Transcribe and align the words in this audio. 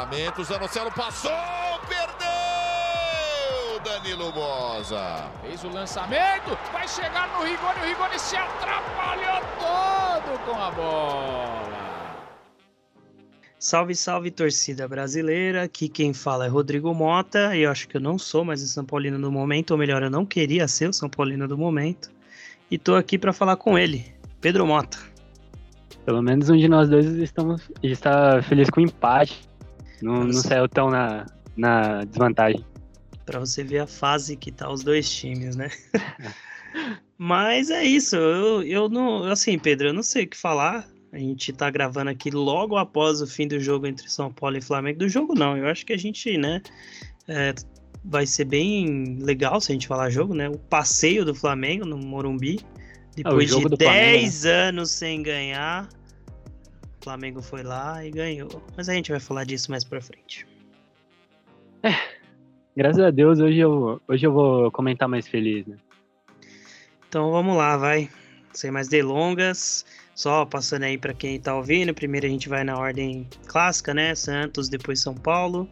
levantamento, 0.00 0.44
Zanocelo 0.44 0.90
passou, 0.92 1.30
perdeu! 1.88 2.30
Danilo 3.84 4.32
Bosa. 4.32 5.30
Fez 5.42 5.64
o 5.64 5.68
lançamento, 5.68 6.56
vai 6.72 6.86
chegar 6.88 7.28
no 7.28 7.44
Rigoni, 7.44 7.80
o 7.80 7.86
Rigoni 7.86 8.18
se 8.18 8.36
atrapalhou 8.36 9.40
todo 9.58 10.38
com 10.44 10.60
a 10.60 10.70
bola. 10.70 11.80
Salve, 13.58 13.94
salve 13.94 14.30
torcida 14.30 14.88
brasileira. 14.88 15.64
Aqui 15.64 15.86
quem 15.88 16.14
fala 16.14 16.46
é 16.46 16.48
Rodrigo 16.48 16.94
Mota. 16.94 17.54
E 17.54 17.62
eu 17.62 17.70
acho 17.70 17.86
que 17.88 17.98
eu 17.98 18.00
não 18.00 18.18
sou 18.18 18.42
mais 18.42 18.62
o 18.62 18.66
São 18.66 18.86
Paulino 18.86 19.20
do 19.20 19.30
momento, 19.30 19.72
ou 19.72 19.78
melhor, 19.78 20.02
eu 20.02 20.08
não 20.08 20.24
queria 20.24 20.66
ser 20.66 20.88
o 20.88 20.94
São 20.94 21.10
Paulino 21.10 21.46
do 21.46 21.58
momento. 21.58 22.10
E 22.70 22.78
tô 22.78 22.94
aqui 22.94 23.18
para 23.18 23.34
falar 23.34 23.56
com 23.56 23.78
ele, 23.78 24.14
Pedro 24.40 24.66
Mota. 24.66 24.96
Pelo 26.06 26.22
menos 26.22 26.48
um 26.48 26.56
de 26.56 26.68
nós 26.68 26.88
dois 26.88 27.04
estamos 27.06 27.70
está 27.82 28.40
feliz 28.42 28.70
com 28.70 28.80
o 28.80 28.84
empate. 28.84 29.49
Não, 30.02 30.24
não 30.24 30.32
saiu 30.32 30.68
tão 30.68 30.90
na, 30.90 31.26
na 31.56 32.04
desvantagem. 32.04 32.64
Para 33.24 33.40
você 33.40 33.62
ver 33.62 33.80
a 33.80 33.86
fase 33.86 34.36
que 34.36 34.50
tá 34.50 34.70
os 34.70 34.82
dois 34.82 35.08
times, 35.10 35.56
né? 35.56 35.70
Mas 37.16 37.70
é 37.70 37.84
isso. 37.84 38.16
Eu, 38.16 38.62
eu 38.62 38.88
não, 38.88 39.24
assim, 39.24 39.58
Pedro, 39.58 39.88
eu 39.88 39.92
não 39.92 40.02
sei 40.02 40.24
o 40.24 40.28
que 40.28 40.36
falar. 40.36 40.88
A 41.12 41.18
gente 41.18 41.52
tá 41.52 41.68
gravando 41.70 42.10
aqui 42.10 42.30
logo 42.30 42.76
após 42.76 43.20
o 43.20 43.26
fim 43.26 43.46
do 43.46 43.58
jogo 43.60 43.86
entre 43.86 44.08
São 44.08 44.32
Paulo 44.32 44.56
e 44.56 44.62
Flamengo. 44.62 45.00
Do 45.00 45.08
jogo 45.08 45.34
não, 45.34 45.56
eu 45.56 45.66
acho 45.66 45.84
que 45.84 45.92
a 45.92 45.98
gente, 45.98 46.38
né, 46.38 46.62
é, 47.28 47.52
vai 48.04 48.26
ser 48.26 48.44
bem 48.44 49.18
legal 49.20 49.60
se 49.60 49.72
a 49.72 49.74
gente 49.74 49.86
falar 49.86 50.08
jogo, 50.10 50.34
né? 50.34 50.48
O 50.48 50.58
passeio 50.58 51.24
do 51.24 51.34
Flamengo 51.34 51.84
no 51.84 51.98
Morumbi. 51.98 52.60
Depois 53.14 53.50
de 53.50 53.68
10 53.76 54.44
né? 54.44 54.50
anos 54.50 54.90
sem 54.92 55.22
ganhar, 55.22 55.88
o 57.00 57.04
Flamengo 57.04 57.40
foi 57.40 57.62
lá 57.62 58.04
e 58.04 58.10
ganhou. 58.10 58.62
Mas 58.76 58.88
a 58.88 58.94
gente 58.94 59.10
vai 59.10 59.20
falar 59.20 59.44
disso 59.44 59.70
mais 59.70 59.84
pra 59.84 60.00
frente. 60.00 60.46
É, 61.82 61.94
graças 62.76 63.02
a 63.02 63.10
Deus 63.10 63.40
hoje 63.40 63.58
eu, 63.58 64.00
hoje 64.06 64.26
eu 64.26 64.32
vou 64.32 64.70
comentar 64.70 65.08
mais 65.08 65.26
feliz, 65.26 65.66
né? 65.66 65.76
Então 67.08 67.30
vamos 67.30 67.56
lá, 67.56 67.76
vai. 67.76 68.10
Sem 68.52 68.70
mais 68.70 68.88
delongas. 68.88 69.84
Só 70.14 70.44
passando 70.44 70.82
aí 70.82 70.98
para 70.98 71.14
quem 71.14 71.36
está 71.36 71.54
ouvindo, 71.54 71.94
primeiro 71.94 72.26
a 72.26 72.28
gente 72.28 72.48
vai 72.48 72.62
na 72.62 72.76
ordem 72.76 73.26
clássica, 73.46 73.94
né? 73.94 74.14
Santos, 74.14 74.68
depois 74.68 75.00
São 75.00 75.14
Paulo. 75.14 75.66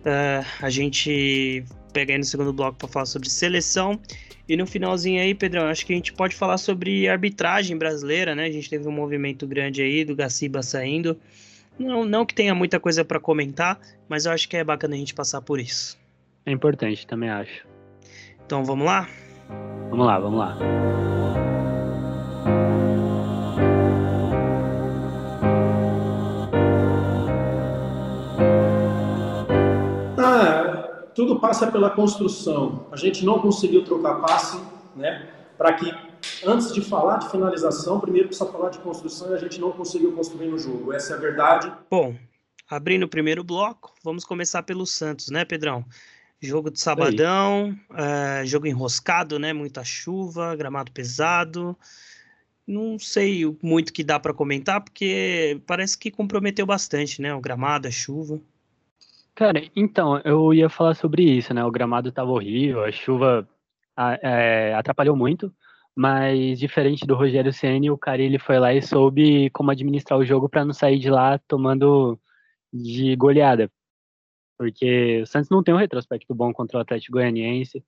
Uh, 0.00 0.44
a 0.60 0.70
gente 0.70 1.64
pega 1.92 2.12
aí 2.12 2.18
no 2.18 2.24
segundo 2.24 2.52
bloco 2.52 2.76
para 2.78 2.88
falar 2.88 3.06
sobre 3.06 3.30
seleção. 3.30 4.00
E 4.48 4.56
no 4.56 4.66
finalzinho 4.66 5.20
aí, 5.20 5.34
Pedrão, 5.34 5.66
acho 5.66 5.84
que 5.84 5.92
a 5.92 5.96
gente 5.96 6.12
pode 6.12 6.34
falar 6.34 6.56
sobre 6.56 7.06
arbitragem 7.06 7.76
brasileira, 7.76 8.34
né? 8.34 8.46
A 8.46 8.50
gente 8.50 8.70
teve 8.70 8.88
um 8.88 8.92
movimento 8.92 9.46
grande 9.46 9.82
aí 9.82 10.04
do 10.04 10.16
Gaciba 10.16 10.62
saindo. 10.62 11.18
Não, 11.78 12.04
não 12.04 12.24
que 12.24 12.34
tenha 12.34 12.54
muita 12.54 12.80
coisa 12.80 13.04
para 13.04 13.20
comentar, 13.20 13.78
mas 14.08 14.24
eu 14.24 14.32
acho 14.32 14.48
que 14.48 14.56
é 14.56 14.64
bacana 14.64 14.94
a 14.94 14.98
gente 14.98 15.14
passar 15.14 15.42
por 15.42 15.60
isso. 15.60 15.98
É 16.46 16.50
importante, 16.50 17.06
também 17.06 17.28
acho. 17.28 17.66
Então 18.46 18.64
vamos 18.64 18.86
lá? 18.86 19.06
Vamos 19.90 20.06
lá, 20.06 20.18
vamos 20.18 20.38
lá. 20.38 20.58
Tudo 31.18 31.40
passa 31.40 31.66
pela 31.66 31.90
construção. 31.90 32.86
A 32.92 32.96
gente 32.96 33.24
não 33.24 33.40
conseguiu 33.40 33.84
trocar 33.84 34.20
passe, 34.20 34.56
né? 34.94 35.28
Para 35.56 35.72
que 35.72 35.92
antes 36.46 36.72
de 36.72 36.80
falar 36.80 37.16
de 37.16 37.28
finalização, 37.28 37.98
primeiro 37.98 38.28
precisa 38.28 38.48
falar 38.48 38.70
de 38.70 38.78
construção 38.78 39.32
e 39.32 39.34
a 39.34 39.38
gente 39.38 39.60
não 39.60 39.72
conseguiu 39.72 40.12
construir 40.12 40.46
no 40.46 40.56
jogo. 40.56 40.92
Essa 40.92 41.14
é 41.14 41.16
a 41.16 41.20
verdade. 41.20 41.72
Bom, 41.90 42.14
abrindo 42.70 43.02
o 43.02 43.08
primeiro 43.08 43.42
bloco, 43.42 43.92
vamos 44.04 44.24
começar 44.24 44.62
pelo 44.62 44.86
Santos, 44.86 45.28
né, 45.28 45.44
Pedrão? 45.44 45.84
Jogo 46.40 46.70
de 46.70 46.80
sabadão, 46.80 47.76
é, 47.96 48.46
jogo 48.46 48.68
enroscado, 48.68 49.40
né? 49.40 49.52
Muita 49.52 49.82
chuva, 49.82 50.54
gramado 50.54 50.92
pesado. 50.92 51.76
Não 52.64 52.96
sei 52.96 53.44
muito 53.60 53.92
que 53.92 54.04
dá 54.04 54.20
para 54.20 54.32
comentar, 54.32 54.80
porque 54.80 55.60
parece 55.66 55.98
que 55.98 56.12
comprometeu 56.12 56.64
bastante, 56.64 57.20
né? 57.20 57.34
O 57.34 57.40
gramado, 57.40 57.88
a 57.88 57.90
chuva. 57.90 58.40
Cara, 59.38 59.62
então, 59.76 60.18
eu 60.24 60.52
ia 60.52 60.68
falar 60.68 60.94
sobre 60.94 61.22
isso, 61.22 61.54
né? 61.54 61.64
O 61.64 61.70
gramado 61.70 62.08
estava 62.08 62.28
horrível, 62.28 62.82
a 62.82 62.90
chuva 62.90 63.48
é, 63.96 64.74
atrapalhou 64.74 65.14
muito, 65.14 65.54
mas 65.96 66.58
diferente 66.58 67.06
do 67.06 67.14
Rogério 67.14 67.52
Ceni, 67.52 67.88
o 67.88 67.96
cara 67.96 68.20
ele 68.20 68.36
foi 68.36 68.58
lá 68.58 68.74
e 68.74 68.82
soube 68.82 69.48
como 69.50 69.70
administrar 69.70 70.18
o 70.18 70.24
jogo 70.24 70.48
para 70.48 70.64
não 70.64 70.72
sair 70.72 70.98
de 70.98 71.08
lá 71.08 71.38
tomando 71.46 72.18
de 72.72 73.14
goleada. 73.14 73.70
Porque 74.58 75.22
o 75.22 75.26
Santos 75.26 75.50
não 75.50 75.62
tem 75.62 75.72
um 75.72 75.78
retrospecto 75.78 76.34
bom 76.34 76.52
contra 76.52 76.78
o 76.78 76.80
Atlético 76.80 77.12
Goianiense, 77.12 77.84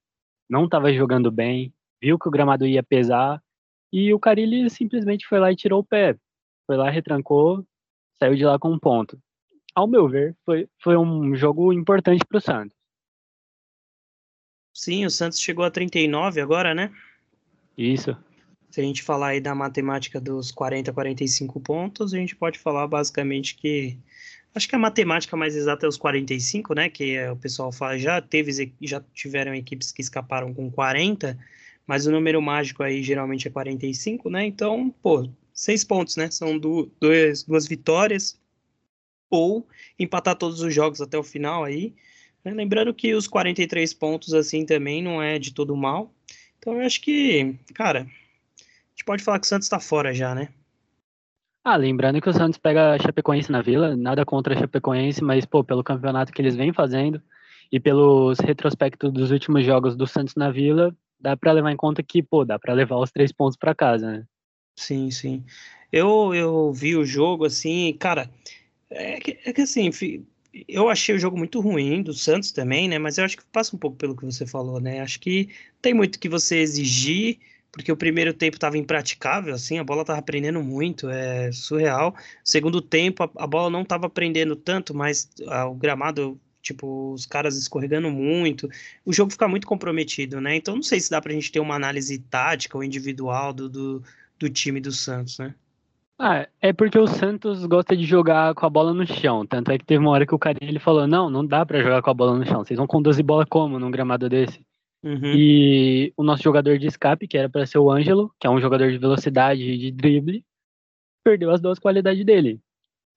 não 0.49 0.67
estava 0.67 0.93
jogando 0.93 1.33
bem, 1.33 1.75
viu 2.01 2.17
que 2.17 2.29
o 2.29 2.31
gramado 2.31 2.65
ia 2.65 2.83
pesar 2.83 3.43
e 3.93 4.15
o 4.15 4.21
Carilli 4.21 4.71
simplesmente 4.71 5.27
foi 5.27 5.41
lá 5.41 5.51
e 5.51 5.57
tirou 5.57 5.81
o 5.81 5.85
pé. 5.85 6.17
Foi 6.65 6.77
lá, 6.77 6.89
retrancou, 6.91 7.67
saiu 8.21 8.37
de 8.37 8.45
lá 8.45 8.57
com 8.57 8.71
um 8.71 8.79
ponto 8.79 9.21
ao 9.75 9.87
meu 9.87 10.09
ver, 10.09 10.37
foi, 10.45 10.69
foi 10.83 10.97
um 10.97 11.35
jogo 11.35 11.73
importante 11.73 12.25
para 12.27 12.39
o 12.39 12.41
Santos. 12.41 12.77
Sim, 14.75 15.05
o 15.05 15.11
Santos 15.11 15.41
chegou 15.41 15.65
a 15.65 15.71
39 15.71 16.41
agora, 16.41 16.75
né? 16.75 16.91
Isso. 17.77 18.17
Se 18.71 18.81
a 18.81 18.85
gente 18.85 19.03
falar 19.03 19.29
aí 19.29 19.41
da 19.41 19.55
matemática 19.55 20.21
dos 20.21 20.53
40, 20.53 20.93
45 20.93 21.61
pontos, 21.61 22.15
a 22.15 22.17
gente 22.17 22.37
pode 22.37 22.59
falar 22.59 22.87
basicamente 22.87 23.57
que. 23.57 23.99
Acho 24.55 24.69
que 24.69 24.75
a 24.75 24.79
matemática 24.79 25.37
mais 25.37 25.55
exata 25.55 25.87
é 25.87 25.89
os 25.89 25.97
45, 25.97 26.75
né? 26.75 26.89
Que 26.89 27.17
é, 27.17 27.31
o 27.31 27.37
pessoal 27.37 27.71
fala, 27.71 27.99
já 27.99 28.21
teve, 28.21 28.73
já 28.81 29.01
tiveram 29.13 29.55
equipes 29.55 29.93
que 29.93 30.01
escaparam 30.01 30.53
com 30.55 30.71
40, 30.71 31.39
mas 31.87 32.07
o 32.07 32.11
número 32.11 32.41
mágico 32.41 32.83
aí 32.83 33.03
geralmente 33.03 33.47
é 33.47 33.51
45, 33.51 34.31
né? 34.31 34.47
Então, 34.47 34.91
pô, 35.03 35.29
seis 35.53 35.85
pontos, 35.85 36.17
né? 36.17 36.31
São 36.31 36.59
du 36.59 36.91
duas, 37.01 37.43
duas 37.45 37.67
vitórias, 37.67 38.40
ou 39.31 39.67
empatar 39.99 40.37
todos 40.37 40.61
os 40.61 40.75
jogos 40.75 41.01
até 41.01 41.17
o 41.17 41.23
final 41.23 41.65
aí. 41.65 41.95
Né? 42.45 42.53
Lembrando 42.53 42.93
que 42.93 43.15
os 43.15 43.27
43 43.27 43.95
pontos 43.95 44.35
assim 44.35 44.67
também 44.67 45.03
não 45.03 45.23
é 45.23 45.39
de 45.39 45.55
todo 45.55 45.77
mal. 45.77 46.13
Então 46.59 46.75
eu 46.75 46.81
acho 46.85 47.01
que, 47.01 47.55
cara, 47.75 48.01
a 48.01 48.91
gente 48.91 49.05
pode 49.07 49.23
falar 49.23 49.39
que 49.39 49.47
o 49.47 49.49
Santos 49.49 49.67
está 49.67 49.81
fora 49.81 50.13
já, 50.13 50.35
né? 50.35 50.49
Ah, 51.63 51.77
lembrando 51.77 52.21
que 52.21 52.29
o 52.29 52.33
Santos 52.33 52.59
pega 52.59 52.95
a 52.95 52.99
Chapecoense 52.99 53.53
na 53.53 53.61
Vila, 53.61 53.95
nada 53.95 54.25
contra 54.25 54.55
a 54.55 54.59
Chapecoense, 54.59 55.23
mas 55.23 55.45
pô, 55.45 55.63
pelo 55.63 55.85
campeonato 55.85 56.33
que 56.33 56.41
eles 56.41 56.57
vêm 56.57 56.73
fazendo 56.73 57.23
e 57.71 57.79
pelos 57.79 58.39
retrospectos 58.41 59.13
dos 59.13 59.31
últimos 59.31 59.65
jogos 59.65 59.95
do 59.95 60.07
Santos 60.07 60.35
na 60.35 60.51
Vila, 60.51 60.95
dá 61.21 61.37
para 61.37 61.53
levar 61.53 61.71
em 61.71 61.77
conta 61.77 62.03
que, 62.03 62.23
pô, 62.23 62.45
dá 62.45 62.59
para 62.59 62.73
levar 62.73 62.97
os 62.97 63.13
três 63.13 63.31
pontos 63.31 63.57
para 63.57 63.75
casa, 63.75 64.11
né? 64.11 64.25
Sim, 64.75 65.11
sim. 65.11 65.45
Eu, 65.93 66.35
eu 66.35 66.73
vi 66.73 66.97
o 66.97 67.05
jogo 67.05 67.45
assim, 67.45 67.95
cara, 67.99 68.31
é 68.91 69.21
que, 69.21 69.39
é 69.45 69.53
que 69.53 69.63
assim, 69.63 69.91
eu 70.69 70.89
achei 70.89 71.15
o 71.15 71.19
jogo 71.19 71.39
muito 71.39 71.61
ruim 71.61 72.03
do 72.03 72.13
Santos 72.13 72.51
também, 72.51 72.89
né? 72.89 72.99
Mas 72.99 73.19
eu 73.19 73.25
acho 73.25 73.37
que 73.37 73.45
passa 73.53 73.75
um 73.75 73.79
pouco 73.79 73.97
pelo 73.97 74.17
que 74.17 74.25
você 74.25 74.47
falou, 74.47 74.81
né? 74.81 75.01
Acho 75.01 75.21
que 75.21 75.49
tem 75.81 75.95
muito 75.95 76.19
que 76.19 76.29
você 76.29 76.59
exigir, 76.59 77.39
porque 77.73 77.91
o 77.93 77.97
primeiro 77.97 78.35
tempo 78.35 78.57
estava 78.57 78.77
impraticável, 78.77 79.55
assim, 79.55 79.79
a 79.79 79.85
bola 79.85 80.03
estava 80.03 80.21
prendendo 80.23 80.63
muito, 80.63 81.09
é 81.09 81.53
surreal. 81.53 82.15
Segundo 82.45 82.81
tempo, 82.83 83.23
a, 83.23 83.31
a 83.37 83.47
bola 83.47 83.71
não 83.71 83.83
estava 83.83 84.11
prendendo 84.11 84.57
tanto, 84.57 84.95
mas 84.95 85.31
ah, 85.47 85.67
o 85.69 85.75
gramado, 85.75 86.41
tipo, 86.61 87.13
os 87.13 87.27
caras 87.27 87.57
escorregando 87.57 88.11
muito, 88.11 88.69
o 89.05 89.13
jogo 89.13 89.31
fica 89.31 89.47
muito 89.49 89.67
comprometido, 89.67 90.41
né? 90.41 90.57
Então 90.57 90.75
não 90.77 90.83
sei 90.83 91.01
se 91.01 91.11
dá 91.11 91.21
pra 91.21 91.33
gente 91.33 91.53
ter 91.53 91.61
uma 91.61 91.77
análise 91.77 92.19
tática 92.19 92.77
ou 92.77 92.85
individual 92.85 93.53
do, 93.53 93.69
do, 93.69 94.03
do 94.39 94.49
time 94.51 94.81
do 94.81 94.91
Santos, 94.93 95.39
né? 95.39 95.55
Ah, 96.23 96.47
é 96.61 96.71
porque 96.71 96.99
o 96.99 97.07
Santos 97.07 97.65
gosta 97.65 97.97
de 97.97 98.05
jogar 98.05 98.55
com 98.55 98.67
a 98.67 98.69
bola 98.69 98.93
no 98.93 99.07
chão. 99.07 99.47
Tanto 99.47 99.73
é 99.73 99.79
que 99.79 99.87
teve 99.87 100.05
uma 100.05 100.11
hora 100.11 100.27
que 100.27 100.35
o 100.35 100.39
cara 100.39 100.59
ele 100.61 100.79
falou: 100.79 101.07
não, 101.07 101.31
não 101.31 101.47
dá 101.47 101.65
para 101.65 101.83
jogar 101.83 102.03
com 102.03 102.11
a 102.11 102.15
bola 102.15 102.37
no 102.37 102.45
chão. 102.45 102.63
Vocês 102.63 102.77
vão 102.77 102.87
conduzir 102.87 103.25
bola 103.25 103.47
como 103.47 103.79
num 103.79 103.91
gramado 103.91 104.29
desse? 104.29 104.63
Uhum. 105.03 105.33
E 105.35 106.13
o 106.19 106.23
nosso 106.23 106.43
jogador 106.43 106.79
de 106.79 106.87
escape, 106.87 107.27
que 107.27 107.39
era 107.39 107.49
para 107.49 107.65
ser 107.65 107.79
o 107.79 107.91
Ângelo, 107.91 108.31
que 108.39 108.47
é 108.47 108.51
um 108.51 108.61
jogador 108.61 108.91
de 108.91 108.99
velocidade 108.99 109.63
e 109.63 109.79
de 109.79 109.91
drible, 109.91 110.45
perdeu 111.25 111.51
as 111.51 111.61
duas 111.63 111.79
qualidades 111.79 112.23
dele. 112.23 112.61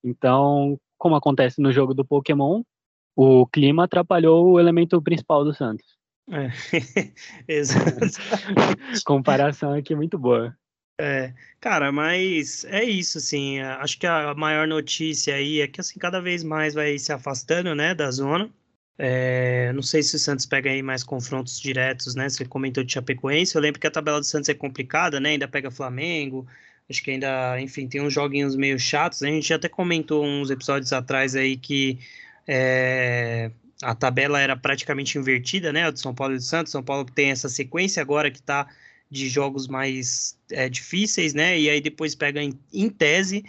Então, 0.02 0.80
como 0.96 1.14
acontece 1.14 1.60
no 1.60 1.70
jogo 1.70 1.92
do 1.92 2.06
Pokémon, 2.06 2.62
o 3.14 3.46
clima 3.46 3.84
atrapalhou 3.84 4.52
o 4.52 4.58
elemento 4.58 5.00
principal 5.02 5.44
do 5.44 5.52
Santos. 5.52 5.84
É, 6.30 6.48
exato. 7.46 8.00
Comparação 9.04 9.74
aqui 9.74 9.94
muito 9.94 10.18
boa. 10.18 10.56
É, 11.00 11.34
cara, 11.60 11.90
mas 11.90 12.64
é 12.66 12.84
isso, 12.84 13.18
assim, 13.18 13.58
acho 13.60 13.98
que 13.98 14.06
a 14.06 14.32
maior 14.34 14.66
notícia 14.68 15.34
aí 15.34 15.60
é 15.60 15.66
que, 15.66 15.80
assim, 15.80 15.98
cada 15.98 16.20
vez 16.20 16.44
mais 16.44 16.72
vai 16.72 16.96
se 16.98 17.12
afastando, 17.12 17.74
né, 17.74 17.94
da 17.94 18.08
zona. 18.12 18.48
É, 18.96 19.72
não 19.72 19.82
sei 19.82 20.04
se 20.04 20.14
o 20.14 20.18
Santos 20.20 20.46
pega 20.46 20.70
aí 20.70 20.82
mais 20.82 21.02
confrontos 21.02 21.58
diretos, 21.60 22.14
né, 22.14 22.28
você 22.28 22.44
comentou 22.44 22.84
de 22.84 22.92
Chapecoense, 22.92 23.56
eu 23.56 23.60
lembro 23.60 23.80
que 23.80 23.88
a 23.88 23.90
tabela 23.90 24.20
do 24.20 24.26
Santos 24.26 24.48
é 24.48 24.54
complicada, 24.54 25.18
né, 25.18 25.30
ainda 25.30 25.48
pega 25.48 25.68
Flamengo, 25.70 26.46
acho 26.88 27.02
que 27.02 27.10
ainda, 27.10 27.60
enfim, 27.60 27.88
tem 27.88 28.00
uns 28.00 28.12
joguinhos 28.12 28.54
meio 28.54 28.78
chatos, 28.78 29.22
a 29.24 29.26
gente 29.26 29.52
até 29.52 29.68
comentou 29.68 30.24
uns 30.24 30.48
episódios 30.50 30.92
atrás 30.92 31.34
aí 31.34 31.56
que 31.56 31.98
É, 32.46 33.50
a 33.82 33.94
tabela 33.94 34.40
era 34.40 34.56
praticamente 34.56 35.18
invertida, 35.18 35.72
né? 35.72 35.84
A 35.86 35.90
de 35.90 36.00
São 36.00 36.14
Paulo 36.14 36.34
e 36.34 36.36
do 36.38 36.42
Santos. 36.42 36.72
São 36.72 36.82
Paulo 36.82 37.04
tem 37.06 37.30
essa 37.30 37.48
sequência 37.48 38.00
agora 38.02 38.30
que 38.30 38.38
está 38.38 38.68
de 39.14 39.28
jogos 39.28 39.68
mais 39.68 40.36
é, 40.50 40.68
difíceis, 40.68 41.32
né? 41.32 41.58
E 41.58 41.70
aí 41.70 41.80
depois 41.80 42.14
pega 42.14 42.42
em, 42.42 42.58
em, 42.72 42.90
tese, 42.90 43.44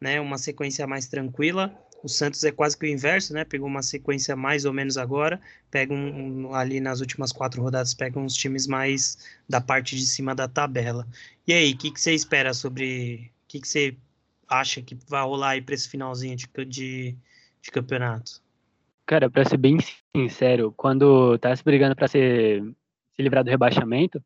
né? 0.00 0.20
Uma 0.20 0.36
sequência 0.36 0.86
mais 0.86 1.06
tranquila. 1.06 1.74
O 2.04 2.08
Santos 2.08 2.44
é 2.44 2.52
quase 2.52 2.76
que 2.76 2.84
o 2.84 2.88
inverso, 2.88 3.32
né? 3.32 3.44
Pegou 3.44 3.66
uma 3.66 3.82
sequência 3.82 4.36
mais 4.36 4.66
ou 4.66 4.72
menos 4.72 4.98
agora. 4.98 5.40
Pega 5.70 5.94
um, 5.94 6.48
um, 6.48 6.54
ali 6.54 6.78
nas 6.78 7.00
últimas 7.00 7.32
quatro 7.32 7.62
rodadas, 7.62 7.94
pega 7.94 8.20
uns 8.20 8.34
times 8.34 8.66
mais 8.66 9.16
da 9.48 9.60
parte 9.60 9.96
de 9.96 10.04
cima 10.04 10.34
da 10.34 10.46
tabela. 10.46 11.08
E 11.46 11.52
aí, 11.52 11.72
o 11.72 11.78
que, 11.78 11.90
que 11.90 12.00
você 12.00 12.12
espera 12.12 12.52
sobre. 12.52 13.32
O 13.44 13.48
que, 13.48 13.60
que 13.60 13.68
você 13.68 13.96
acha 14.46 14.82
que 14.82 14.96
vai 15.08 15.22
rolar 15.24 15.50
aí 15.50 15.62
para 15.62 15.74
esse 15.74 15.88
finalzinho 15.88 16.36
de, 16.36 16.46
de, 16.66 17.16
de 17.62 17.70
campeonato? 17.70 18.42
Cara, 19.06 19.30
para 19.30 19.44
ser 19.44 19.56
bem 19.56 19.78
sincero, 20.14 20.74
quando 20.76 21.38
tá 21.38 21.54
se 21.56 21.64
brigando 21.64 21.96
para 21.96 22.08
se 22.08 22.62
livrar 23.18 23.42
do 23.42 23.50
rebaixamento, 23.50 24.22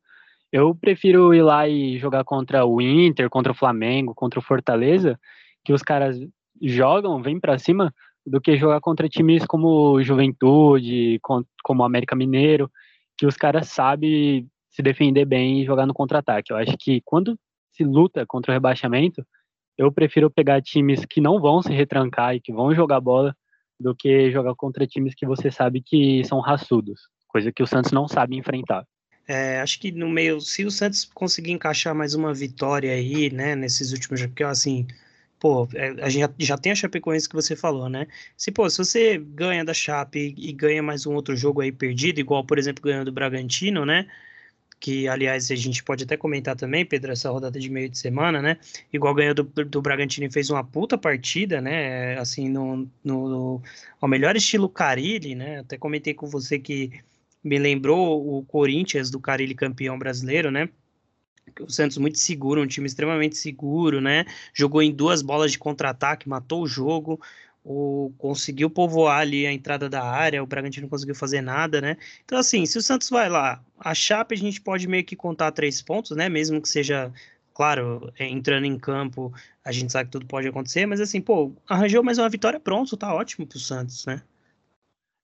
eu 0.52 0.74
prefiro 0.74 1.32
ir 1.34 1.42
lá 1.42 1.68
e 1.68 1.98
jogar 1.98 2.24
contra 2.24 2.64
o 2.64 2.80
Inter, 2.80 3.30
contra 3.30 3.52
o 3.52 3.54
Flamengo, 3.54 4.14
contra 4.14 4.38
o 4.40 4.42
Fortaleza, 4.42 5.18
que 5.64 5.72
os 5.72 5.82
caras 5.82 6.16
jogam, 6.60 7.22
vêm 7.22 7.38
para 7.38 7.58
cima, 7.58 7.92
do 8.26 8.40
que 8.40 8.56
jogar 8.56 8.80
contra 8.80 9.08
times 9.08 9.46
como 9.46 10.02
Juventude, 10.02 11.18
como 11.62 11.84
América 11.84 12.14
Mineiro, 12.14 12.70
que 13.16 13.26
os 13.26 13.36
caras 13.36 13.68
sabem 13.68 14.46
se 14.70 14.82
defender 14.82 15.24
bem 15.24 15.60
e 15.60 15.64
jogar 15.64 15.86
no 15.86 15.94
contra-ataque. 15.94 16.52
Eu 16.52 16.56
acho 16.56 16.76
que 16.78 17.00
quando 17.04 17.38
se 17.72 17.84
luta 17.84 18.24
contra 18.26 18.52
o 18.52 18.54
rebaixamento, 18.54 19.24
eu 19.76 19.90
prefiro 19.90 20.30
pegar 20.30 20.60
times 20.60 21.04
que 21.04 21.20
não 21.20 21.40
vão 21.40 21.62
se 21.62 21.72
retrancar 21.72 22.34
e 22.34 22.40
que 22.40 22.52
vão 22.52 22.74
jogar 22.74 23.00
bola 23.00 23.34
do 23.78 23.94
que 23.94 24.30
jogar 24.30 24.54
contra 24.54 24.86
times 24.86 25.14
que 25.14 25.26
você 25.26 25.50
sabe 25.50 25.82
que 25.82 26.22
são 26.24 26.40
raçudos, 26.40 27.00
coisa 27.28 27.50
que 27.50 27.62
o 27.62 27.66
Santos 27.66 27.92
não 27.92 28.06
sabe 28.06 28.36
enfrentar. 28.36 28.84
É, 29.30 29.60
acho 29.60 29.78
que 29.78 29.92
no 29.92 30.08
meio, 30.08 30.40
se 30.40 30.64
o 30.64 30.72
Santos 30.72 31.04
conseguir 31.14 31.52
encaixar 31.52 31.94
mais 31.94 32.14
uma 32.14 32.34
vitória 32.34 32.92
aí, 32.92 33.30
né, 33.30 33.54
nesses 33.54 33.92
últimos, 33.92 34.20
porque 34.26 34.42
assim, 34.42 34.88
pô, 35.38 35.68
é, 35.72 35.90
a 36.02 36.08
gente 36.08 36.22
já, 36.22 36.34
já 36.38 36.58
tem 36.58 36.72
a 36.72 36.74
Chapecoense 36.74 37.28
que 37.28 37.36
você 37.36 37.54
falou, 37.54 37.88
né? 37.88 38.08
Se, 38.36 38.50
pô, 38.50 38.68
se 38.68 38.78
você 38.78 39.18
ganha 39.18 39.64
da 39.64 39.72
Chape 39.72 40.34
e, 40.36 40.52
ganha 40.52 40.82
mais 40.82 41.06
um 41.06 41.14
outro 41.14 41.36
jogo 41.36 41.60
aí 41.60 41.70
perdido, 41.70 42.18
igual, 42.18 42.44
por 42.44 42.58
exemplo, 42.58 42.82
ganhando 42.82 43.06
do 43.06 43.12
Bragantino, 43.12 43.86
né? 43.86 44.06
que 44.80 45.06
aliás 45.08 45.50
a 45.50 45.54
gente 45.56 45.84
pode 45.84 46.04
até 46.04 46.16
comentar 46.16 46.56
também, 46.56 46.86
Pedro, 46.86 47.12
essa 47.12 47.30
rodada 47.30 47.60
de 47.60 47.70
meio 47.70 47.88
de 47.90 47.98
semana, 47.98 48.40
né? 48.42 48.58
Igual 48.92 49.14
ganhou 49.14 49.34
do, 49.34 49.44
do 49.44 49.82
Bragantino 49.82 50.26
e 50.26 50.32
fez 50.32 50.50
uma 50.50 50.64
puta 50.64 50.96
partida, 50.98 51.60
né? 51.60 52.18
Assim, 52.18 52.48
no, 52.48 52.90
no, 53.04 53.28
no 53.28 53.62
ao 54.00 54.08
melhor 54.08 54.36
estilo 54.36 54.68
Carilli, 54.70 55.34
né? 55.34 55.60
Até 55.60 55.76
comentei 55.76 56.14
com 56.14 56.26
você 56.26 56.58
que 56.58 56.92
me 57.42 57.58
lembrou 57.58 58.38
o 58.38 58.44
Corinthians 58.44 59.10
do 59.10 59.20
Carilli 59.20 59.54
campeão 59.54 59.98
brasileiro, 59.98 60.50
né? 60.50 60.68
O 61.60 61.70
Santos 61.70 61.98
muito 61.98 62.18
seguro, 62.18 62.62
um 62.62 62.66
time 62.66 62.86
extremamente 62.86 63.36
seguro, 63.36 64.00
né? 64.00 64.24
Jogou 64.54 64.82
em 64.82 64.92
duas 64.92 65.20
bolas 65.22 65.50
de 65.50 65.58
contra-ataque, 65.58 66.28
matou 66.28 66.62
o 66.62 66.66
jogo 66.66 67.20
o, 67.64 68.12
conseguiu 68.18 68.70
povoar 68.70 69.20
ali 69.20 69.46
a 69.46 69.52
entrada 69.52 69.88
da 69.88 70.02
área, 70.02 70.42
o 70.42 70.46
Bragantino 70.46 70.84
não 70.84 70.90
conseguiu 70.90 71.14
fazer 71.14 71.40
nada, 71.40 71.80
né? 71.80 71.96
Então, 72.24 72.38
assim, 72.38 72.64
se 72.66 72.78
o 72.78 72.82
Santos 72.82 73.10
vai 73.10 73.28
lá, 73.28 73.62
a 73.78 73.94
Chape 73.94 74.34
a 74.34 74.38
gente 74.38 74.60
pode 74.60 74.86
meio 74.88 75.04
que 75.04 75.16
contar 75.16 75.52
três 75.52 75.82
pontos, 75.82 76.16
né? 76.16 76.28
Mesmo 76.28 76.60
que 76.60 76.68
seja, 76.68 77.12
claro, 77.54 78.12
é, 78.18 78.26
entrando 78.26 78.64
em 78.66 78.78
campo, 78.78 79.32
a 79.64 79.72
gente 79.72 79.92
sabe 79.92 80.06
que 80.06 80.12
tudo 80.12 80.26
pode 80.26 80.48
acontecer, 80.48 80.86
mas 80.86 81.00
assim, 81.00 81.20
pô, 81.20 81.52
arranjou 81.68 82.02
mais 82.02 82.18
uma 82.18 82.28
vitória, 82.28 82.58
pronto, 82.60 82.96
tá 82.96 83.14
ótimo 83.14 83.46
pro 83.46 83.58
Santos, 83.58 84.06
né? 84.06 84.22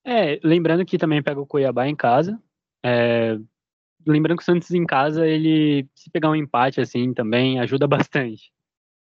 É, 0.07 0.39
lembrando 0.41 0.85
que 0.85 0.97
também 0.97 1.21
pega 1.21 1.41
o 1.41 1.45
Cuiabá 1.45 1.85
em 1.85 1.95
casa, 1.95 2.41
é, 2.81 3.37
lembrando 4.05 4.37
que 4.37 4.43
o 4.43 4.45
Santos 4.45 4.71
em 4.71 4.85
casa, 4.85 5.27
ele, 5.27 5.85
se 5.93 6.09
pegar 6.09 6.29
um 6.29 6.35
empate 6.35 6.79
assim 6.79 7.13
também, 7.13 7.59
ajuda 7.59 7.85
bastante. 8.07 8.49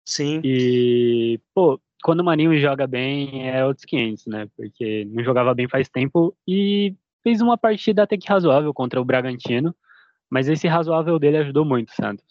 Sim. 0.04 0.42
E, 0.44 1.40
pô, 1.54 1.80
quando 2.04 2.22
o 2.22 2.24
Marinho 2.24 2.58
joga 2.60 2.88
bem 2.88 3.48
é 3.48 3.64
outros 3.64 3.86
500, 3.86 4.26
né? 4.26 4.48
Porque 4.58 5.06
não 5.06 5.24
jogava 5.24 5.54
bem 5.54 5.70
faz 5.70 5.88
tempo 5.90 6.36
e 6.48 6.96
fez 7.24 7.40
uma 7.40 7.58
partida 7.58 8.02
até 8.02 8.18
que 8.18 8.28
razoável 8.28 8.74
contra 8.74 9.00
o 9.00 9.06
Bragantino, 9.06 9.76
mas 10.28 10.48
esse 10.48 10.68
razoável 10.68 11.20
dele 11.20 11.38
ajudou 11.38 11.64
muito 11.64 11.90
o 11.90 11.96
Santos. 11.96 12.26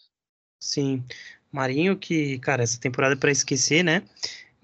Sim, 0.59 1.01
Marinho 1.49 1.95
que, 1.95 2.39
cara, 2.39 2.63
essa 2.63 2.79
temporada 2.79 3.13
é 3.13 3.17
para 3.17 3.31
esquecer, 3.31 3.83
né? 3.83 4.03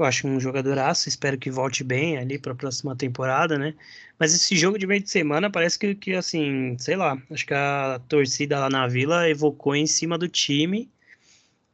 Eu 0.01 0.05
acho 0.05 0.27
um 0.27 0.39
jogadoraço, 0.39 1.07
espero 1.07 1.37
que 1.37 1.51
volte 1.51 1.83
bem 1.83 2.17
ali 2.17 2.39
para 2.39 2.53
a 2.53 2.55
próxima 2.55 2.95
temporada, 2.95 3.55
né? 3.55 3.75
Mas 4.17 4.33
esse 4.33 4.55
jogo 4.55 4.79
de 4.79 4.87
meio 4.87 5.03
de 5.03 5.11
semana 5.11 5.47
parece 5.47 5.77
que, 5.77 5.93
que, 5.93 6.13
assim, 6.15 6.75
sei 6.79 6.95
lá, 6.95 7.21
acho 7.29 7.45
que 7.45 7.53
a 7.53 8.01
torcida 8.09 8.59
lá 8.59 8.67
na 8.67 8.87
Vila 8.87 9.29
evocou 9.29 9.75
em 9.75 9.85
cima 9.85 10.17
do 10.17 10.27
time 10.27 10.89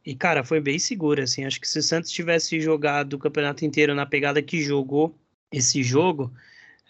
e, 0.04 0.14
cara, 0.14 0.44
foi 0.44 0.60
bem 0.60 0.78
seguro, 0.78 1.22
assim. 1.22 1.46
Acho 1.46 1.58
que 1.58 1.66
se 1.66 1.78
o 1.78 1.82
Santos 1.82 2.10
tivesse 2.10 2.60
jogado 2.60 3.14
o 3.14 3.18
campeonato 3.18 3.64
inteiro 3.64 3.94
na 3.94 4.04
pegada 4.04 4.42
que 4.42 4.60
jogou 4.60 5.14
esse 5.50 5.82
jogo, 5.82 6.30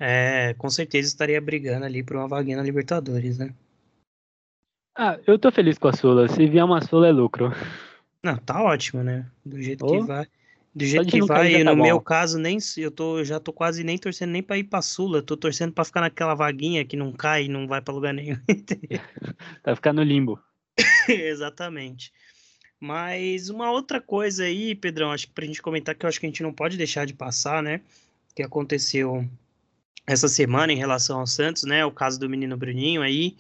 é, 0.00 0.54
com 0.58 0.68
certeza 0.68 1.06
estaria 1.06 1.40
brigando 1.40 1.84
ali 1.84 2.02
por 2.02 2.16
uma 2.16 2.26
vaguinha 2.26 2.56
na 2.56 2.64
Libertadores, 2.64 3.38
né? 3.38 3.54
Ah, 4.96 5.16
eu 5.24 5.38
tô 5.38 5.52
feliz 5.52 5.78
com 5.78 5.86
a 5.86 5.92
Sula. 5.92 6.28
Se 6.28 6.48
vier 6.48 6.64
uma 6.64 6.80
Sula, 6.80 7.06
é 7.06 7.12
lucro. 7.12 7.52
Não, 8.24 8.36
tá 8.38 8.60
ótimo, 8.60 9.04
né? 9.04 9.24
Do 9.46 9.62
jeito 9.62 9.86
oh. 9.86 9.92
que 9.92 10.00
vai. 10.04 10.26
Do 10.78 10.84
jeito 10.84 11.08
que 11.08 11.20
vai, 11.24 11.56
e 11.56 11.64
no 11.64 11.72
tá 11.72 11.76
meu 11.76 12.00
caso, 12.00 12.38
nem 12.38 12.58
eu 12.76 12.92
tô, 12.92 13.24
já 13.24 13.40
tô 13.40 13.52
quase 13.52 13.82
nem 13.82 13.98
torcendo 13.98 14.30
nem 14.30 14.42
para 14.42 14.58
ir 14.58 14.62
pra 14.62 14.80
Sula, 14.80 15.20
tô 15.20 15.36
torcendo 15.36 15.72
para 15.72 15.84
ficar 15.84 16.00
naquela 16.02 16.36
vaguinha 16.36 16.84
que 16.84 16.96
não 16.96 17.10
cai 17.10 17.46
e 17.46 17.48
não 17.48 17.66
vai 17.66 17.80
para 17.80 17.92
lugar 17.92 18.14
nenhum. 18.14 18.38
tá 19.64 19.74
ficando 19.74 19.96
no 19.96 20.04
limbo. 20.04 20.40
Exatamente. 21.08 22.12
Mas 22.78 23.50
uma 23.50 23.72
outra 23.72 24.00
coisa 24.00 24.44
aí, 24.44 24.72
Pedrão, 24.72 25.10
acho 25.10 25.26
que 25.26 25.32
pra 25.32 25.44
gente 25.44 25.60
comentar 25.60 25.96
que 25.96 26.06
eu 26.06 26.08
acho 26.08 26.20
que 26.20 26.26
a 26.26 26.28
gente 26.28 26.44
não 26.44 26.52
pode 26.52 26.76
deixar 26.76 27.04
de 27.06 27.12
passar, 27.12 27.60
né? 27.60 27.80
Que 28.32 28.44
aconteceu 28.44 29.28
essa 30.06 30.28
semana 30.28 30.72
em 30.72 30.76
relação 30.76 31.18
ao 31.18 31.26
Santos, 31.26 31.64
né? 31.64 31.84
O 31.84 31.90
caso 31.90 32.20
do 32.20 32.30
menino 32.30 32.56
Bruninho 32.56 33.02
aí. 33.02 33.36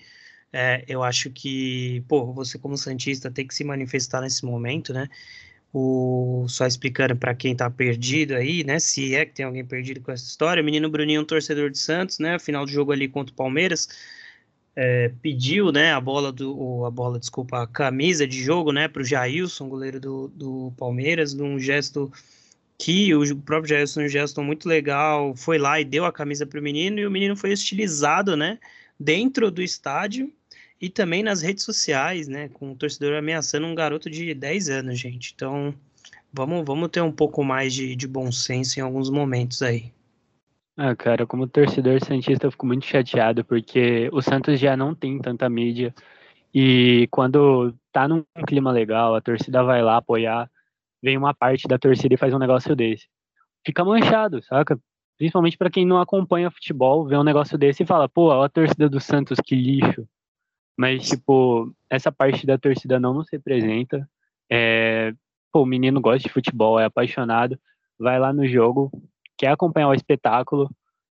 É, 0.52 0.84
eu 0.88 1.04
acho 1.04 1.30
que, 1.30 2.02
pô, 2.08 2.32
você 2.32 2.58
como 2.58 2.76
Santista 2.76 3.30
tem 3.30 3.46
que 3.46 3.54
se 3.54 3.62
manifestar 3.62 4.22
nesse 4.22 4.44
momento, 4.44 4.92
né? 4.92 5.08
O, 5.72 6.46
só 6.48 6.66
explicando 6.66 7.14
para 7.14 7.34
quem 7.34 7.54
tá 7.54 7.68
perdido 7.68 8.34
aí, 8.34 8.64
né? 8.64 8.78
Se 8.78 9.14
é 9.14 9.26
que 9.26 9.34
tem 9.34 9.44
alguém 9.44 9.64
perdido 9.64 10.00
com 10.00 10.10
essa 10.10 10.24
história, 10.24 10.62
o 10.62 10.64
menino 10.64 10.88
Bruninho 10.88 11.20
um 11.20 11.24
torcedor 11.24 11.70
de 11.70 11.78
Santos, 11.78 12.18
né? 12.18 12.38
Final 12.38 12.64
do 12.64 12.72
jogo 12.72 12.90
ali 12.90 13.06
contra 13.06 13.32
o 13.32 13.36
Palmeiras 13.36 13.88
é, 14.80 15.10
pediu 15.20 15.72
né, 15.72 15.92
a 15.92 16.00
bola 16.00 16.30
do 16.30 16.84
a 16.84 16.90
bola, 16.90 17.18
desculpa, 17.18 17.64
a 17.64 17.66
camisa 17.66 18.24
de 18.24 18.40
jogo 18.40 18.70
né, 18.70 18.86
para 18.86 19.02
o 19.02 19.04
Jailson, 19.04 19.68
goleiro 19.68 19.98
do, 19.98 20.28
do 20.28 20.72
Palmeiras, 20.76 21.34
num 21.34 21.58
gesto 21.58 22.12
que 22.78 23.12
o 23.12 23.36
próprio 23.38 23.70
Jailson, 23.70 24.02
um 24.02 24.08
gesto 24.08 24.40
muito 24.40 24.68
legal, 24.68 25.34
foi 25.34 25.58
lá 25.58 25.80
e 25.80 25.84
deu 25.84 26.04
a 26.04 26.12
camisa 26.12 26.46
para 26.46 26.60
o 26.60 26.62
menino, 26.62 27.00
e 27.00 27.06
o 27.06 27.10
menino 27.10 27.36
foi 27.36 27.52
estilizado 27.52 28.36
né, 28.36 28.56
dentro 29.00 29.50
do 29.50 29.60
estádio 29.60 30.32
e 30.80 30.88
também 30.88 31.22
nas 31.22 31.42
redes 31.42 31.64
sociais, 31.64 32.28
né, 32.28 32.48
com 32.48 32.72
o 32.72 32.76
torcedor 32.76 33.16
ameaçando 33.16 33.66
um 33.66 33.74
garoto 33.74 34.08
de 34.08 34.32
10 34.32 34.68
anos, 34.68 34.98
gente. 34.98 35.32
Então, 35.34 35.74
vamos, 36.32 36.64
vamos 36.64 36.88
ter 36.88 37.00
um 37.00 37.12
pouco 37.12 37.42
mais 37.42 37.74
de, 37.74 37.96
de 37.96 38.06
bom 38.06 38.30
senso 38.30 38.78
em 38.78 38.82
alguns 38.82 39.10
momentos 39.10 39.62
aí. 39.62 39.92
Ah, 40.76 40.94
cara, 40.94 41.26
como 41.26 41.48
torcedor 41.48 41.98
santista 42.04 42.46
eu 42.46 42.52
fico 42.52 42.64
muito 42.64 42.86
chateado 42.86 43.44
porque 43.44 44.08
o 44.12 44.22
Santos 44.22 44.60
já 44.60 44.76
não 44.76 44.94
tem 44.94 45.18
tanta 45.18 45.48
mídia 45.48 45.92
e 46.54 47.08
quando 47.10 47.74
tá 47.92 48.06
num 48.06 48.24
clima 48.46 48.70
legal, 48.70 49.16
a 49.16 49.20
torcida 49.20 49.64
vai 49.64 49.82
lá 49.82 49.96
apoiar, 49.96 50.48
vem 51.02 51.16
uma 51.16 51.34
parte 51.34 51.66
da 51.66 51.78
torcida 51.78 52.14
e 52.14 52.18
faz 52.18 52.32
um 52.32 52.38
negócio 52.38 52.76
desse. 52.76 53.08
Fica 53.66 53.84
manchado, 53.84 54.40
saca? 54.42 54.78
Principalmente 55.16 55.58
para 55.58 55.68
quem 55.68 55.84
não 55.84 56.00
acompanha 56.00 56.50
futebol, 56.50 57.06
vê 57.06 57.16
um 57.16 57.24
negócio 57.24 57.58
desse 57.58 57.82
e 57.82 57.86
fala, 57.86 58.08
pô, 58.08 58.30
a 58.30 58.48
torcida 58.48 58.88
do 58.88 59.00
Santos, 59.00 59.38
que 59.44 59.56
lixo. 59.56 60.08
Mas, 60.78 61.08
tipo, 61.08 61.74
essa 61.90 62.12
parte 62.12 62.46
da 62.46 62.56
torcida 62.56 63.00
não 63.00 63.12
nos 63.12 63.26
representa. 63.32 64.08
É, 64.48 65.12
pô, 65.52 65.62
o 65.62 65.66
menino 65.66 66.00
gosta 66.00 66.28
de 66.28 66.32
futebol, 66.32 66.78
é 66.78 66.84
apaixonado, 66.84 67.58
vai 67.98 68.16
lá 68.20 68.32
no 68.32 68.46
jogo, 68.46 68.92
quer 69.36 69.48
acompanhar 69.48 69.88
o 69.88 69.94
espetáculo 69.94 70.70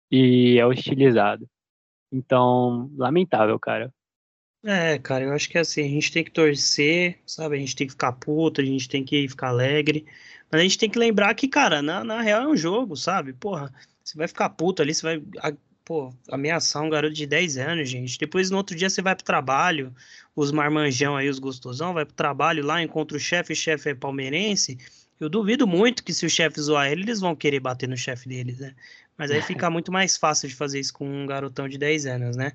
e 0.09 0.57
é 0.57 0.65
hostilizado. 0.65 1.47
Então, 2.11 2.89
lamentável, 2.97 3.59
cara. 3.59 3.93
É, 4.63 4.97
cara, 4.97 5.25
eu 5.25 5.33
acho 5.33 5.47
que 5.47 5.59
assim, 5.59 5.81
a 5.81 5.87
gente 5.87 6.11
tem 6.11 6.23
que 6.23 6.31
torcer, 6.31 7.19
sabe? 7.25 7.55
A 7.55 7.59
gente 7.59 7.75
tem 7.75 7.85
que 7.85 7.93
ficar 7.93 8.13
puto, 8.13 8.61
a 8.61 8.65
gente 8.65 8.89
tem 8.89 9.03
que 9.03 9.29
ficar 9.29 9.49
alegre. 9.49 10.05
Mas 10.51 10.59
a 10.59 10.63
gente 10.63 10.77
tem 10.79 10.89
que 10.89 10.99
lembrar 10.99 11.35
que, 11.35 11.47
cara, 11.47 11.83
na, 11.83 12.03
na 12.03 12.21
real 12.21 12.43
é 12.43 12.47
um 12.47 12.57
jogo, 12.57 12.95
sabe? 12.95 13.31
Porra, 13.31 13.71
você 14.03 14.17
vai 14.17 14.27
ficar 14.27 14.49
puto 14.49 14.81
ali, 14.81 14.93
você 14.93 15.03
vai 15.03 15.55
pô, 15.91 16.13
ameaçar 16.29 16.81
um 16.81 16.89
garoto 16.89 17.13
de 17.13 17.27
10 17.27 17.57
anos, 17.57 17.89
gente. 17.89 18.17
Depois 18.17 18.49
no 18.49 18.55
outro 18.55 18.73
dia 18.77 18.89
você 18.89 19.01
vai 19.01 19.13
pro 19.13 19.25
trabalho, 19.25 19.93
os 20.33 20.49
marmanjão 20.49 21.17
aí, 21.17 21.27
os 21.27 21.37
gostosão, 21.37 21.93
vai 21.93 22.05
pro 22.05 22.15
trabalho 22.15 22.65
lá, 22.65 22.81
encontra 22.81 23.17
o 23.17 23.19
chefe, 23.19 23.51
o 23.51 23.55
chefe 23.55 23.89
é 23.89 23.93
palmeirense 23.93 24.77
Eu 25.19 25.27
duvido 25.27 25.67
muito 25.67 26.01
que 26.01 26.13
se 26.13 26.25
o 26.25 26.29
chefe 26.29 26.61
zoar 26.61 26.89
ele, 26.89 27.01
eles 27.01 27.19
vão 27.19 27.35
querer 27.35 27.59
bater 27.59 27.89
no 27.89 27.97
chefe 27.97 28.29
deles, 28.29 28.59
né? 28.59 28.73
Mas 29.17 29.31
aí 29.31 29.41
fica 29.41 29.67
muito 29.69 29.91
mais 29.91 30.15
fácil 30.15 30.47
de 30.47 30.55
fazer 30.55 30.79
isso 30.79 30.93
com 30.93 31.05
um 31.05 31.25
garotão 31.25 31.67
de 31.67 31.77
10 31.77 32.05
anos, 32.05 32.37
né? 32.37 32.53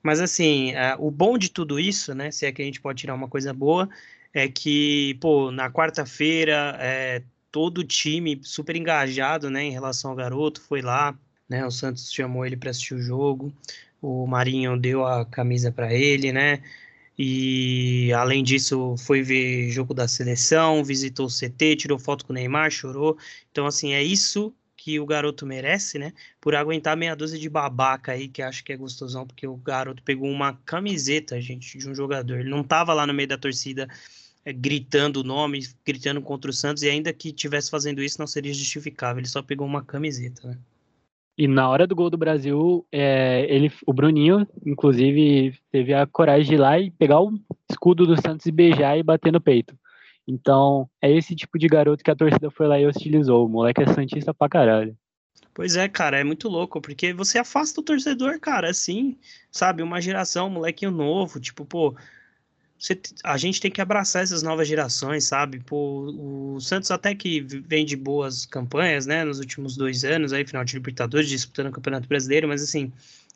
Mas 0.00 0.20
assim, 0.20 0.72
uh, 0.74 1.04
o 1.04 1.10
bom 1.10 1.36
de 1.36 1.50
tudo 1.50 1.80
isso, 1.80 2.14
né? 2.14 2.30
Se 2.30 2.46
é 2.46 2.52
que 2.52 2.62
a 2.62 2.64
gente 2.64 2.80
pode 2.80 3.00
tirar 3.00 3.14
uma 3.14 3.26
coisa 3.26 3.52
boa, 3.52 3.88
é 4.32 4.46
que, 4.46 5.18
pô, 5.20 5.50
na 5.50 5.68
quarta-feira, 5.72 6.76
é, 6.78 7.20
todo 7.50 7.78
o 7.78 7.84
time 7.84 8.40
super 8.44 8.76
engajado, 8.76 9.50
né, 9.50 9.64
em 9.64 9.72
relação 9.72 10.10
ao 10.12 10.16
garoto, 10.16 10.60
foi 10.60 10.82
lá, 10.82 11.18
né? 11.48 11.66
O 11.66 11.70
Santos 11.70 12.12
chamou 12.12 12.44
ele 12.44 12.56
para 12.56 12.70
assistir 12.70 12.94
o 12.94 13.02
jogo, 13.02 13.52
o 14.00 14.26
Marinho 14.26 14.78
deu 14.78 15.06
a 15.06 15.24
camisa 15.24 15.72
para 15.72 15.92
ele, 15.92 16.32
né? 16.32 16.62
E 17.18 18.12
além 18.12 18.44
disso, 18.44 18.94
foi 18.98 19.22
ver 19.22 19.70
jogo 19.70 19.94
da 19.94 20.06
seleção, 20.06 20.84
visitou 20.84 21.26
o 21.26 21.30
CT, 21.30 21.76
tirou 21.76 21.98
foto 21.98 22.26
com 22.26 22.32
o 22.32 22.34
Neymar, 22.34 22.70
chorou. 22.70 23.16
Então, 23.50 23.66
assim, 23.66 23.94
é 23.94 24.02
isso 24.02 24.54
que 24.76 25.00
o 25.00 25.06
garoto 25.06 25.46
merece, 25.46 25.98
né? 25.98 26.12
Por 26.40 26.54
aguentar 26.54 26.96
meia 26.96 27.16
dúzia 27.16 27.38
de 27.38 27.48
babaca 27.48 28.12
aí, 28.12 28.28
que 28.28 28.42
acho 28.42 28.62
que 28.62 28.72
é 28.72 28.76
gostosão, 28.76 29.26
porque 29.26 29.46
o 29.46 29.56
garoto 29.56 30.02
pegou 30.02 30.30
uma 30.30 30.52
camiseta, 30.64 31.40
gente, 31.40 31.78
de 31.78 31.88
um 31.88 31.94
jogador. 31.94 32.38
Ele 32.40 32.50
não 32.50 32.62
tava 32.62 32.92
lá 32.92 33.06
no 33.06 33.14
meio 33.14 33.28
da 33.28 33.38
torcida 33.38 33.88
é, 34.44 34.52
gritando 34.52 35.20
o 35.20 35.24
nome, 35.24 35.66
gritando 35.84 36.20
contra 36.20 36.50
o 36.50 36.54
Santos, 36.54 36.82
e 36.82 36.90
ainda 36.90 37.12
que 37.12 37.32
tivesse 37.32 37.70
fazendo 37.70 38.02
isso, 38.02 38.20
não 38.20 38.26
seria 38.26 38.52
justificável. 38.52 39.20
Ele 39.20 39.28
só 39.28 39.42
pegou 39.42 39.66
uma 39.66 39.82
camiseta, 39.82 40.46
né? 40.48 40.58
E 41.38 41.46
na 41.46 41.68
hora 41.68 41.86
do 41.86 41.94
gol 41.94 42.08
do 42.08 42.16
Brasil, 42.16 42.86
é, 42.90 43.46
ele, 43.48 43.70
o 43.86 43.92
Bruninho, 43.92 44.46
inclusive, 44.64 45.54
teve 45.70 45.92
a 45.92 46.06
coragem 46.06 46.48
de 46.48 46.54
ir 46.54 46.58
lá 46.58 46.78
e 46.78 46.90
pegar 46.90 47.20
o 47.20 47.38
escudo 47.70 48.06
do 48.06 48.20
Santos 48.20 48.46
e 48.46 48.52
beijar 48.52 48.98
e 48.98 49.02
bater 49.02 49.32
no 49.32 49.40
peito. 49.40 49.76
Então, 50.26 50.88
é 51.00 51.12
esse 51.12 51.36
tipo 51.36 51.58
de 51.58 51.68
garoto 51.68 52.02
que 52.02 52.10
a 52.10 52.16
torcida 52.16 52.50
foi 52.50 52.66
lá 52.66 52.80
e 52.80 52.86
hostilizou. 52.86 53.44
O 53.44 53.48
moleque 53.48 53.82
é 53.82 53.86
santista 53.86 54.32
pra 54.32 54.48
caralho. 54.48 54.96
Pois 55.54 55.76
é, 55.76 55.88
cara, 55.88 56.18
é 56.18 56.24
muito 56.24 56.48
louco, 56.48 56.80
porque 56.80 57.12
você 57.12 57.38
afasta 57.38 57.80
o 57.80 57.84
torcedor, 57.84 58.40
cara, 58.40 58.70
assim, 58.70 59.16
sabe? 59.50 59.82
Uma 59.82 60.00
geração, 60.00 60.48
um 60.48 60.50
molequinho 60.50 60.90
novo, 60.90 61.40
tipo, 61.40 61.64
pô, 61.64 61.94
você, 62.78 63.00
a 63.24 63.36
gente 63.38 63.60
tem 63.60 63.70
que 63.70 63.80
abraçar 63.80 64.22
essas 64.22 64.42
novas 64.42 64.68
gerações, 64.68 65.24
sabe? 65.24 65.60
Pô, 65.60 66.54
o 66.56 66.60
Santos 66.60 66.90
até 66.90 67.14
que 67.14 67.40
vem 67.40 67.86
de 67.86 67.96
boas 67.96 68.44
campanhas, 68.44 69.06
né, 69.06 69.24
nos 69.24 69.38
últimos 69.38 69.76
dois 69.76 70.04
anos, 70.04 70.32
aí, 70.32 70.46
final 70.46 70.64
de 70.64 70.74
Libertadores, 70.74 71.28
disputando 71.28 71.68
o 71.68 71.72
Campeonato 71.72 72.08
Brasileiro, 72.08 72.46
mas 72.46 72.62
assim, 72.62 72.92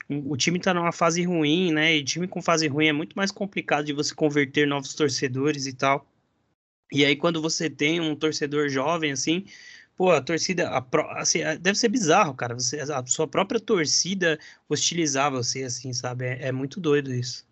o, 0.08 0.36
time 0.36 0.58
tá 0.60 0.74
numa 0.74 0.92
fase 0.92 1.22
ruim, 1.24 1.72
né, 1.72 1.96
e 1.96 2.04
time 2.04 2.28
com 2.28 2.42
fase 2.42 2.68
ruim 2.68 2.88
é 2.88 2.92
muito 2.92 3.14
mais 3.14 3.30
complicado 3.30 3.86
de 3.86 3.92
você 3.92 4.14
converter 4.14 4.66
novos 4.66 4.94
torcedores 4.94 5.66
e 5.66 5.72
tal. 5.72 6.06
E 6.92 7.04
aí, 7.04 7.16
quando 7.16 7.40
você 7.40 7.70
tem 7.70 8.00
um 8.00 8.16
torcedor 8.16 8.68
jovem, 8.68 9.12
assim, 9.12 9.46
pô, 9.96 10.10
a 10.10 10.20
torcida, 10.20 10.68
a 10.70 10.80
pro, 10.82 11.08
assim, 11.12 11.40
é, 11.40 11.56
deve 11.58 11.78
ser 11.78 11.88
bizarro, 11.88 12.34
cara, 12.34 12.54
você, 12.54 12.80
a 12.80 13.06
sua 13.06 13.28
própria 13.28 13.60
torcida 13.60 14.38
hostilizar 14.68 15.30
você, 15.30 15.62
assim, 15.64 15.92
sabe? 15.92 16.26
É, 16.26 16.48
é 16.48 16.52
muito 16.52 16.80
doido 16.80 17.14
isso. 17.14 17.46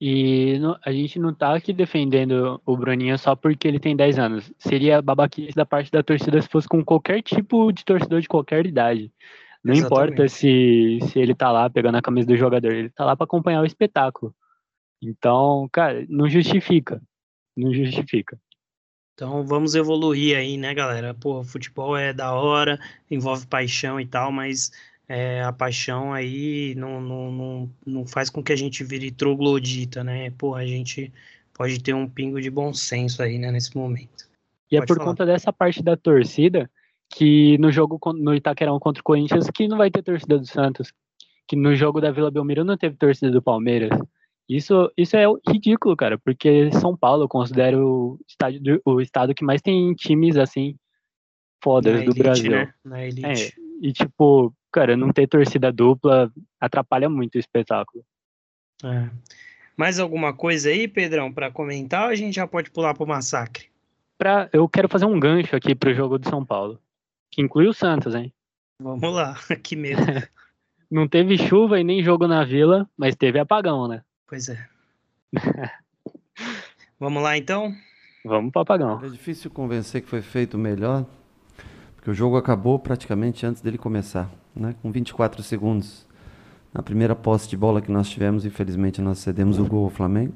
E 0.00 0.58
no, 0.60 0.78
a 0.84 0.92
gente 0.92 1.18
não 1.18 1.34
tá 1.34 1.54
aqui 1.54 1.72
defendendo 1.72 2.60
o 2.64 2.76
Bruninho 2.76 3.18
só 3.18 3.34
porque 3.34 3.66
ele 3.66 3.80
tem 3.80 3.96
10 3.96 4.18
anos. 4.18 4.52
Seria 4.58 5.02
babaquice 5.02 5.54
da 5.54 5.66
parte 5.66 5.90
da 5.90 6.02
torcida 6.02 6.40
se 6.40 6.48
fosse 6.48 6.68
com 6.68 6.84
qualquer 6.84 7.20
tipo 7.22 7.72
de 7.72 7.84
torcedor 7.84 8.20
de 8.20 8.28
qualquer 8.28 8.64
idade. 8.64 9.12
Não 9.62 9.74
Exatamente. 9.74 10.12
importa 10.12 10.28
se, 10.28 10.98
se 11.02 11.18
ele 11.18 11.34
tá 11.34 11.50
lá 11.50 11.68
pegando 11.68 11.96
a 11.96 12.02
camisa 12.02 12.28
do 12.28 12.36
jogador, 12.36 12.72
ele 12.72 12.90
tá 12.90 13.04
lá 13.04 13.16
para 13.16 13.24
acompanhar 13.24 13.60
o 13.60 13.66
espetáculo. 13.66 14.32
Então, 15.02 15.68
cara, 15.72 16.06
não 16.08 16.28
justifica. 16.28 17.02
Não 17.56 17.74
justifica. 17.74 18.38
Então 19.14 19.44
vamos 19.44 19.74
evoluir 19.74 20.38
aí, 20.38 20.56
né, 20.56 20.72
galera? 20.72 21.12
Pô, 21.12 21.42
futebol 21.42 21.96
é 21.96 22.12
da 22.12 22.32
hora, 22.32 22.78
envolve 23.10 23.48
paixão 23.48 23.98
e 23.98 24.06
tal, 24.06 24.30
mas 24.30 24.70
é, 25.08 25.42
a 25.42 25.52
paixão 25.52 26.12
aí 26.12 26.74
não, 26.76 27.00
não, 27.00 27.32
não, 27.32 27.70
não 27.86 28.06
faz 28.06 28.28
com 28.28 28.42
que 28.42 28.52
a 28.52 28.56
gente 28.56 28.84
vire 28.84 29.10
troglodita, 29.10 30.04
né? 30.04 30.30
Pô, 30.32 30.54
a 30.54 30.66
gente 30.66 31.12
pode 31.54 31.82
ter 31.82 31.94
um 31.94 32.08
pingo 32.08 32.40
de 32.40 32.50
bom 32.50 32.74
senso 32.74 33.22
aí, 33.22 33.38
né, 33.38 33.50
nesse 33.50 33.76
momento. 33.76 34.28
E 34.70 34.76
é 34.76 34.80
pode 34.80 34.84
é 34.84 34.86
por 34.86 34.96
falar. 34.98 35.10
conta 35.10 35.26
dessa 35.26 35.52
parte 35.52 35.82
da 35.82 35.96
torcida 35.96 36.70
que 37.10 37.56
no 37.56 37.72
jogo 37.72 37.98
no 38.12 38.34
Itaquerão 38.34 38.78
contra 38.78 39.00
o 39.00 39.04
Corinthians 39.04 39.48
que 39.50 39.66
não 39.66 39.78
vai 39.78 39.90
ter 39.90 40.02
torcida 40.02 40.38
do 40.38 40.46
Santos, 40.46 40.92
que 41.46 41.56
no 41.56 41.74
jogo 41.74 42.02
da 42.02 42.10
Vila 42.10 42.30
Belmiro 42.30 42.62
não 42.62 42.76
teve 42.76 42.96
torcida 42.96 43.30
do 43.30 43.40
Palmeiras. 43.40 43.98
Isso, 44.46 44.90
isso 44.96 45.16
é 45.16 45.24
ridículo, 45.50 45.96
cara, 45.96 46.18
porque 46.18 46.70
São 46.72 46.96
Paulo 46.96 47.24
eu 47.24 47.28
considero 47.28 47.86
o, 47.86 48.20
estádio, 48.26 48.80
o 48.84 49.00
estado 49.00 49.34
que 49.34 49.44
mais 49.44 49.60
tem 49.62 49.94
times 49.94 50.36
assim 50.36 50.76
fodas 51.62 51.94
Na 51.94 51.98
do 52.00 52.04
elite, 52.04 52.22
Brasil. 52.22 52.50
Né? 52.50 52.74
Na 52.84 53.04
elite. 53.04 53.26
É, 53.26 53.52
e 53.80 53.92
tipo, 53.92 54.54
cara, 54.72 54.96
não 54.96 55.12
ter 55.12 55.26
torcida 55.26 55.72
dupla 55.72 56.32
atrapalha 56.60 57.08
muito 57.08 57.36
o 57.36 57.38
espetáculo. 57.38 58.04
É. 58.84 59.10
Mais 59.76 60.00
alguma 60.00 60.32
coisa 60.32 60.70
aí, 60.70 60.88
Pedrão, 60.88 61.32
para 61.32 61.50
comentar 61.50 62.04
ou 62.04 62.10
a 62.10 62.14
gente 62.14 62.34
já 62.34 62.46
pode 62.46 62.70
pular 62.70 62.94
pro 62.94 63.06
massacre? 63.06 63.68
Pra, 64.18 64.48
eu 64.52 64.68
quero 64.68 64.88
fazer 64.88 65.04
um 65.04 65.20
gancho 65.20 65.54
aqui 65.54 65.74
pro 65.74 65.94
jogo 65.94 66.18
de 66.18 66.28
São 66.28 66.44
Paulo, 66.44 66.80
que 67.30 67.40
inclui 67.40 67.68
o 67.68 67.72
Santos, 67.72 68.14
hein? 68.14 68.32
Vamos 68.80 69.14
lá, 69.14 69.36
que 69.62 69.76
medo. 69.76 70.00
não 70.90 71.06
teve 71.06 71.38
chuva 71.38 71.78
e 71.78 71.84
nem 71.84 72.02
jogo 72.02 72.26
na 72.26 72.44
Vila, 72.44 72.88
mas 72.96 73.14
teve 73.14 73.38
apagão, 73.38 73.86
né? 73.86 74.02
Pois 74.26 74.48
é. 74.48 74.68
Vamos 76.98 77.22
lá 77.22 77.36
então? 77.36 77.72
Vamos 78.24 78.50
pro 78.50 78.62
apagão. 78.62 79.00
É 79.04 79.08
difícil 79.08 79.50
convencer 79.50 80.02
que 80.02 80.08
foi 80.08 80.22
feito 80.22 80.58
melhor, 80.58 81.06
porque 81.94 82.10
o 82.10 82.14
jogo 82.14 82.36
acabou 82.36 82.78
praticamente 82.78 83.46
antes 83.46 83.62
dele 83.62 83.78
começar 83.78 84.28
né, 84.58 84.74
com 84.82 84.90
24 84.90 85.42
segundos. 85.42 86.06
Na 86.72 86.82
primeira 86.82 87.14
posse 87.14 87.48
de 87.48 87.56
bola 87.56 87.80
que 87.80 87.90
nós 87.90 88.08
tivemos, 88.08 88.44
infelizmente, 88.44 89.00
nós 89.00 89.18
cedemos 89.18 89.58
o 89.58 89.64
gol 89.64 89.84
ao 89.84 89.90
Flamengo. 89.90 90.34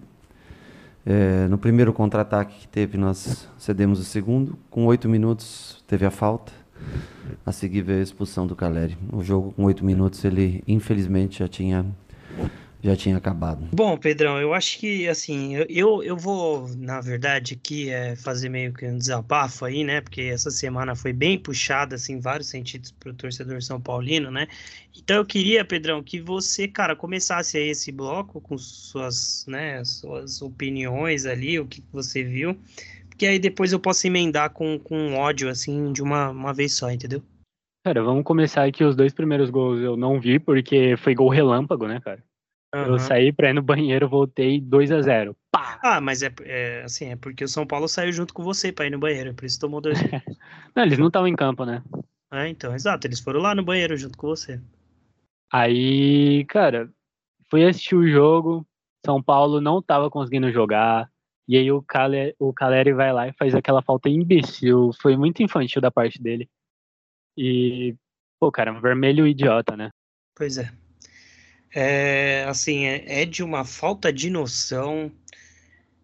É, 1.04 1.48
no 1.48 1.58
primeiro 1.58 1.92
contra-ataque 1.92 2.60
que 2.60 2.68
teve, 2.68 2.96
nós 2.96 3.48
cedemos 3.58 3.98
o 3.98 4.04
segundo. 4.04 4.58
Com 4.70 4.86
oito 4.86 5.08
minutos, 5.08 5.82
teve 5.86 6.06
a 6.06 6.10
falta. 6.10 6.52
A 7.44 7.52
seguir 7.52 7.82
veio 7.82 8.00
a 8.00 8.02
expulsão 8.02 8.46
do 8.46 8.56
Caleri. 8.56 8.96
O 9.12 9.22
jogo, 9.22 9.52
com 9.52 9.64
oito 9.64 9.84
minutos, 9.84 10.24
ele 10.24 10.62
infelizmente 10.66 11.40
já 11.40 11.48
tinha 11.48 11.84
já 12.82 12.96
tinha 12.96 13.16
acabado. 13.16 13.68
Bom, 13.72 13.96
Pedrão, 13.96 14.40
eu 14.40 14.52
acho 14.52 14.78
que, 14.78 15.08
assim, 15.08 15.54
eu, 15.68 16.02
eu 16.02 16.16
vou, 16.16 16.68
na 16.76 17.00
verdade, 17.00 17.54
aqui 17.54 17.88
é, 17.88 18.16
fazer 18.16 18.48
meio 18.48 18.72
que 18.72 18.84
um 18.84 18.98
desabafo 18.98 19.64
aí, 19.64 19.84
né? 19.84 20.00
Porque 20.00 20.22
essa 20.22 20.50
semana 20.50 20.96
foi 20.96 21.12
bem 21.12 21.38
puxada, 21.38 21.94
assim, 21.94 22.14
em 22.14 22.20
vários 22.20 22.48
sentidos 22.48 22.90
para 22.90 23.10
o 23.10 23.14
torcedor 23.14 23.62
São 23.62 23.80
Paulino, 23.80 24.30
né? 24.30 24.48
Então 24.96 25.16
eu 25.16 25.24
queria, 25.24 25.64
Pedrão, 25.64 26.02
que 26.02 26.20
você, 26.20 26.66
cara, 26.66 26.96
começasse 26.96 27.56
aí 27.56 27.68
esse 27.68 27.92
bloco 27.92 28.40
com 28.40 28.58
suas, 28.58 29.46
né, 29.46 29.82
suas 29.84 30.42
opiniões 30.42 31.24
ali, 31.24 31.60
o 31.60 31.66
que 31.66 31.82
você 31.92 32.24
viu, 32.24 32.58
porque 33.08 33.26
aí 33.26 33.38
depois 33.38 33.72
eu 33.72 33.78
posso 33.78 34.06
emendar 34.06 34.50
com, 34.50 34.78
com 34.78 35.14
ódio, 35.14 35.48
assim, 35.48 35.92
de 35.92 36.02
uma, 36.02 36.30
uma 36.30 36.52
vez 36.52 36.72
só, 36.72 36.90
entendeu? 36.90 37.22
Cara, 37.84 38.02
vamos 38.02 38.24
começar 38.24 38.64
aqui. 38.64 38.84
Os 38.84 38.94
dois 38.94 39.12
primeiros 39.12 39.50
gols 39.50 39.80
eu 39.80 39.96
não 39.96 40.20
vi, 40.20 40.38
porque 40.38 40.96
foi 40.96 41.14
gol 41.14 41.28
relâmpago, 41.28 41.86
né, 41.86 42.00
cara? 42.00 42.22
Uhum. 42.74 42.84
Eu 42.84 42.98
saí 42.98 43.32
pra 43.32 43.50
ir 43.50 43.52
no 43.52 43.62
banheiro, 43.62 44.08
voltei 44.08 44.58
2 44.58 44.90
a 44.90 45.02
0 45.02 45.36
Pá! 45.50 45.78
Ah, 45.82 46.00
mas 46.00 46.22
é, 46.22 46.32
é, 46.40 46.82
assim, 46.82 47.10
é 47.10 47.16
porque 47.16 47.44
o 47.44 47.48
São 47.48 47.66
Paulo 47.66 47.86
saiu 47.86 48.12
junto 48.12 48.32
com 48.32 48.42
você 48.42 48.72
pra 48.72 48.86
ir 48.86 48.90
no 48.90 48.98
banheiro, 48.98 49.34
por 49.34 49.44
isso 49.44 49.60
tomou 49.60 49.80
dois. 49.80 49.98
não, 50.74 50.82
eles 50.82 50.98
não 50.98 51.08
estavam 51.08 51.28
em 51.28 51.36
campo, 51.36 51.66
né? 51.66 51.82
É, 52.32 52.48
então, 52.48 52.74
exato, 52.74 53.06
eles 53.06 53.20
foram 53.20 53.40
lá 53.40 53.54
no 53.54 53.62
banheiro 53.62 53.94
junto 53.96 54.16
com 54.16 54.28
você. 54.28 54.58
Aí, 55.52 56.46
cara, 56.46 56.90
fui 57.50 57.66
assistir 57.66 57.94
o 57.94 58.08
jogo, 58.08 58.66
São 59.04 59.22
Paulo 59.22 59.60
não 59.60 59.82
tava 59.82 60.08
conseguindo 60.08 60.50
jogar, 60.50 61.10
e 61.46 61.58
aí 61.58 61.70
o, 61.70 61.82
Caleri, 61.82 62.34
o 62.38 62.54
Caleri 62.54 62.94
vai 62.94 63.12
lá 63.12 63.28
e 63.28 63.34
faz 63.34 63.54
aquela 63.54 63.82
falta 63.82 64.08
imbecil, 64.08 64.92
foi 65.02 65.14
muito 65.14 65.42
infantil 65.42 65.82
da 65.82 65.90
parte 65.90 66.22
dele. 66.22 66.48
E, 67.36 67.94
pô, 68.40 68.50
cara, 68.50 68.72
um 68.72 68.80
vermelho 68.80 69.26
idiota, 69.26 69.76
né? 69.76 69.90
Pois 70.34 70.56
é 70.56 70.72
é, 71.74 72.44
assim, 72.48 72.84
é, 72.84 73.22
é, 73.22 73.24
de 73.24 73.42
uma 73.42 73.64
falta 73.64 74.12
de 74.12 74.28
noção. 74.30 75.10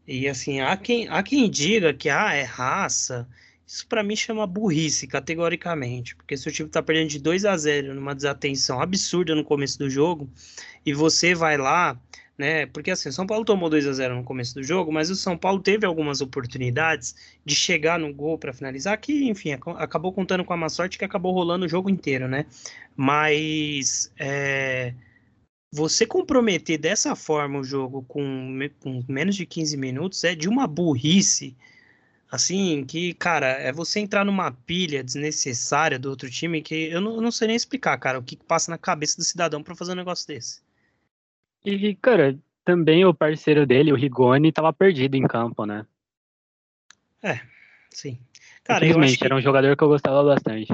E 0.07 0.27
assim, 0.27 0.61
há 0.61 0.77
quem, 0.77 1.09
há 1.09 1.23
quem 1.23 1.51
diga 1.51 1.93
que 1.93 2.09
ah, 2.09 2.33
é 2.33 2.43
raça. 2.43 3.29
Isso 3.67 3.87
para 3.87 4.03
mim 4.03 4.17
chama 4.17 4.47
burrice, 4.47 5.07
categoricamente. 5.07 6.17
Porque 6.17 6.37
se 6.37 6.49
o 6.49 6.53
time 6.53 6.69
tá 6.71 6.83
perdendo 6.83 7.11
de 7.11 7.19
2 7.19 7.45
a 7.45 7.57
0 7.57 7.95
numa 7.95 8.15
desatenção 8.15 8.81
absurda 8.81 9.35
no 9.35 9.45
começo 9.45 9.79
do 9.79 9.91
jogo, 9.91 10.31
e 10.87 10.95
você 10.95 11.35
vai 11.35 11.59
lá, 11.59 12.01
né? 12.39 12.65
Porque 12.67 12.91
assim, 12.91 13.11
o 13.11 13.13
São 13.13 13.27
Paulo 13.27 13.45
tomou 13.45 13.69
2 13.69 13.87
a 13.87 13.93
0 13.93 14.17
no 14.17 14.25
começo 14.25 14.55
do 14.55 14.63
jogo, 14.63 14.91
mas 14.91 15.11
o 15.11 15.17
São 15.17 15.37
Paulo 15.37 15.61
teve 15.61 15.85
algumas 15.85 16.23
oportunidades 16.23 17.15
de 17.45 17.55
chegar 17.55 17.99
no 17.99 18.15
gol 18.15 18.39
para 18.39 18.55
finalizar, 18.55 18.99
que, 18.99 19.29
enfim, 19.29 19.53
acabou 19.53 20.15
contando 20.15 20.45
com 20.47 20.55
a 20.55 20.57
má 20.57 20.71
sorte 20.71 20.97
que 20.97 21.05
acabou 21.05 21.35
rolando 21.35 21.67
o 21.67 21.69
jogo 21.69 21.91
inteiro, 21.91 22.27
né? 22.27 22.47
Mas. 22.97 24.11
É 24.19 24.95
você 25.71 26.07
comprometer 26.07 26.79
dessa 26.79 27.15
forma 27.15 27.59
o 27.59 27.65
jogo 27.65 28.03
com, 28.03 28.59
com, 28.81 29.05
menos 29.09 29.37
de 29.37 29.45
15 29.45 29.77
minutos 29.77 30.25
é 30.25 30.35
de 30.35 30.49
uma 30.49 30.67
burrice 30.67 31.57
Assim, 32.31 32.85
que, 32.85 33.15
cara, 33.15 33.47
é 33.47 33.73
você 33.73 34.01
entrar 34.01 34.23
numa 34.23 34.53
pilha 34.53 35.03
desnecessária 35.03 35.99
do 35.99 36.11
outro 36.11 36.31
time 36.31 36.61
que 36.61 36.75
eu 36.91 37.01
não, 37.01 37.15
eu 37.15 37.21
não 37.23 37.31
sei 37.31 37.49
nem 37.49 37.57
explicar, 37.57 37.97
cara, 37.97 38.19
o 38.19 38.23
que 38.23 38.37
passa 38.37 38.71
na 38.71 38.77
cabeça 38.77 39.17
do 39.17 39.25
cidadão 39.25 39.63
para 39.63 39.75
fazer 39.75 39.93
um 39.93 39.97
negócio 39.97 40.29
desse. 40.29 40.61
E, 41.65 41.95
cara, 41.95 42.39
também 42.65 43.03
o 43.07 43.15
parceiro 43.15 43.67
dele, 43.67 43.93
o 43.93 43.97
Rigoni, 43.97 44.53
tava 44.53 44.73
perdido 44.75 45.15
em 45.15 45.27
campo, 45.27 45.65
né? 45.65 45.87
É, 47.23 47.41
sim. 47.91 48.19
Cara, 48.63 48.87
eu 48.87 49.01
acho 49.01 49.17
que... 49.17 49.25
era 49.25 49.35
um 49.35 49.41
jogador 49.41 49.75
que 49.75 49.83
eu 49.83 49.89
gostava 49.89 50.23
bastante. 50.23 50.71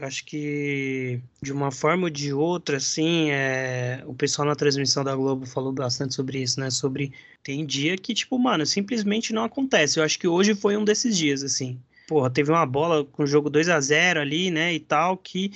Acho 0.00 0.24
que, 0.24 1.20
de 1.42 1.52
uma 1.52 1.70
forma 1.70 2.04
ou 2.04 2.10
de 2.10 2.32
outra, 2.32 2.78
assim, 2.78 3.30
é... 3.30 4.02
o 4.06 4.14
pessoal 4.14 4.48
na 4.48 4.54
transmissão 4.56 5.04
da 5.04 5.14
Globo 5.14 5.44
falou 5.44 5.72
bastante 5.72 6.14
sobre 6.14 6.40
isso, 6.40 6.58
né? 6.58 6.70
Sobre. 6.70 7.12
Tem 7.42 7.66
dia 7.66 7.96
que, 7.98 8.14
tipo, 8.14 8.38
mano, 8.38 8.64
simplesmente 8.64 9.32
não 9.32 9.44
acontece. 9.44 9.98
Eu 9.98 10.04
acho 10.04 10.18
que 10.18 10.26
hoje 10.26 10.54
foi 10.54 10.76
um 10.76 10.84
desses 10.84 11.16
dias, 11.16 11.42
assim. 11.42 11.78
Porra, 12.08 12.30
teve 12.30 12.50
uma 12.50 12.64
bola 12.64 13.04
com 13.04 13.24
o 13.24 13.26
jogo 13.26 13.50
2 13.50 13.68
a 13.68 13.80
0 13.80 14.20
ali, 14.20 14.50
né? 14.50 14.72
E 14.72 14.80
tal, 14.80 15.16
que 15.16 15.52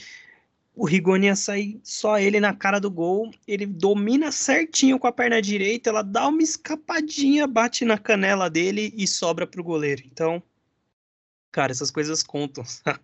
o 0.77 0.85
Rigoni 0.85 1.27
ia 1.27 1.37
sair 1.37 1.81
só 1.83 2.19
ele 2.19 2.39
na 2.39 2.53
cara 2.53 2.79
do 2.79 2.91
gol. 2.91 3.31
Ele 3.47 3.65
domina 3.65 4.31
certinho 4.31 4.99
com 4.99 5.07
a 5.07 5.13
perna 5.13 5.41
direita, 5.41 5.91
ela 5.91 6.03
dá 6.03 6.29
uma 6.29 6.43
escapadinha, 6.43 7.47
bate 7.47 7.85
na 7.85 7.97
canela 7.97 8.51
dele 8.51 8.93
e 8.97 9.07
sobra 9.07 9.47
pro 9.47 9.65
goleiro. 9.65 10.03
Então, 10.05 10.43
cara, 11.55 11.71
essas 11.71 11.89
coisas 11.89 12.21
contam, 12.21 12.65
sabe? 12.67 12.99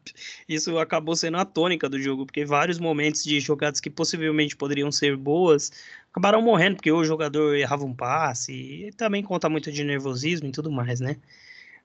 Isso 0.49 0.76
acabou 0.78 1.14
sendo 1.14 1.37
a 1.37 1.45
tônica 1.45 1.88
do 1.88 2.00
jogo, 2.00 2.26
porque 2.26 2.45
vários 2.45 2.80
momentos 2.80 3.23
de 3.23 3.38
jogadas 3.38 3.80
que 3.80 3.88
possivelmente 3.88 4.57
poderiam 4.57 4.90
ser 4.90 5.16
boas 5.16 5.71
acabaram 6.11 6.42
morrendo, 6.42 6.75
porque 6.76 6.90
o 6.90 7.04
jogador 7.04 7.54
errava 7.54 7.85
um 7.85 7.95
passe, 7.95 8.52
e 8.52 8.92
também 8.92 9.23
conta 9.23 9.49
muito 9.49 9.71
de 9.71 9.85
nervosismo 9.85 10.49
e 10.49 10.52
tudo 10.52 10.71
mais, 10.73 10.99
né? 10.99 11.16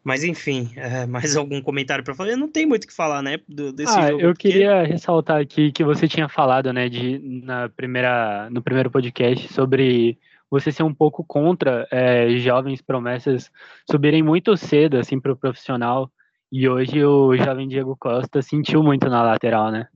Mas 0.03 0.24
enfim, 0.24 0.72
é, 0.75 1.05
mais 1.05 1.36
algum 1.36 1.62
comentário 1.62 2.03
para 2.03 2.15
fazer? 2.15 2.36
Não 2.36 2.50
tem 2.50 2.65
muito 2.65 2.86
o 2.86 2.88
que 2.88 2.93
falar, 2.93 3.22
né? 3.22 3.39
Do, 3.48 3.72
desse 3.72 3.95
ah, 3.95 4.07
jogo. 4.07 4.22
Eu 4.22 4.34
porque... 4.34 4.50
queria 4.50 4.84
ressaltar 4.84 5.39
aqui 5.39 5.72
que 5.72 5.84
você 5.84 6.07
tinha 6.07 6.27
falado, 6.27 6.74
né, 6.74 6.89
de, 6.89 7.19
na 7.43 7.69
primeira, 7.69 8.50
no 8.50 8.62
primeiro 8.63 8.89
podcast 8.89 9.53
sobre 9.53 10.17
você 10.50 10.72
ser 10.72 10.84
um 10.84 10.93
pouco 10.93 11.24
contra 11.24 11.88
é, 11.91 12.29
jovens 12.38 12.81
promessas 12.81 13.51
subirem 13.89 14.24
muito 14.24 14.55
cedo 14.57 14.98
assim 14.98 15.19
para 15.19 15.31
o 15.34 15.36
profissional 15.36 16.12
e 16.57 16.69
hoje 16.69 17.03
o 17.03 17.35
jovem 17.35 17.67
Diego 17.67 17.97
Costa 17.97 18.41
sentiu 18.41 18.81
muito 18.81 19.09
na 19.09 19.21
lateral, 19.21 19.69
né? 19.74 19.89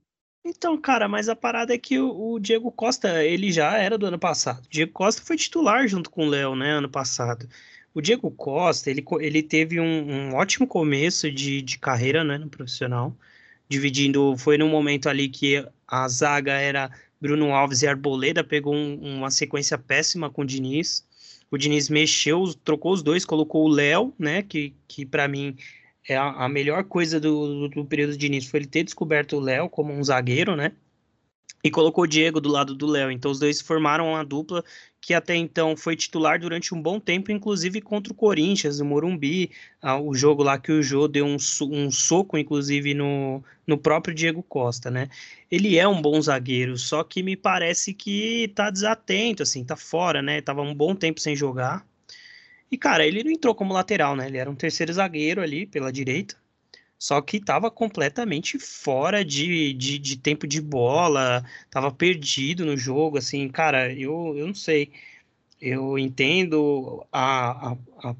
Então, 0.43 0.77
cara, 0.77 1.07
mas 1.07 1.29
a 1.29 1.35
parada 1.35 1.73
é 1.73 1.77
que 1.77 1.97
o, 1.97 2.33
o, 2.33 2.37
Diego 2.37 2.69
Costa, 2.69 3.23
ele 3.23 3.49
já 3.49 3.77
era 3.77 3.97
do 3.97 4.05
ano 4.05 4.19
passado. 4.19 4.65
O 4.65 4.69
Diego 4.69 4.91
Costa 4.91 5.21
foi 5.21 5.37
titular 5.37 5.87
junto 5.87 6.09
com 6.09 6.27
o 6.27 6.29
Léo, 6.29 6.57
né, 6.57 6.71
ano 6.71 6.89
passado. 6.89 7.47
O 7.93 8.01
Diego 8.01 8.29
Costa, 8.31 8.89
ele, 8.89 9.05
ele 9.21 9.41
teve 9.41 9.79
um, 9.79 9.85
um 9.85 10.35
ótimo 10.35 10.67
começo 10.67 11.31
de, 11.31 11.61
de 11.61 11.79
carreira, 11.79 12.25
né, 12.25 12.37
no 12.37 12.49
profissional. 12.49 13.15
Dividindo, 13.69 14.35
foi 14.37 14.57
no 14.57 14.67
momento 14.67 15.07
ali 15.07 15.29
que 15.29 15.65
a 15.87 16.09
zaga 16.09 16.51
era 16.51 16.91
Bruno 17.21 17.53
Alves 17.53 17.83
e 17.83 17.87
Arboleda, 17.87 18.43
pegou 18.43 18.75
um, 18.75 19.17
uma 19.17 19.31
sequência 19.31 19.77
péssima 19.77 20.29
com 20.29 20.41
o 20.41 20.45
Diniz. 20.45 21.07
O 21.49 21.57
Diniz 21.57 21.87
mexeu, 21.87 22.53
trocou 22.65 22.91
os 22.91 23.01
dois, 23.01 23.23
colocou 23.23 23.63
o 23.63 23.69
Léo, 23.69 24.13
né, 24.19 24.43
que, 24.43 24.73
que 24.89 25.05
para 25.05 25.25
mim 25.25 25.55
é 26.09 26.17
a, 26.17 26.45
a 26.45 26.49
melhor 26.49 26.83
coisa 26.83 27.19
do, 27.19 27.67
do, 27.67 27.69
do, 27.69 27.85
período 27.85 28.17
de 28.17 28.25
início 28.25 28.49
foi 28.49 28.61
ele 28.61 28.67
ter 28.67 28.83
descoberto 28.83 29.37
o 29.37 29.39
Léo 29.39 29.69
como 29.69 29.93
um 29.93 30.03
zagueiro, 30.03 30.55
né? 30.55 30.71
E 31.63 31.69
colocou 31.69 32.05
o 32.05 32.07
Diego 32.07 32.41
do 32.41 32.49
lado 32.49 32.73
do 32.73 32.87
Léo. 32.87 33.11
Então 33.11 33.29
os 33.29 33.37
dois 33.39 33.61
formaram 33.61 34.09
uma 34.09 34.25
dupla 34.25 34.63
que 35.01 35.13
até 35.13 35.35
então 35.35 35.77
foi 35.77 35.95
titular 35.95 36.39
durante 36.39 36.73
um 36.73 36.81
bom 36.81 36.99
tempo, 36.99 37.31
inclusive 37.31 37.79
contra 37.81 38.11
o 38.11 38.15
Corinthians, 38.15 38.79
o 38.79 38.85
Morumbi, 38.85 39.51
ah, 39.81 39.99
o 39.99 40.13
jogo 40.13 40.41
lá 40.41 40.57
que 40.57 40.71
o 40.71 40.81
Jô 40.81 41.07
deu 41.07 41.25
um, 41.25 41.37
um 41.71 41.91
soco, 41.91 42.37
inclusive, 42.37 42.93
no, 42.93 43.43
no 43.67 43.77
próprio 43.77 44.13
Diego 44.15 44.41
Costa, 44.41 44.89
né? 44.89 45.09
Ele 45.49 45.77
é 45.77 45.87
um 45.87 46.01
bom 46.01 46.19
zagueiro, 46.21 46.77
só 46.77 47.03
que 47.03 47.21
me 47.21 47.35
parece 47.35 47.93
que 47.93 48.51
tá 48.55 48.69
desatento, 48.69 49.43
assim, 49.43 49.63
tá 49.63 49.75
fora, 49.75 50.21
né? 50.21 50.41
Tava 50.41 50.61
um 50.61 50.73
bom 50.73 50.95
tempo 50.95 51.19
sem 51.19 51.35
jogar. 51.35 51.85
E, 52.71 52.77
cara, 52.77 53.05
ele 53.05 53.23
não 53.23 53.31
entrou 53.31 53.55
como 53.55 53.73
lateral, 53.73 54.15
né? 54.15 54.27
Ele 54.27 54.37
era 54.37 54.49
um 54.49 54.55
terceiro 54.55 54.93
zagueiro 54.93 55.41
ali 55.41 55.65
pela 55.65 55.91
direita. 55.91 56.35
Só 56.99 57.21
que 57.21 57.37
estava 57.37 57.71
completamente 57.71 58.59
fora 58.59 59.23
de, 59.23 59.73
de, 59.73 59.97
de, 59.97 60.17
tempo 60.17 60.45
de 60.45 60.61
bola, 60.61 61.45
estava 61.65 61.89
perdido 61.91 62.65
no 62.65 62.75
jogo, 62.75 63.17
assim, 63.17 63.47
cara, 63.47 63.93
eu, 63.93 64.35
eu 64.37 64.45
não 64.47 64.53
sei. 64.53 64.91
Eu 65.61 65.97
entendo 65.97 67.05
a, 67.11 67.71
a, 67.71 67.77
a, 68.03 68.15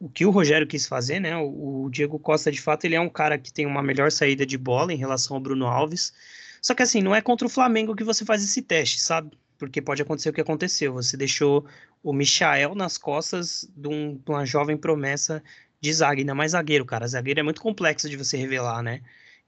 o 0.00 0.08
que 0.08 0.24
o 0.24 0.30
Rogério 0.30 0.66
quis 0.66 0.86
fazer, 0.86 1.20
né? 1.20 1.36
O, 1.36 1.84
o, 1.84 1.90
Diego 1.90 2.18
Costa, 2.18 2.50
de 2.52 2.60
fato, 2.60 2.84
ele 2.84 2.94
é 2.94 3.00
um 3.00 3.08
cara 3.08 3.38
que 3.38 3.52
tem 3.52 3.66
uma 3.66 3.82
melhor 3.82 4.10
saída 4.12 4.46
de 4.46 4.56
bola 4.56 4.92
em 4.92 4.96
relação 4.96 5.36
ao 5.36 5.42
Bruno 5.42 5.66
Alves. 5.66 6.12
Só 6.60 6.74
que, 6.74 6.82
assim, 6.82 7.02
não 7.02 7.14
é 7.14 7.20
contra 7.20 7.46
o 7.46 7.50
Flamengo 7.50 7.96
que 7.96 8.04
você 8.04 8.24
faz 8.24 8.42
esse 8.44 8.62
teste, 8.62 9.00
sabe? 9.00 9.36
Porque 9.62 9.80
pode 9.80 10.02
acontecer 10.02 10.28
o 10.28 10.32
que 10.32 10.40
aconteceu. 10.40 10.92
Você 10.94 11.16
deixou 11.16 11.64
o 12.02 12.12
Michael 12.12 12.74
nas 12.74 12.98
costas 12.98 13.70
de, 13.76 13.86
um, 13.86 14.16
de 14.16 14.28
uma 14.28 14.44
jovem 14.44 14.76
promessa 14.76 15.40
de 15.80 15.92
zaga, 15.92 16.20
ainda 16.20 16.34
mais 16.34 16.50
zagueiro, 16.50 16.84
cara. 16.84 17.06
Zagueiro 17.06 17.38
é 17.38 17.44
muito 17.44 17.60
complexo 17.60 18.10
de 18.10 18.16
você 18.16 18.36
revelar, 18.36 18.82
né? 18.82 19.02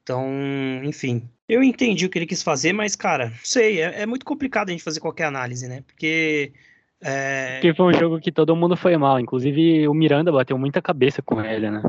Então, 0.05 0.25
enfim. 0.85 1.29
Eu 1.49 1.65
entendi 1.65 2.07
o 2.07 2.09
que 2.09 2.17
ele 2.17 2.27
quis 2.27 2.45
fazer, 2.45 2.73
mas, 2.73 2.95
cara, 2.95 3.31
não 3.31 3.39
sei, 3.43 3.83
é, 3.83 4.03
é 4.03 4.07
muito 4.07 4.25
complicado 4.25 4.69
a 4.69 4.71
gente 4.71 4.85
fazer 4.85 5.01
qualquer 5.01 5.25
análise, 5.25 5.67
né? 5.67 5.83
Porque. 5.85 6.53
É... 7.01 7.55
Porque 7.55 7.75
foi 7.75 7.87
um 7.93 7.99
jogo 7.99 8.21
que 8.21 8.31
todo 8.31 8.55
mundo 8.55 8.77
foi 8.77 8.97
mal, 8.97 9.19
inclusive 9.19 9.89
o 9.89 9.95
Miranda 9.95 10.31
bateu 10.31 10.57
muita 10.57 10.81
cabeça 10.81 11.21
com 11.21 11.41
ele, 11.41 11.73
né? 11.73 11.83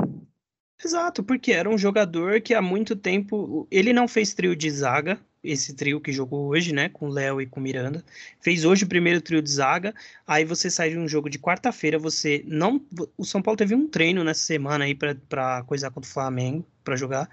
Exato, 0.84 1.22
porque 1.22 1.52
era 1.52 1.70
um 1.70 1.78
jogador 1.78 2.40
que 2.40 2.54
há 2.54 2.60
muito 2.60 2.96
tempo. 2.96 3.68
Ele 3.70 3.92
não 3.92 4.08
fez 4.08 4.34
trio 4.34 4.56
de 4.56 4.68
zaga, 4.68 5.16
esse 5.46 5.74
trio 5.74 6.00
que 6.00 6.12
jogou 6.12 6.48
hoje, 6.48 6.72
né, 6.72 6.88
com 6.88 7.08
Léo 7.08 7.40
e 7.40 7.46
com 7.46 7.60
Miranda. 7.60 8.04
Fez 8.40 8.64
hoje 8.64 8.84
o 8.84 8.88
primeiro 8.88 9.20
trio 9.20 9.40
de 9.40 9.50
zaga. 9.50 9.94
Aí 10.26 10.44
você 10.44 10.70
sai 10.70 10.90
de 10.90 10.98
um 10.98 11.08
jogo 11.08 11.30
de 11.30 11.38
quarta-feira, 11.38 11.98
você 11.98 12.44
não. 12.46 12.80
O 13.16 13.24
São 13.24 13.40
Paulo 13.40 13.56
teve 13.56 13.74
um 13.74 13.88
treino 13.88 14.24
nessa 14.24 14.40
semana 14.40 14.84
aí 14.84 14.94
para 14.94 15.62
coisar 15.64 15.90
contra 15.90 16.08
o 16.08 16.12
Flamengo, 16.12 16.64
para 16.84 16.96
jogar. 16.96 17.28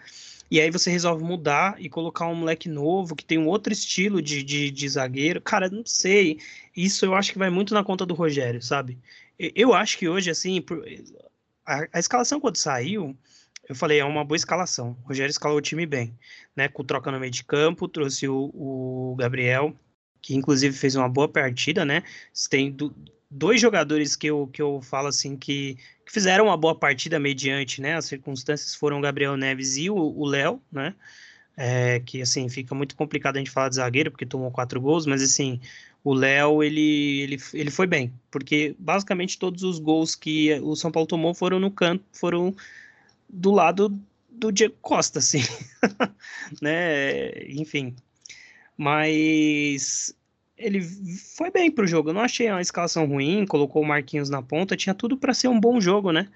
E 0.52 0.62
aí 0.62 0.70
você 0.70 0.92
resolve 0.92 1.24
mudar 1.24 1.76
e 1.80 1.90
colocar 1.90 2.28
um 2.28 2.36
moleque 2.36 2.70
novo 2.70 3.16
que 3.16 3.26
tem 3.26 3.40
um 3.40 3.48
outro 3.48 3.74
estilo 3.74 4.22
de, 4.22 4.44
de, 4.44 4.70
de 4.70 4.90
zagueiro. 4.90 5.42
Cara, 5.42 5.70
não 5.70 5.86
sei. 5.86 6.40
Isso 6.76 7.06
eu 7.06 7.16
acho 7.16 7.32
que 7.32 7.40
vai 7.40 7.50
muito 7.50 7.74
na 7.74 7.84
conta 7.84 8.06
do 8.06 8.14
Rogério, 8.14 8.62
sabe? 8.62 9.00
Eu 9.40 9.74
acho 9.74 9.98
que 9.98 10.08
hoje, 10.08 10.30
assim, 10.30 10.64
a, 11.66 11.88
a 11.92 12.00
escalação 12.00 12.40
quando 12.40 12.58
saiu 12.58 13.18
eu 13.68 13.76
falei, 13.76 14.00
é 14.00 14.06
uma 14.06 14.26
boa 14.26 14.36
escalação. 14.36 14.98
O 15.04 15.08
Rogério 15.08 15.32
escalou 15.32 15.58
o 15.58 15.62
time 15.62 15.86
bem, 15.86 16.18
né? 16.56 16.68
Com 16.68 16.84
troca 16.84 17.12
no 17.12 17.20
meio 17.20 17.32
de 17.32 17.44
campo, 17.44 17.88
trouxe 17.88 18.28
o, 18.28 18.52
o 18.54 19.16
Gabriel, 19.18 19.74
que 20.22 20.36
inclusive 20.36 20.76
fez 20.76 20.96
uma 20.96 21.08
boa 21.08 21.28
partida, 21.28 21.86
né? 21.86 22.04
Tem 22.50 22.72
do, 22.72 22.94
dois 23.30 23.62
jogadores 23.62 24.16
que 24.16 24.28
eu, 24.28 24.48
que 24.48 24.62
eu 24.62 24.82
falo 24.82 25.08
assim 25.08 25.36
que, 25.36 25.76
que, 26.06 26.12
fizeram 26.12 26.46
uma 26.46 26.58
boa 26.58 26.76
partida 26.76 27.20
mediante, 27.20 27.82
né? 27.82 27.96
As 27.96 28.06
circunstâncias 28.06 28.76
foram 28.76 29.00
o 29.00 29.02
Gabriel 29.02 29.38
Neves 29.38 29.78
e 29.78 29.90
o 29.90 30.26
Léo, 30.26 30.62
né? 30.72 30.94
É, 31.56 32.00
que 32.00 32.22
assim 32.22 32.50
fica 32.50 32.74
muito 32.74 32.96
complicado 32.96 33.36
a 33.36 33.40
gente 33.40 33.52
falar 33.52 33.70
de 33.70 33.76
zagueiro 33.76 34.10
porque 34.10 34.26
tomou 34.26 34.52
quatro 34.52 34.82
gols, 34.82 35.06
mas 35.06 35.22
assim 35.22 35.60
o 36.04 36.14
Léo 36.14 36.64
ele, 36.64 37.22
ele, 37.22 37.38
ele 37.54 37.72
foi 37.72 37.86
bem, 37.88 38.12
porque 38.32 38.76
basicamente 38.80 39.38
todos 39.38 39.64
os 39.64 39.80
gols 39.80 40.16
que 40.16 40.52
o 40.62 40.76
São 40.76 40.92
Paulo 40.92 41.08
tomou 41.08 41.34
foram 41.34 41.60
no 41.60 41.72
canto, 41.72 42.04
foram 42.12 42.56
do 43.34 43.52
lado 43.52 44.00
do 44.30 44.52
Diego 44.52 44.76
Costa, 44.82 45.20
assim, 45.20 45.42
né? 46.62 47.32
Enfim, 47.50 47.96
mas 48.78 50.16
ele 50.58 50.82
foi 50.82 51.50
bem 51.50 51.72
pro 51.72 51.88
jogo. 51.88 52.10
Eu 52.10 52.14
não 52.14 52.22
achei 52.22 52.50
uma 52.50 52.62
escalação 52.62 53.06
ruim, 53.06 53.46
colocou 53.46 53.82
o 53.82 53.86
Marquinhos 53.86 54.30
na 54.30 54.42
ponta, 54.42 54.78
tinha 54.78 54.94
tudo 54.94 55.18
para 55.18 55.34
ser 55.34 55.48
um 55.48 55.60
bom 55.60 55.82
jogo, 55.82 56.12
né? 56.12 56.28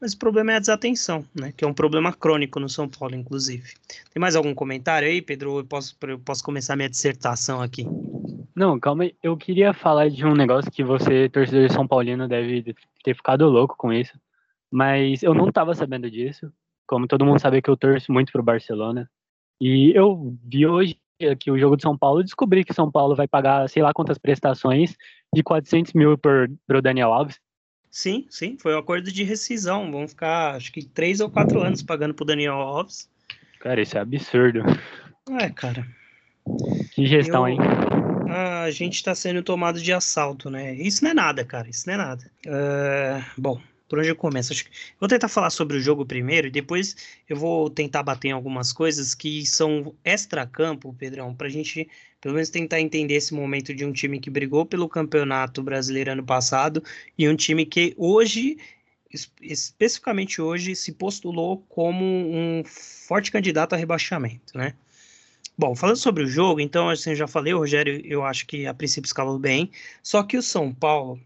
Mas 0.00 0.12
o 0.12 0.18
problema 0.18 0.52
é 0.52 0.56
a 0.56 0.60
desatenção, 0.60 1.24
né? 1.34 1.52
Que 1.56 1.64
é 1.64 1.68
um 1.68 1.72
problema 1.72 2.12
crônico 2.12 2.60
no 2.60 2.68
São 2.68 2.88
Paulo, 2.88 3.14
inclusive. 3.14 3.74
Tem 4.12 4.20
mais 4.20 4.36
algum 4.36 4.54
comentário 4.54 5.08
aí, 5.08 5.22
Pedro? 5.22 5.58
Eu 5.58 5.64
posso, 5.64 5.96
eu 6.02 6.18
posso 6.18 6.44
começar 6.44 6.76
minha 6.76 6.88
dissertação 6.88 7.62
aqui. 7.62 7.86
Não, 8.54 8.78
calma 8.78 9.04
aí. 9.04 9.14
Eu 9.22 9.36
queria 9.36 9.72
falar 9.72 10.10
de 10.10 10.24
um 10.24 10.34
negócio 10.34 10.70
que 10.70 10.84
você, 10.84 11.28
torcedor 11.30 11.66
de 11.66 11.72
São 11.72 11.86
Paulino, 11.86 12.28
deve 12.28 12.74
ter 13.02 13.14
ficado 13.14 13.46
louco 13.48 13.74
com 13.76 13.92
isso. 13.92 14.12
Mas 14.70 15.22
eu 15.22 15.34
não 15.34 15.48
estava 15.48 15.74
sabendo 15.74 16.10
disso. 16.10 16.52
Como 16.86 17.06
todo 17.06 17.24
mundo 17.24 17.40
sabe 17.40 17.60
que 17.60 17.70
eu 17.70 17.76
torço 17.76 18.12
muito 18.12 18.32
pro 18.32 18.42
Barcelona. 18.42 19.10
E 19.60 19.92
eu 19.94 20.36
vi 20.44 20.66
hoje 20.66 20.98
aqui 21.30 21.50
o 21.50 21.58
jogo 21.58 21.76
de 21.76 21.82
São 21.82 21.96
Paulo 21.96 22.20
e 22.20 22.24
descobri 22.24 22.64
que 22.64 22.74
São 22.74 22.90
Paulo 22.90 23.16
vai 23.16 23.26
pagar 23.26 23.68
sei 23.68 23.82
lá 23.82 23.92
quantas 23.92 24.18
prestações 24.18 24.94
de 25.34 25.42
400 25.42 25.94
mil 25.94 26.18
por, 26.18 26.50
pro 26.66 26.82
Daniel 26.82 27.12
Alves. 27.12 27.40
Sim, 27.90 28.26
sim, 28.28 28.58
foi 28.60 28.74
um 28.74 28.78
acordo 28.78 29.10
de 29.10 29.24
rescisão. 29.24 29.90
Vão 29.90 30.06
ficar, 30.06 30.54
acho 30.54 30.70
que, 30.70 30.84
três 30.84 31.20
ou 31.20 31.30
quatro 31.30 31.62
anos 31.62 31.82
pagando 31.82 32.12
pro 32.12 32.26
Daniel 32.26 32.56
Alves. 32.56 33.08
Cara, 33.60 33.80
isso 33.80 33.96
é 33.96 34.00
absurdo. 34.00 34.60
É, 35.40 35.48
cara. 35.48 35.86
Que 36.92 37.06
gestão, 37.06 37.48
eu... 37.48 37.54
hein? 37.54 37.58
A 38.28 38.70
gente 38.70 39.02
tá 39.02 39.14
sendo 39.14 39.42
tomado 39.42 39.80
de 39.80 39.92
assalto, 39.92 40.50
né? 40.50 40.74
Isso 40.74 41.02
não 41.02 41.12
é 41.12 41.14
nada, 41.14 41.44
cara. 41.44 41.68
Isso 41.70 41.86
não 41.86 41.94
é 41.94 41.96
nada. 41.96 42.30
Uh, 42.46 43.40
bom, 43.40 43.60
por 43.88 43.98
onde 43.98 44.08
eu 44.08 44.16
começo? 44.16 44.52
Acho 44.52 44.64
que... 44.64 44.70
Vou 44.98 45.08
tentar 45.08 45.28
falar 45.28 45.50
sobre 45.50 45.76
o 45.76 45.80
jogo 45.80 46.04
primeiro 46.04 46.48
e 46.48 46.50
depois 46.50 46.96
eu 47.28 47.36
vou 47.36 47.70
tentar 47.70 48.02
bater 48.02 48.28
em 48.28 48.32
algumas 48.32 48.72
coisas 48.72 49.14
que 49.14 49.44
são 49.46 49.94
extra-campo, 50.04 50.94
Pedrão, 50.94 51.34
para 51.34 51.46
a 51.46 51.50
gente 51.50 51.88
pelo 52.20 52.34
menos 52.34 52.48
tentar 52.48 52.80
entender 52.80 53.14
esse 53.14 53.32
momento 53.34 53.74
de 53.74 53.84
um 53.84 53.92
time 53.92 54.18
que 54.18 54.30
brigou 54.30 54.66
pelo 54.66 54.88
campeonato 54.88 55.62
brasileiro 55.62 56.12
ano 56.12 56.24
passado 56.24 56.82
e 57.16 57.28
um 57.28 57.36
time 57.36 57.64
que 57.64 57.94
hoje, 57.96 58.58
especificamente 59.40 60.42
hoje, 60.42 60.74
se 60.74 60.92
postulou 60.92 61.64
como 61.68 62.04
um 62.04 62.64
forte 62.64 63.30
candidato 63.30 63.74
a 63.74 63.76
rebaixamento, 63.76 64.56
né? 64.56 64.74
Bom, 65.58 65.74
falando 65.74 65.96
sobre 65.96 66.22
o 66.24 66.26
jogo, 66.26 66.60
então, 66.60 66.90
assim, 66.90 67.10
eu 67.10 67.16
já 67.16 67.26
falei, 67.26 67.54
o 67.54 67.58
Rogério, 67.58 68.02
eu 68.04 68.24
acho 68.24 68.46
que 68.46 68.66
a 68.66 68.74
princípio 68.74 69.06
escalou 69.06 69.38
bem, 69.38 69.70
só 70.02 70.22
que 70.22 70.36
o 70.36 70.42
São 70.42 70.74
Paulo 70.74 71.18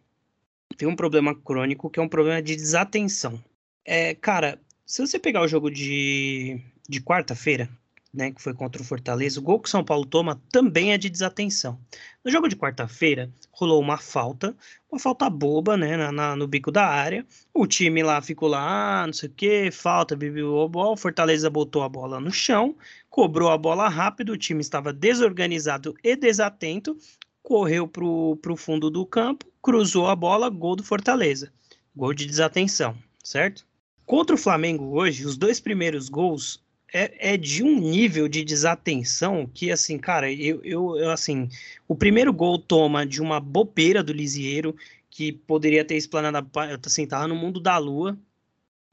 tem 0.77 0.89
um 0.89 0.97
problema 0.97 1.35
crônico 1.35 1.91
que 1.91 2.01
é 2.01 2.03
um 2.03 2.09
problema 2.09 2.41
de 2.43 2.57
desatenção. 2.57 3.43
É, 3.85 4.15
cara, 4.15 4.59
se 4.87 5.01
você 5.01 5.19
pegar 5.19 5.43
o 5.43 5.49
jogo 5.49 5.71
de, 5.71 6.61
de 6.89 7.01
quarta-feira, 7.01 7.69
né, 8.13 8.33
que 8.33 8.43
foi 8.43 8.53
contra 8.53 8.83
o 8.83 8.85
Fortaleza, 8.85 9.39
o 9.39 9.43
gol 9.43 9.61
que 9.61 9.69
o 9.69 9.71
São 9.71 9.85
Paulo 9.85 10.05
toma 10.05 10.41
também 10.51 10.93
é 10.93 10.99
de 10.99 11.09
desatenção. 11.09 11.79
No 12.25 12.31
jogo 12.31 12.49
de 12.49 12.57
quarta-feira, 12.57 13.33
rolou 13.53 13.81
uma 13.81 13.99
falta, 13.99 14.57
uma 14.91 14.99
falta 14.99 15.31
boba, 15.31 15.77
né, 15.77 15.97
na, 15.97 16.11
na, 16.11 16.37
no 16.37 16.49
bico 16.49 16.73
da 16.73 16.87
área. 16.87 17.25
O 17.55 17.67
time 17.67 18.03
lá 18.03 18.21
ficou 18.21 18.49
lá, 18.49 19.03
ah, 19.03 19.07
não 19.07 19.13
sei 19.13 19.29
o 19.29 19.33
que, 19.33 19.71
falta, 19.71 20.15
a 20.15 20.69
bola. 20.69 20.93
O 20.93 20.97
Fortaleza 20.97 21.49
botou 21.49 21.83
a 21.83 21.89
bola 21.89 22.21
no 22.21 22.33
chão, 22.33 22.77
cobrou 23.09 23.51
a 23.51 23.57
bola 23.59 23.89
rápido, 23.89 24.33
o 24.33 24.39
time 24.39 24.61
estava 24.61 24.93
desorganizado 24.93 25.95
e 26.03 26.17
desatento, 26.17 26.97
correu 27.43 27.89
para 27.89 28.05
o 28.05 28.57
fundo 28.57 28.91
do 28.91 29.05
campo, 29.07 29.47
cruzou 29.63 30.07
a 30.09 30.17
bola, 30.17 30.49
gol 30.49 30.77
do 30.77 30.85
Fortaleza. 30.85 31.53
Gol 31.95 32.15
de 32.15 32.27
desatenção, 32.27 32.97
certo? 33.23 33.67
Contra 34.07 34.35
o 34.35 34.39
Flamengo 34.39 34.97
hoje, 34.99 35.27
os 35.27 35.37
dois 35.37 35.61
primeiros 35.61 36.09
gols 36.09 36.63
é, 36.93 37.35
é, 37.35 37.37
de 37.37 37.63
um 37.63 37.79
nível 37.79 38.29
de 38.29 38.45
desatenção 38.45 39.49
que, 39.53 39.71
assim, 39.71 39.99
cara, 39.99 40.33
eu, 40.33 40.61
eu, 40.65 40.97
eu, 40.97 41.11
assim, 41.11 41.49
o 41.87 41.95
primeiro 41.95 42.33
gol 42.33 42.59
toma 42.59 43.07
de 43.07 43.23
uma 43.23 43.39
bobeira 43.41 44.03
do 44.03 44.13
Lisieiro, 44.13 44.75
que 45.09 45.33
poderia 45.33 45.85
ter 45.85 45.97
explanado, 45.97 46.51
assim, 46.85 47.07
tava 47.07 47.29
no 47.29 47.35
mundo 47.35 47.61
da 47.61 47.79
lua, 47.79 48.19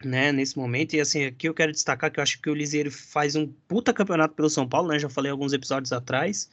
né, 0.03 0.31
nesse 0.31 0.57
momento, 0.57 0.95
e 0.95 1.01
assim, 1.01 1.25
aqui 1.25 1.49
eu 1.49 1.53
quero 1.53 1.71
destacar 1.71 2.11
que 2.11 2.19
eu 2.19 2.23
acho 2.23 2.39
que 2.39 2.49
o 2.49 2.53
Lisieiro 2.53 2.91
faz 2.91 3.35
um 3.35 3.47
puta 3.67 3.91
campeonato 3.91 4.35
pelo 4.35 4.49
São 4.49 4.67
Paulo, 4.67 4.89
né, 4.89 4.99
já 4.99 5.09
falei 5.09 5.31
alguns 5.31 5.53
episódios 5.53 5.91
atrás, 5.91 6.49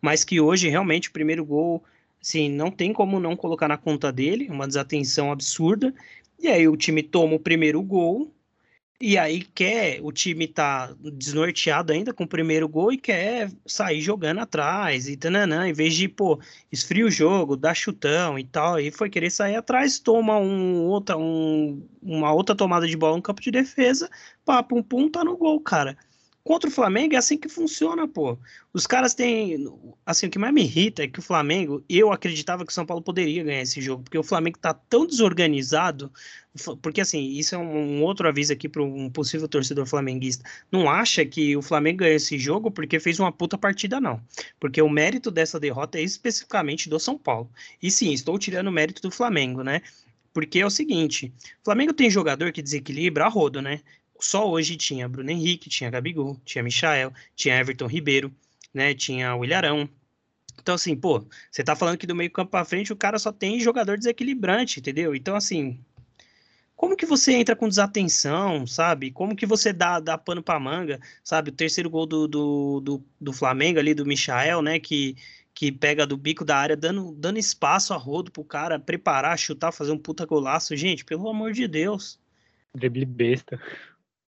mas 0.00 0.24
que 0.24 0.40
hoje, 0.40 0.68
realmente, 0.68 1.08
o 1.08 1.12
primeiro 1.12 1.44
gol, 1.44 1.82
assim, 2.20 2.48
não 2.48 2.70
tem 2.70 2.92
como 2.92 3.20
não 3.20 3.36
colocar 3.36 3.68
na 3.68 3.76
conta 3.76 4.12
dele, 4.12 4.48
uma 4.50 4.66
desatenção 4.66 5.32
absurda, 5.32 5.94
e 6.38 6.48
aí 6.48 6.68
o 6.68 6.76
time 6.76 7.02
toma 7.02 7.34
o 7.34 7.40
primeiro 7.40 7.82
gol, 7.82 8.32
e 9.00 9.16
aí 9.16 9.42
quer, 9.42 10.00
o 10.02 10.10
time 10.10 10.48
tá 10.48 10.92
desnorteado 11.00 11.92
ainda 11.92 12.12
com 12.12 12.24
o 12.24 12.28
primeiro 12.28 12.68
gol 12.68 12.92
e 12.92 12.98
quer 12.98 13.48
sair 13.64 14.00
jogando 14.00 14.40
atrás 14.40 15.08
e 15.08 15.16
tananã, 15.16 15.68
em 15.68 15.72
vez 15.72 15.94
de, 15.94 16.08
pô, 16.08 16.40
esfria 16.72 17.06
o 17.06 17.10
jogo, 17.10 17.56
dá 17.56 17.72
chutão 17.72 18.36
e 18.36 18.44
tal, 18.44 18.80
e 18.80 18.90
foi 18.90 19.08
querer 19.08 19.30
sair 19.30 19.54
atrás, 19.54 20.00
toma 20.00 20.36
um, 20.38 20.86
outra, 20.86 21.16
um, 21.16 21.80
uma 22.02 22.32
outra 22.32 22.56
tomada 22.56 22.88
de 22.88 22.96
bola 22.96 23.16
no 23.16 23.22
campo 23.22 23.40
de 23.40 23.52
defesa, 23.52 24.10
pá, 24.44 24.64
pum, 24.64 24.82
pum, 24.82 25.08
tá 25.08 25.22
no 25.22 25.36
gol, 25.36 25.60
cara. 25.60 25.96
Contra 26.48 26.70
o 26.70 26.72
Flamengo 26.72 27.14
é 27.14 27.18
assim 27.18 27.36
que 27.36 27.46
funciona, 27.46 28.08
pô. 28.08 28.38
Os 28.72 28.86
caras 28.86 29.12
têm. 29.12 29.68
Assim, 30.06 30.28
o 30.28 30.30
que 30.30 30.38
mais 30.38 30.54
me 30.54 30.62
irrita 30.62 31.02
é 31.02 31.06
que 31.06 31.18
o 31.18 31.22
Flamengo, 31.22 31.84
eu 31.86 32.10
acreditava 32.10 32.64
que 32.64 32.72
o 32.72 32.74
São 32.74 32.86
Paulo 32.86 33.02
poderia 33.02 33.44
ganhar 33.44 33.60
esse 33.60 33.82
jogo, 33.82 34.02
porque 34.02 34.16
o 34.16 34.22
Flamengo 34.22 34.58
tá 34.58 34.72
tão 34.72 35.06
desorganizado. 35.06 36.10
Porque, 36.80 37.02
assim, 37.02 37.32
isso 37.32 37.54
é 37.54 37.58
um, 37.58 38.02
outro 38.02 38.26
aviso 38.26 38.54
aqui 38.54 38.66
para 38.66 38.82
um 38.82 39.10
possível 39.10 39.46
torcedor 39.46 39.84
flamenguista. 39.84 40.42
Não 40.72 40.88
acha 40.88 41.22
que 41.22 41.54
o 41.54 41.60
Flamengo 41.60 41.98
ganhou 41.98 42.16
esse 42.16 42.38
jogo 42.38 42.70
porque 42.70 42.98
fez 42.98 43.20
uma 43.20 43.30
puta 43.30 43.58
partida, 43.58 44.00
não. 44.00 44.18
Porque 44.58 44.80
o 44.80 44.88
mérito 44.88 45.30
dessa 45.30 45.60
derrota 45.60 45.98
é 45.98 46.02
especificamente 46.02 46.88
do 46.88 46.98
São 46.98 47.18
Paulo. 47.18 47.50
E 47.82 47.90
sim, 47.90 48.10
estou 48.10 48.38
tirando 48.38 48.68
o 48.68 48.72
mérito 48.72 49.02
do 49.02 49.10
Flamengo, 49.10 49.62
né? 49.62 49.82
Porque 50.32 50.60
é 50.60 50.66
o 50.66 50.70
seguinte: 50.70 51.32
Flamengo 51.64 51.92
tem 51.92 52.08
jogador 52.08 52.52
que 52.52 52.62
desequilibra 52.62 53.26
a 53.26 53.28
rodo, 53.28 53.60
né? 53.60 53.82
Só 54.20 54.48
hoje 54.48 54.76
tinha 54.76 55.08
Bruno 55.08 55.30
Henrique, 55.30 55.68
tinha 55.68 55.90
Gabigol, 55.90 56.40
tinha 56.44 56.62
Michael, 56.62 57.12
tinha 57.36 57.58
Everton 57.58 57.86
Ribeiro, 57.86 58.34
né? 58.72 58.94
Tinha 58.94 59.34
o 59.34 59.44
Ilharão. 59.44 59.88
Então, 60.60 60.74
assim, 60.74 60.96
pô, 60.96 61.24
você 61.50 61.62
tá 61.62 61.74
falando 61.76 61.96
que 61.96 62.06
do 62.06 62.14
meio 62.14 62.30
campo 62.30 62.50
pra 62.50 62.64
frente 62.64 62.92
o 62.92 62.96
cara 62.96 63.18
só 63.18 63.32
tem 63.32 63.60
jogador 63.60 63.96
desequilibrante, 63.96 64.80
entendeu? 64.80 65.14
Então, 65.14 65.36
assim, 65.36 65.80
como 66.78 66.96
que 66.96 67.06
você 67.06 67.32
entra 67.32 67.56
com 67.56 67.68
desatenção, 67.68 68.66
sabe? 68.66 69.10
Como 69.10 69.34
que 69.34 69.46
você 69.46 69.72
dá, 69.72 69.98
dá 69.98 70.16
pano 70.16 70.42
pra 70.42 70.60
manga, 70.60 71.00
sabe? 71.24 71.50
O 71.50 71.52
terceiro 71.52 71.90
gol 71.90 72.06
do, 72.06 72.28
do, 72.28 72.80
do, 72.80 73.04
do 73.20 73.32
Flamengo 73.32 73.78
ali, 73.80 73.94
do 73.94 74.06
Michael, 74.06 74.62
né? 74.62 74.78
Que, 74.78 75.16
que 75.52 75.72
pega 75.72 76.06
do 76.06 76.16
bico 76.16 76.44
da 76.44 76.56
área, 76.56 76.76
dando, 76.76 77.12
dando 77.16 77.38
espaço 77.38 77.92
a 77.92 77.96
rodo 77.96 78.30
pro 78.30 78.44
cara 78.44 78.78
preparar, 78.78 79.36
chutar, 79.36 79.72
fazer 79.72 79.90
um 79.90 79.98
puta 79.98 80.24
golaço. 80.24 80.76
Gente, 80.76 81.04
pelo 81.04 81.28
amor 81.28 81.52
de 81.52 81.66
Deus. 81.66 82.16
Drible 82.72 83.04
besta. 83.04 83.60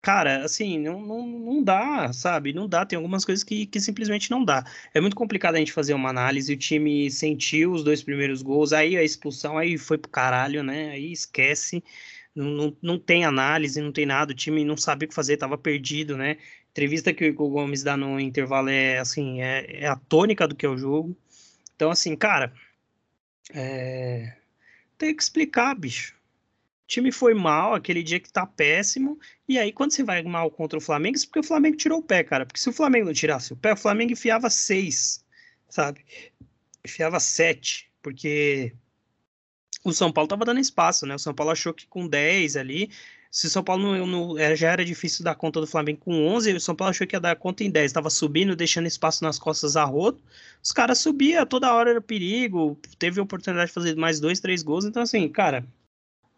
Cara, 0.01 0.45
assim, 0.45 0.79
não, 0.79 1.01
não, 1.03 1.27
não 1.27 1.63
dá, 1.63 2.13
sabe? 2.13 2.53
Não 2.53 2.69
dá. 2.69 2.87
Tem 2.87 2.97
algumas 2.97 3.25
coisas 3.25 3.43
que, 3.45 3.67
que 3.67 3.81
simplesmente 3.81 4.31
não 4.31 4.45
dá. 4.45 4.65
É 4.95 5.01
muito 5.01 5.17
complicado 5.17 5.57
a 5.57 5.59
gente 5.59 5.73
fazer 5.73 5.93
uma 5.95 6.09
análise. 6.09 6.53
O 6.53 6.57
time 6.57 7.11
sentiu 7.11 7.73
os 7.73 7.83
dois 7.83 8.03
primeiros 8.03 8.41
gols, 8.41 8.73
aí 8.73 8.97
a 8.97 9.03
expulsão, 9.03 9.59
aí 9.59 9.77
foi 9.77 9.99
pro 9.99 10.11
caralho, 10.11 10.63
né? 10.63 10.91
Aí 10.91 11.13
esquece. 11.13 11.83
Não, 12.35 12.47
não, 12.47 12.77
não 12.81 12.99
tem 12.99 13.25
análise, 13.25 13.81
não 13.81 13.93
tem 13.93 14.07
nada. 14.07 14.33
O 14.33 14.37
time 14.37 14.65
não 14.65 14.77
sabia 14.77 15.07
o 15.07 15.09
que 15.09 15.15
fazer, 15.15 15.37
tava 15.37 15.59
perdido, 15.59 16.17
né? 16.17 16.39
Entrevista 16.71 17.13
que 17.13 17.31
o 17.31 17.49
Gomes 17.49 17.83
dá 17.83 17.97
no 17.97 18.21
intervalo 18.21 18.69
é, 18.69 18.99
assim, 18.99 19.43
é, 19.43 19.83
é 19.85 19.87
a 19.89 19.97
tônica 19.97 20.47
do 20.47 20.55
que 20.55 20.65
é 20.67 20.69
o 20.69 20.79
jogo. 20.79 21.17
Então, 21.75 21.91
assim, 21.91 22.17
cara, 22.17 22.53
é... 23.55 24.37
tem 24.99 25.15
que 25.17 25.23
explicar, 25.23 25.75
bicho 25.75 26.18
time 26.89 27.13
foi 27.13 27.35
mal, 27.35 27.75
aquele 27.75 28.03
dia 28.03 28.19
que 28.19 28.33
tá 28.33 28.47
péssimo, 28.47 29.21
e 29.47 29.59
aí 29.59 29.73
quando 29.73 29.93
você 29.93 30.03
vai 30.03 30.23
mal 30.23 30.51
contra 30.51 30.79
o 30.79 30.83
Flamengo, 30.83 31.17
isso 31.17 31.27
porque 31.27 31.41
o 31.41 31.45
Flamengo 31.45 31.77
tirou 31.77 31.99
o 31.99 32.03
pé, 32.03 32.25
cara. 32.25 32.47
Porque 32.47 32.59
se 32.59 32.69
o 32.69 32.73
Flamengo 32.73 33.07
não 33.07 33.13
tirasse 33.13 33.53
o 33.53 33.57
pé, 33.57 33.75
o 33.75 33.77
Flamengo 33.77 34.13
enfiava 34.13 34.49
seis, 34.49 35.25
sabe? 35.69 36.05
Enfiava 36.85 37.21
sete, 37.21 37.91
porque 38.03 38.73
o 39.85 39.93
São 39.93 40.11
Paulo 40.11 40.29
tava 40.29 40.47
dando 40.47 40.61
espaço, 40.61 41.07
né? 41.07 41.15
O 41.15 41.19
São 41.19 41.35
Paulo 41.35 41.53
achou 41.53 41.75
que 41.75 41.87
com 41.87 42.09
10 42.09 42.57
ali, 42.57 42.91
se 43.31 43.47
o 43.47 43.51
São 43.51 43.63
Paulo 43.63 43.83
não, 43.83 44.07
não, 44.07 44.39
é, 44.39 44.57
já 44.57 44.71
era 44.71 44.85
difícil 44.85 45.23
dar 45.23 45.35
conta 45.35 45.61
do 45.61 45.67
Flamengo 45.67 46.01
com 46.01 46.27
11, 46.27 46.55
o 46.55 46.61
São 46.61 46.75
Paulo 46.75 46.91
achou 46.91 47.07
que 47.07 47.15
ia 47.15 47.21
dar 47.21 47.37
conta 47.37 47.63
em 47.63 47.71
10, 47.71 47.87
estava 47.87 48.09
subindo, 48.09 48.57
deixando 48.57 48.87
espaço 48.87 49.23
nas 49.23 49.39
costas 49.39 49.77
a 49.77 49.85
rodo, 49.85 50.23
os 50.63 50.73
caras 50.73 50.99
subiam, 50.99 51.45
toda 51.45 51.73
hora 51.73 51.91
era 51.91 52.01
perigo, 52.01 52.79
teve 52.99 53.21
a 53.21 53.23
oportunidade 53.23 53.69
de 53.69 53.75
fazer 53.75 53.95
mais 53.97 54.19
dois, 54.19 54.41
três 54.41 54.63
gols, 54.63 54.87
então 54.87 55.03
assim, 55.03 55.29
cara, 55.29 55.67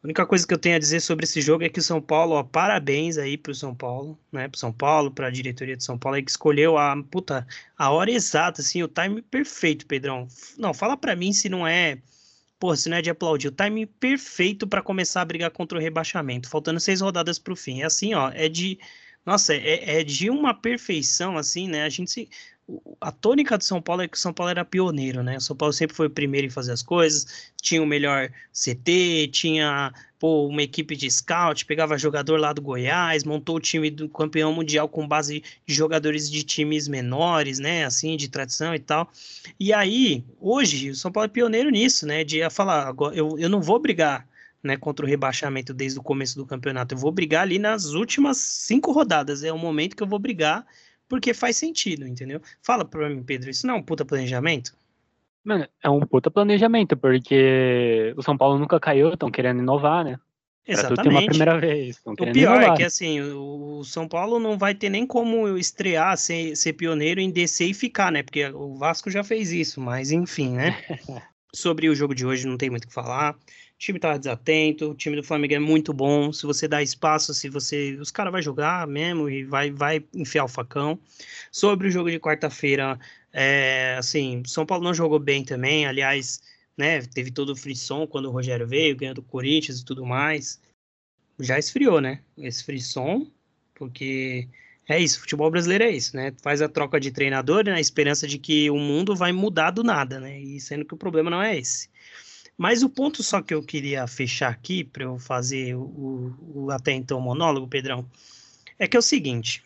a 0.02 0.06
única 0.06 0.24
coisa 0.24 0.46
que 0.46 0.54
eu 0.54 0.58
tenho 0.58 0.76
a 0.76 0.78
dizer 0.78 1.00
sobre 1.00 1.24
esse 1.24 1.42
jogo 1.42 1.62
é 1.62 1.68
que 1.68 1.78
o 1.78 1.82
São 1.82 2.00
Paulo, 2.00 2.34
ó, 2.34 2.42
parabéns 2.42 3.18
aí 3.18 3.36
pro 3.36 3.54
São 3.54 3.74
Paulo, 3.74 4.18
né? 4.32 4.48
Pro 4.48 4.58
São 4.58 4.72
Paulo, 4.72 5.10
pra 5.10 5.28
diretoria 5.28 5.76
de 5.76 5.84
São 5.84 5.98
Paulo 5.98 6.16
aí 6.16 6.22
que 6.22 6.30
escolheu 6.30 6.78
a, 6.78 6.96
puta, 7.10 7.46
a 7.76 7.90
hora 7.90 8.10
exata, 8.10 8.62
assim, 8.62 8.82
o 8.82 8.88
time 8.88 9.20
perfeito, 9.20 9.86
Pedrão. 9.86 10.26
Não, 10.56 10.72
fala 10.72 10.96
pra 10.96 11.14
mim 11.14 11.34
se 11.34 11.50
não 11.50 11.66
é, 11.66 11.98
pô, 12.58 12.74
se 12.74 12.88
não 12.88 12.96
é 12.96 13.02
de 13.02 13.10
aplaudir, 13.10 13.48
o 13.48 13.52
time 13.52 13.84
perfeito 13.84 14.66
para 14.66 14.80
começar 14.82 15.20
a 15.20 15.24
brigar 15.26 15.50
contra 15.50 15.76
o 15.76 15.80
rebaixamento, 15.80 16.48
faltando 16.48 16.80
seis 16.80 17.02
rodadas 17.02 17.38
pro 17.38 17.54
fim. 17.54 17.82
É 17.82 17.84
assim, 17.84 18.14
ó, 18.14 18.30
é 18.30 18.48
de, 18.48 18.78
nossa, 19.26 19.54
é, 19.54 20.00
é 20.00 20.04
de 20.04 20.30
uma 20.30 20.54
perfeição, 20.54 21.36
assim, 21.36 21.68
né? 21.68 21.84
A 21.84 21.90
gente 21.90 22.10
se, 22.10 22.28
a 23.00 23.10
tônica 23.10 23.56
do 23.56 23.64
São 23.64 23.80
Paulo 23.80 24.02
é 24.02 24.08
que 24.08 24.16
o 24.16 24.20
São 24.20 24.32
Paulo 24.32 24.50
era 24.50 24.64
pioneiro, 24.64 25.22
né? 25.22 25.36
O 25.36 25.40
São 25.40 25.56
Paulo 25.56 25.72
sempre 25.72 25.96
foi 25.96 26.06
o 26.06 26.10
primeiro 26.10 26.46
em 26.46 26.50
fazer 26.50 26.72
as 26.72 26.82
coisas, 26.82 27.52
tinha 27.60 27.82
o 27.82 27.86
melhor 27.86 28.30
CT, 28.52 29.28
tinha 29.32 29.92
pô, 30.18 30.46
uma 30.46 30.62
equipe 30.62 30.94
de 30.94 31.10
scout, 31.10 31.64
pegava 31.64 31.96
jogador 31.96 32.38
lá 32.38 32.52
do 32.52 32.60
Goiás, 32.60 33.24
montou 33.24 33.56
o 33.56 33.60
time 33.60 33.90
do 33.90 34.08
campeão 34.08 34.52
mundial 34.52 34.88
com 34.88 35.08
base 35.08 35.42
de 35.66 35.74
jogadores 35.74 36.30
de 36.30 36.42
times 36.42 36.86
menores, 36.86 37.58
né? 37.58 37.84
Assim, 37.84 38.16
de 38.16 38.28
tradição 38.28 38.74
e 38.74 38.78
tal. 38.78 39.10
E 39.58 39.72
aí, 39.72 40.24
hoje, 40.40 40.90
o 40.90 40.94
São 40.94 41.10
Paulo 41.10 41.26
é 41.26 41.28
pioneiro 41.28 41.70
nisso, 41.70 42.06
né? 42.06 42.22
De 42.22 42.48
falar, 42.50 42.94
eu, 43.14 43.38
eu 43.38 43.48
não 43.48 43.60
vou 43.60 43.78
brigar 43.78 44.28
né, 44.62 44.76
contra 44.76 45.04
o 45.04 45.08
rebaixamento 45.08 45.72
desde 45.72 45.98
o 45.98 46.02
começo 46.02 46.36
do 46.36 46.46
campeonato. 46.46 46.94
Eu 46.94 46.98
vou 46.98 47.10
brigar 47.10 47.42
ali 47.42 47.58
nas 47.58 47.86
últimas 47.86 48.36
cinco 48.36 48.92
rodadas. 48.92 49.42
É 49.42 49.52
o 49.52 49.58
momento 49.58 49.96
que 49.96 50.02
eu 50.02 50.06
vou 50.06 50.18
brigar 50.18 50.66
porque 51.10 51.34
faz 51.34 51.56
sentido, 51.56 52.06
entendeu? 52.06 52.40
Fala 52.62 52.84
pra 52.84 53.10
mim, 53.10 53.22
Pedro, 53.24 53.50
isso 53.50 53.66
não 53.66 53.74
é 53.74 53.78
um 53.78 53.82
puta 53.82 54.04
planejamento? 54.04 54.72
Mano, 55.44 55.66
é 55.82 55.90
um 55.90 56.00
puta 56.00 56.30
planejamento, 56.30 56.96
porque 56.96 58.14
o 58.16 58.22
São 58.22 58.38
Paulo 58.38 58.58
nunca 58.58 58.78
caiu, 58.78 59.12
estão 59.12 59.30
querendo 59.30 59.58
inovar, 59.58 60.04
né? 60.04 60.20
Exatamente. 60.64 61.08
Uma 61.08 61.26
primeira 61.26 61.58
vez. 61.58 62.00
O 62.06 62.14
pior 62.14 62.28
é 62.28 62.30
inovar. 62.32 62.74
é 62.74 62.76
que 62.76 62.84
assim, 62.84 63.20
o 63.20 63.82
São 63.82 64.06
Paulo 64.06 64.38
não 64.38 64.56
vai 64.56 64.72
ter 64.72 64.88
nem 64.88 65.04
como 65.04 65.58
estrear, 65.58 66.16
ser, 66.16 66.56
ser 66.56 66.74
pioneiro 66.74 67.20
em 67.20 67.30
descer 67.30 67.68
e 67.68 67.74
ficar, 67.74 68.12
né? 68.12 68.22
Porque 68.22 68.46
o 68.46 68.76
Vasco 68.76 69.10
já 69.10 69.24
fez 69.24 69.50
isso, 69.50 69.80
mas 69.80 70.12
enfim, 70.12 70.50
né? 70.50 70.76
Sobre 71.52 71.88
o 71.88 71.94
jogo 71.96 72.14
de 72.14 72.24
hoje, 72.24 72.46
não 72.46 72.56
tem 72.56 72.70
muito 72.70 72.84
o 72.84 72.86
que 72.86 72.94
falar. 72.94 73.36
Time 73.80 73.96
estava 73.96 74.18
desatento, 74.18 74.90
o 74.90 74.94
time 74.94 75.16
do 75.16 75.24
Flamengo 75.24 75.54
é 75.54 75.58
muito 75.58 75.94
bom. 75.94 76.30
Se 76.34 76.44
você 76.44 76.68
dá 76.68 76.82
espaço, 76.82 77.32
se 77.32 77.48
você. 77.48 77.96
Os 77.98 78.10
caras 78.10 78.30
vão 78.30 78.42
jogar 78.42 78.86
mesmo 78.86 79.26
e 79.26 79.42
vai, 79.42 79.70
vai 79.70 80.04
enfiar 80.14 80.44
o 80.44 80.48
facão. 80.48 80.98
Sobre 81.50 81.88
o 81.88 81.90
jogo 81.90 82.10
de 82.10 82.20
quarta-feira, 82.20 83.00
é, 83.32 83.96
assim, 83.98 84.42
São 84.46 84.66
Paulo 84.66 84.84
não 84.84 84.92
jogou 84.92 85.18
bem 85.18 85.42
também. 85.42 85.86
Aliás, 85.86 86.42
né, 86.76 87.00
teve 87.00 87.30
todo 87.30 87.50
o 87.50 87.56
frisson 87.56 88.06
quando 88.06 88.26
o 88.26 88.30
Rogério 88.30 88.66
veio, 88.66 88.94
ganhando 88.94 89.20
o 89.20 89.22
Corinthians 89.22 89.80
e 89.80 89.84
tudo 89.84 90.04
mais. 90.04 90.60
Já 91.38 91.58
esfriou, 91.58 92.02
né? 92.02 92.20
Esse 92.36 92.62
frisson, 92.62 93.30
porque 93.74 94.46
é 94.86 94.98
isso, 94.98 95.20
futebol 95.20 95.50
brasileiro 95.50 95.84
é 95.84 95.90
isso, 95.90 96.14
né? 96.14 96.34
Faz 96.42 96.60
a 96.60 96.68
troca 96.68 97.00
de 97.00 97.10
treinador 97.10 97.64
na 97.64 97.80
esperança 97.80 98.28
de 98.28 98.38
que 98.38 98.68
o 98.70 98.76
mundo 98.76 99.16
vai 99.16 99.32
mudar 99.32 99.70
do 99.70 99.82
nada, 99.82 100.20
né? 100.20 100.38
E 100.38 100.60
sendo 100.60 100.84
que 100.84 100.92
o 100.92 100.98
problema 100.98 101.30
não 101.30 101.42
é 101.42 101.56
esse. 101.56 101.88
Mas 102.60 102.82
o 102.82 102.90
ponto 102.90 103.22
só 103.22 103.40
que 103.40 103.54
eu 103.54 103.62
queria 103.62 104.06
fechar 104.06 104.50
aqui, 104.50 104.84
para 104.84 105.04
eu 105.04 105.18
fazer 105.18 105.74
o, 105.74 106.36
o, 106.54 106.70
até 106.70 106.92
então 106.92 107.18
monólogo, 107.18 107.66
Pedrão, 107.66 108.04
é 108.78 108.86
que 108.86 108.94
é 108.94 109.00
o 109.00 109.02
seguinte. 109.02 109.64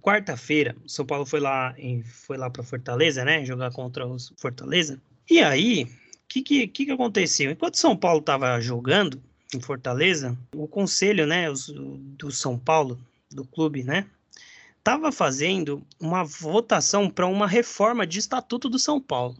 Quarta-feira, 0.00 0.74
o 0.82 0.88
São 0.88 1.04
Paulo 1.04 1.26
foi 1.26 1.38
lá, 1.38 1.76
foi 2.06 2.38
lá 2.38 2.48
para 2.48 2.62
Fortaleza, 2.62 3.26
né? 3.26 3.44
Jogar 3.44 3.70
contra 3.72 4.06
os 4.06 4.32
Fortaleza. 4.38 4.98
E 5.28 5.40
aí, 5.40 5.84
o 5.84 5.88
que, 6.26 6.40
que, 6.40 6.66
que, 6.68 6.86
que 6.86 6.90
aconteceu? 6.90 7.50
Enquanto 7.50 7.76
São 7.76 7.94
Paulo 7.94 8.20
estava 8.20 8.58
jogando 8.58 9.22
em 9.54 9.60
Fortaleza, 9.60 10.34
o 10.54 10.66
conselho, 10.66 11.26
né, 11.26 11.50
os, 11.50 11.66
do 11.68 12.32
São 12.32 12.58
Paulo, 12.58 12.98
do 13.30 13.44
clube, 13.44 13.84
né, 13.84 14.06
estava 14.78 15.12
fazendo 15.12 15.86
uma 16.00 16.24
votação 16.24 17.10
para 17.10 17.26
uma 17.26 17.46
reforma 17.46 18.06
de 18.06 18.18
estatuto 18.18 18.66
do 18.66 18.78
São 18.78 18.98
Paulo. 18.98 19.36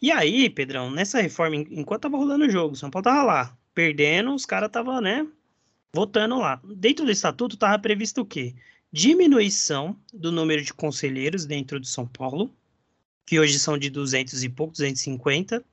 E 0.00 0.10
aí, 0.10 0.50
Pedrão, 0.50 0.90
nessa 0.90 1.20
reforma, 1.20 1.56
enquanto 1.56 2.00
estava 2.00 2.16
rolando 2.16 2.44
o 2.44 2.50
jogo, 2.50 2.76
São 2.76 2.90
Paulo 2.90 3.08
estava 3.08 3.22
lá, 3.22 3.58
perdendo, 3.74 4.34
os 4.34 4.44
caras 4.44 4.68
estavam, 4.68 5.00
né, 5.00 5.26
votando 5.92 6.38
lá. 6.38 6.60
Dentro 6.64 7.04
do 7.04 7.10
estatuto 7.10 7.54
estava 7.54 7.78
previsto 7.78 8.20
o 8.20 8.26
quê? 8.26 8.54
Diminuição 8.92 9.96
do 10.12 10.30
número 10.30 10.62
de 10.62 10.74
conselheiros 10.74 11.46
dentro 11.46 11.80
de 11.80 11.88
São 11.88 12.06
Paulo, 12.06 12.54
que 13.26 13.40
hoje 13.40 13.58
são 13.58 13.78
de 13.78 13.88
200 13.88 14.44
e 14.44 14.48
pouco, 14.48 14.72
250, 14.72 15.64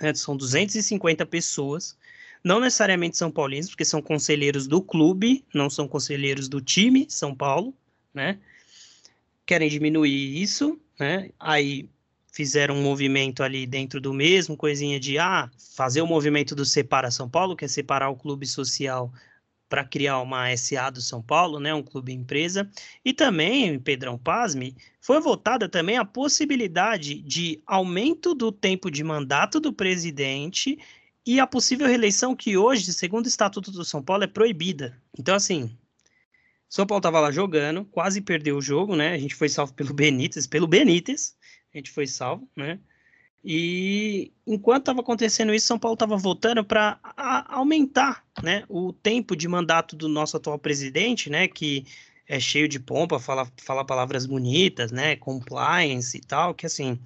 né, 0.00 0.14
são 0.14 0.36
250 0.36 1.24
pessoas, 1.26 1.96
não 2.42 2.60
necessariamente 2.60 3.16
São 3.16 3.30
Paulinos, 3.30 3.68
porque 3.68 3.84
são 3.84 4.02
conselheiros 4.02 4.66
do 4.66 4.82
clube, 4.82 5.44
não 5.54 5.70
são 5.70 5.88
conselheiros 5.88 6.48
do 6.48 6.60
time 6.60 7.06
São 7.08 7.34
Paulo, 7.34 7.74
né? 8.12 8.38
Querem 9.44 9.68
diminuir 9.68 10.40
isso, 10.40 10.78
né? 10.98 11.30
Aí 11.38 11.88
fizeram 12.36 12.76
um 12.76 12.82
movimento 12.82 13.42
ali 13.42 13.66
dentro 13.66 13.98
do 13.98 14.12
mesmo, 14.12 14.58
coisinha 14.58 15.00
de 15.00 15.18
ah, 15.18 15.50
fazer 15.74 16.02
o 16.02 16.06
movimento 16.06 16.54
do 16.54 16.66
Separa 16.66 17.10
São 17.10 17.30
Paulo, 17.30 17.56
que 17.56 17.64
é 17.64 17.68
separar 17.68 18.10
o 18.10 18.16
clube 18.16 18.46
social 18.46 19.10
para 19.70 19.82
criar 19.82 20.20
uma 20.20 20.54
SA 20.54 20.90
do 20.90 21.00
São 21.00 21.22
Paulo, 21.22 21.58
né, 21.58 21.72
um 21.72 21.82
clube 21.82 22.12
empresa, 22.12 22.70
e 23.02 23.14
também, 23.14 23.80
Pedrão 23.80 24.18
Pasme, 24.18 24.76
foi 25.00 25.18
votada 25.18 25.66
também 25.66 25.96
a 25.96 26.04
possibilidade 26.04 27.22
de 27.22 27.62
aumento 27.66 28.34
do 28.34 28.52
tempo 28.52 28.90
de 28.90 29.02
mandato 29.02 29.58
do 29.58 29.72
presidente 29.72 30.78
e 31.24 31.40
a 31.40 31.46
possível 31.46 31.86
reeleição 31.86 32.36
que 32.36 32.54
hoje, 32.54 32.92
segundo 32.92 33.24
o 33.24 33.28
Estatuto 33.28 33.70
do 33.70 33.82
São 33.82 34.02
Paulo, 34.02 34.24
é 34.24 34.28
proibida. 34.28 35.00
Então, 35.18 35.34
assim, 35.34 35.74
São 36.68 36.86
Paulo 36.86 36.98
estava 36.98 37.18
lá 37.18 37.30
jogando, 37.30 37.86
quase 37.86 38.20
perdeu 38.20 38.58
o 38.58 38.62
jogo, 38.62 38.94
né? 38.94 39.14
A 39.14 39.18
gente 39.18 39.34
foi 39.34 39.48
salvo 39.48 39.72
pelo 39.72 39.94
Benítez, 39.94 40.46
pelo 40.46 40.66
Benítez, 40.66 41.34
a 41.78 41.80
gente 41.80 41.90
foi 41.90 42.06
salvo, 42.06 42.48
né? 42.56 42.78
E 43.44 44.32
enquanto 44.44 44.82
estava 44.82 45.00
acontecendo 45.00 45.54
isso, 45.54 45.68
São 45.68 45.78
Paulo 45.78 45.94
estava 45.94 46.16
voltando 46.16 46.64
para 46.64 46.98
aumentar, 47.48 48.24
né, 48.42 48.64
o 48.68 48.92
tempo 48.92 49.36
de 49.36 49.46
mandato 49.46 49.94
do 49.94 50.08
nosso 50.08 50.36
atual 50.36 50.58
presidente, 50.58 51.30
né, 51.30 51.46
que 51.46 51.86
é 52.26 52.40
cheio 52.40 52.66
de 52.66 52.80
pompa, 52.80 53.20
fala, 53.20 53.48
fala 53.58 53.84
palavras 53.84 54.26
bonitas, 54.26 54.90
né, 54.90 55.14
compliance 55.14 56.16
e 56.16 56.20
tal, 56.20 56.54
que 56.54 56.66
assim, 56.66 56.98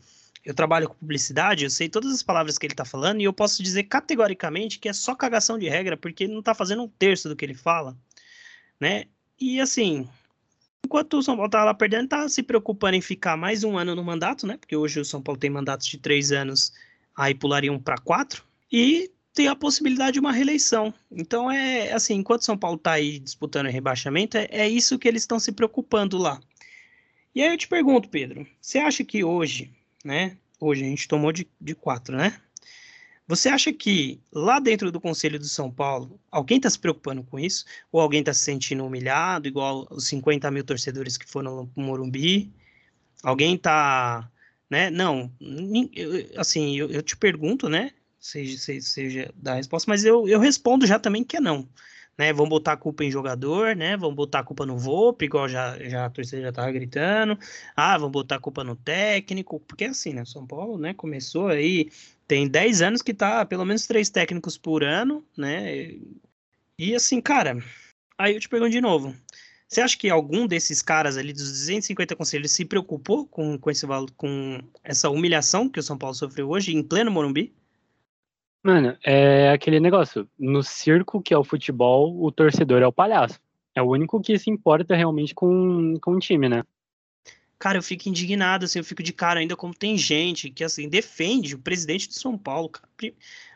eu 0.43 0.55
trabalho 0.55 0.89
com 0.89 0.95
publicidade, 0.95 1.65
eu 1.65 1.71
sei 1.71 1.91
todas 1.91 2.11
as 2.11 2.23
palavras 2.23 2.57
que 2.57 2.65
ele 2.65 2.73
está 2.73 2.87
falando 2.87 3.21
e 3.21 3.25
eu 3.25 3.33
posso 3.35 3.63
dizer 3.63 3.83
categoricamente 3.85 4.79
que 4.79 4.89
é 4.89 4.95
só 4.95 5.15
cagação 5.15 5.59
de 5.59 5.69
regra, 5.69 5.95
porque 5.95 6.25
ele 6.25 6.33
não 6.33 6.41
está 6.41 6.55
fazendo 6.55 6.83
um 6.83 6.89
terço 6.89 7.29
do 7.29 7.37
que 7.37 7.45
ele 7.45 7.55
fala, 7.55 7.95
né? 8.81 9.05
E 9.39 9.61
assim, 9.61 10.09
enquanto 10.85 11.19
o 11.19 11.23
São 11.23 11.37
Paulo 11.37 11.51
tá 11.51 11.65
lá 11.65 11.75
perdendo, 11.75 12.09
tá 12.09 12.29
se 12.29 12.43
preocupando 12.43 12.97
em 12.97 13.01
ficar 13.01 13.37
mais 13.37 13.65
um 13.65 13.77
ano 13.77 13.95
no 13.95 14.05
mandato, 14.05 14.47
né? 14.47 14.57
Porque 14.57 14.77
hoje 14.77 15.01
o 15.01 15.05
São 15.05 15.23
Paulo 15.23 15.39
tem 15.39 15.51
mandatos 15.51 15.87
de 15.87 15.99
três 15.99 16.33
anos, 16.33 16.73
aí 17.17 17.35
pulariam 17.35 17.79
para 17.79 17.99
quatro, 17.99 18.45
e 18.73 19.11
tem 19.33 19.49
a 19.49 19.57
possibilidade 19.57 20.15
de 20.15 20.21
uma 20.21 20.33
reeleição. 20.33 20.93
Então 21.11 21.51
é 21.51 21.93
assim, 21.93 22.15
enquanto 22.15 22.45
São 22.45 22.57
Paulo 22.57 22.79
tá 22.79 22.93
aí 22.93 23.19
disputando 23.19 23.67
o 23.67 23.71
rebaixamento, 23.71 24.37
é, 24.37 24.49
é 24.51 24.69
isso 24.69 24.99
que 24.99 25.09
eles 25.09 25.23
estão 25.23 25.39
se 25.39 25.53
preocupando 25.53 26.19
lá. 26.19 26.41
E 27.35 27.43
aí 27.43 27.53
eu 27.53 27.57
te 27.57 27.69
pergunto, 27.69 28.09
Pedro, 28.09 28.47
você 28.61 28.79
acha 28.79 29.05
que 29.05 29.23
hoje 29.23 29.71
né? 30.05 30.37
Hoje 30.59 30.85
a 30.85 30.89
gente 30.89 31.09
tomou 31.09 31.33
de, 31.33 31.49
de 31.61 31.75
quatro, 31.75 32.17
né? 32.17 32.39
Você 33.31 33.49
acha 33.49 33.73
que 33.73 34.21
lá 34.33 34.59
dentro 34.59 34.91
do 34.91 35.01
Conselho 35.01 35.39
do 35.39 35.45
São 35.45 35.71
Paulo, 35.71 36.21
alguém 36.33 36.57
está 36.57 36.69
se 36.69 36.77
preocupando 36.77 37.23
com 37.23 37.39
isso? 37.39 37.65
Ou 37.93 38.01
alguém 38.01 38.19
está 38.19 38.35
se 38.35 38.41
sentindo 38.41 38.85
humilhado, 38.85 39.47
igual 39.47 39.87
os 39.89 40.09
50 40.09 40.51
mil 40.51 40.65
torcedores 40.65 41.17
que 41.17 41.31
foram 41.31 41.71
no 41.77 41.85
Morumbi? 41.85 42.53
Alguém 43.23 43.55
está, 43.55 44.29
né? 44.69 44.91
Não, 44.91 45.33
assim, 46.37 46.77
eu, 46.77 46.91
eu 46.91 47.03
te 47.03 47.17
pergunto, 47.17 47.69
né? 47.69 47.93
Seja, 48.19 48.59
seja, 48.59 48.87
seja 48.87 49.35
da 49.37 49.55
resposta, 49.55 49.89
mas 49.89 50.05
eu, 50.05 50.27
eu 50.27 50.41
respondo 50.41 50.85
já 50.85 50.99
também 50.99 51.23
que 51.23 51.37
é 51.37 51.41
não 51.41 51.69
né? 52.21 52.35
Vão 52.35 52.47
botar 52.47 52.73
a 52.75 52.77
culpa 52.77 53.03
em 53.03 53.11
jogador, 53.11 53.75
né? 53.75 53.97
Vão 53.97 54.15
botar 54.15 54.41
a 54.41 54.45
culpa 54.45 54.67
no 54.67 54.77
Volpe, 54.77 55.25
igual 55.25 55.49
já, 55.49 55.79
já 55.89 56.05
a 56.05 56.11
torcida 56.11 56.43
já 56.43 56.53
tava 56.53 56.71
gritando. 56.71 57.39
Ah, 57.75 57.97
vão 57.97 58.11
botar 58.11 58.37
a 58.37 58.39
culpa 58.39 58.63
no 58.63 58.77
técnico, 58.77 59.59
porque 59.61 59.85
assim, 59.87 60.13
né? 60.13 60.23
São 60.27 60.47
Paulo, 60.47 60.77
né? 60.77 60.93
Começou 60.93 61.49
aí, 61.49 61.91
tem 62.31 62.47
10 62.47 62.81
anos 62.81 63.03
que 63.03 63.13
tá 63.13 63.45
pelo 63.45 63.65
menos 63.65 63.89
três 63.89 64.09
técnicos 64.09 64.57
por 64.57 64.85
ano, 64.85 65.27
né? 65.37 65.97
E 66.79 66.95
assim, 66.95 67.21
cara, 67.21 67.59
aí 68.17 68.35
eu 68.35 68.41
te 68.41 68.49
pergunto 68.49 68.71
de 68.71 68.81
novo. 68.81 69.13
Você 69.67 69.81
acha 69.81 69.99
que 69.99 70.09
algum 70.09 70.47
desses 70.47 70.81
caras 70.81 71.17
ali, 71.17 71.33
dos 71.33 71.51
250 71.51 72.15
conselheiros, 72.15 72.53
se 72.53 72.65
preocupou 72.65 73.27
com, 73.27 73.59
com, 73.59 73.69
esse, 73.69 73.85
com 74.17 74.61
essa 74.85 75.11
humilhação 75.11 75.69
que 75.69 75.81
o 75.81 75.83
São 75.83 75.99
Paulo 75.99 76.15
sofreu 76.15 76.49
hoje 76.49 76.73
em 76.73 76.85
pleno 76.85 77.11
Morumbi? 77.11 77.53
Mano, 78.63 78.97
é 79.05 79.51
aquele 79.51 79.81
negócio. 79.81 80.29
No 80.39 80.63
circo 80.63 81.21
que 81.21 81.35
é 81.35 81.39
o 81.39 81.43
futebol, 81.43 82.17
o 82.23 82.31
torcedor 82.31 82.81
é 82.81 82.87
o 82.87 82.93
palhaço. 82.93 83.41
É 83.75 83.83
o 83.83 83.91
único 83.91 84.21
que 84.21 84.39
se 84.39 84.51
importa 84.51 84.95
realmente 84.95 85.35
com, 85.35 85.99
com 86.01 86.13
o 86.13 86.21
time, 86.21 86.49
né? 86.49 86.63
Cara, 87.61 87.77
eu 87.77 87.83
fico 87.83 88.09
indignado, 88.09 88.65
assim, 88.65 88.79
eu 88.79 88.85
fico 88.85 89.03
de 89.03 89.13
cara 89.13 89.39
ainda 89.39 89.55
como 89.55 89.75
tem 89.75 89.95
gente 89.97 90.49
que, 90.49 90.65
assim, 90.65 90.89
defende 90.89 91.55
o 91.55 91.59
presidente 91.59 92.09
de 92.09 92.15
São 92.15 92.37
Paulo, 92.37 92.71
cara. 92.71 92.89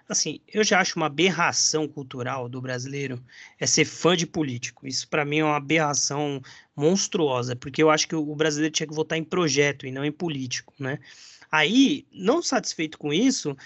Assim, 0.06 0.40
eu 0.46 0.62
já 0.62 0.78
acho 0.78 0.96
uma 0.96 1.06
aberração 1.06 1.88
cultural 1.88 2.46
do 2.46 2.60
brasileiro 2.60 3.24
é 3.58 3.66
ser 3.66 3.86
fã 3.86 4.14
de 4.14 4.26
político. 4.26 4.86
Isso 4.86 5.08
para 5.08 5.24
mim 5.24 5.38
é 5.38 5.44
uma 5.44 5.56
aberração 5.56 6.42
monstruosa, 6.76 7.56
porque 7.56 7.82
eu 7.82 7.88
acho 7.90 8.06
que 8.06 8.14
o 8.14 8.36
brasileiro 8.36 8.74
tinha 8.74 8.86
que 8.86 8.94
votar 8.94 9.16
em 9.16 9.24
projeto 9.24 9.86
e 9.86 9.90
não 9.90 10.04
em 10.04 10.12
político, 10.12 10.74
né? 10.78 10.98
Aí, 11.50 12.06
não 12.12 12.42
satisfeito 12.42 12.98
com 12.98 13.10
isso, 13.10 13.56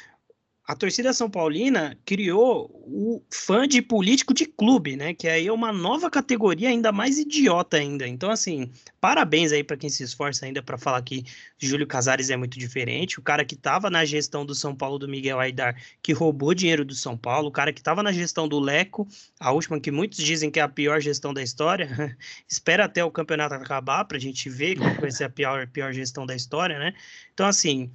a 0.68 0.76
torcida 0.76 1.14
São 1.14 1.31
Paulina 1.31 1.96
criou 2.04 2.70
o 2.87 3.22
fã 3.33 3.66
de 3.66 3.81
político 3.81 4.35
de 4.35 4.44
clube, 4.44 4.96
né? 4.96 5.14
Que 5.14 5.26
aí 5.26 5.46
é 5.46 5.52
uma 5.52 5.72
nova 5.72 6.11
categoria 6.11 6.68
ainda 6.68 6.92
mais 6.92 7.18
idiota 7.18 7.78
ainda. 7.78 8.07
Então, 8.07 8.31
assim, 8.31 8.70
parabéns 9.00 9.50
aí 9.50 9.64
para 9.64 9.78
quem 9.78 9.88
se 9.88 10.02
esforça 10.02 10.44
ainda 10.44 10.62
para 10.62 10.76
falar 10.76 11.00
que 11.00 11.24
Júlio 11.59 11.87
Casares 11.87 12.28
é 12.28 12.37
muito 12.37 12.59
diferente. 12.59 13.18
O 13.18 13.22
cara 13.22 13.46
que 13.46 13.54
estava 13.54 13.88
na 13.88 14.04
gestão 14.04 14.44
do 14.44 14.54
São 14.54 14.76
Paulo 14.76 14.98
do 14.98 15.09
Miguel 15.09 15.40
Aidar, 15.40 15.74
que 16.02 16.12
roubou 16.12 16.52
dinheiro 16.52 16.85
do 16.85 16.94
São 16.94 17.16
Paulo. 17.16 17.48
O 17.48 17.52
cara 17.52 17.72
que 17.72 17.81
estava 17.81 18.02
na 18.02 18.12
gestão 18.12 18.46
do 18.46 18.61
Leco, 18.61 19.09
a 19.40 19.50
última 19.52 19.81
que 19.81 19.90
muitos 19.90 20.22
dizem 20.22 20.50
que 20.50 20.61
é 20.61 20.62
a 20.62 20.68
pior 20.68 21.00
gestão 21.00 21.33
da 21.33 21.42
história. 21.42 21.88
Espera 22.46 22.85
até 22.85 23.02
o 23.02 23.11
campeonato 23.11 23.54
acabar 23.54 24.04
para 24.04 24.18
a 24.18 24.20
gente 24.20 24.50
ver 24.50 24.76
qual 24.76 24.94
vai 24.96 25.11
ser 25.11 25.24
a 25.24 25.31
pior, 25.31 25.66
pior 25.68 25.94
gestão 25.94 26.26
da 26.26 26.37
história, 26.37 26.78
né? 26.78 26.92
Então, 27.33 27.46
assim 27.46 27.90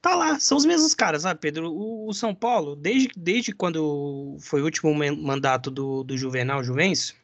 tá 0.00 0.14
lá, 0.14 0.38
são 0.38 0.56
os 0.56 0.64
mesmos 0.64 0.94
caras, 0.94 1.22
sabe, 1.22 1.40
Pedro? 1.40 1.70
O, 1.72 2.08
o, 2.08 2.14
São 2.14 2.34
Paulo, 2.34 2.76
desde, 2.76 3.10
desde 3.16 3.52
quando 3.52 4.36
foi 4.40 4.60
o 4.60 4.64
último 4.64 4.94
mandato 4.94 5.70
do, 5.70 6.04
do 6.04 6.16
Juvenal 6.16 6.62
Juvencio, 6.62 7.14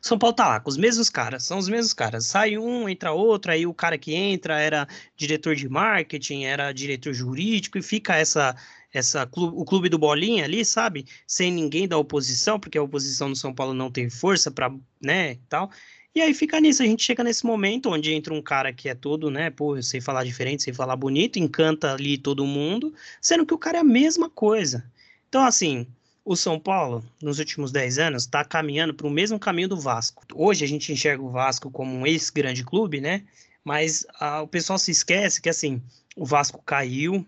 São 0.00 0.18
Paulo 0.18 0.34
tá 0.34 0.48
lá, 0.48 0.60
com 0.60 0.70
os 0.70 0.76
mesmos 0.76 1.10
caras, 1.10 1.44
são 1.44 1.58
os 1.58 1.68
mesmos 1.68 1.92
caras. 1.92 2.26
Sai 2.26 2.58
um, 2.58 2.88
entra 2.88 3.12
outro, 3.12 3.52
aí 3.52 3.66
o 3.66 3.74
cara 3.74 3.98
que 3.98 4.14
entra 4.14 4.58
era 4.60 4.86
diretor 5.16 5.54
de 5.54 5.68
marketing, 5.68 6.44
era 6.44 6.72
diretor 6.72 7.12
jurídico, 7.12 7.78
e 7.78 7.82
fica 7.82 8.16
essa, 8.16 8.56
essa 8.92 9.28
o 9.34 9.64
clube 9.64 9.88
do 9.88 9.98
Bolinha 9.98 10.44
ali, 10.44 10.64
sabe? 10.64 11.06
Sem 11.26 11.52
ninguém 11.52 11.86
da 11.88 11.98
oposição, 11.98 12.58
porque 12.58 12.78
a 12.78 12.82
oposição 12.82 13.28
no 13.28 13.36
São 13.36 13.54
Paulo 13.54 13.74
não 13.74 13.90
tem 13.90 14.08
força 14.10 14.50
para, 14.50 14.72
né, 15.00 15.36
tal. 15.48 15.70
E 16.16 16.22
aí 16.22 16.32
fica 16.32 16.58
nisso, 16.58 16.82
a 16.82 16.86
gente 16.86 17.02
chega 17.02 17.22
nesse 17.22 17.44
momento 17.44 17.90
onde 17.90 18.14
entra 18.14 18.32
um 18.32 18.40
cara 18.40 18.72
que 18.72 18.88
é 18.88 18.94
todo, 18.94 19.30
né, 19.30 19.50
pô, 19.50 19.76
eu 19.76 19.82
sei 19.82 20.00
falar 20.00 20.24
diferente, 20.24 20.62
sei 20.62 20.72
falar 20.72 20.96
bonito, 20.96 21.38
encanta 21.38 21.92
ali 21.92 22.16
todo 22.16 22.46
mundo, 22.46 22.94
sendo 23.20 23.44
que 23.44 23.52
o 23.52 23.58
cara 23.58 23.76
é 23.76 23.80
a 23.82 23.84
mesma 23.84 24.30
coisa. 24.30 24.90
Então, 25.28 25.44
assim, 25.44 25.86
o 26.24 26.34
São 26.34 26.58
Paulo, 26.58 27.04
nos 27.20 27.38
últimos 27.38 27.70
10 27.70 27.98
anos, 27.98 28.22
está 28.22 28.42
caminhando 28.42 28.94
para 28.94 29.06
o 29.06 29.10
mesmo 29.10 29.38
caminho 29.38 29.68
do 29.68 29.78
Vasco. 29.78 30.24
Hoje 30.34 30.64
a 30.64 30.68
gente 30.68 30.90
enxerga 30.90 31.22
o 31.22 31.28
Vasco 31.28 31.70
como 31.70 31.94
um 31.94 32.06
ex-grande 32.06 32.64
clube, 32.64 32.98
né? 32.98 33.22
Mas 33.62 34.06
a, 34.18 34.40
o 34.40 34.48
pessoal 34.48 34.78
se 34.78 34.90
esquece 34.90 35.42
que, 35.42 35.50
assim, 35.50 35.82
o 36.16 36.24
Vasco 36.24 36.62
caiu, 36.64 37.26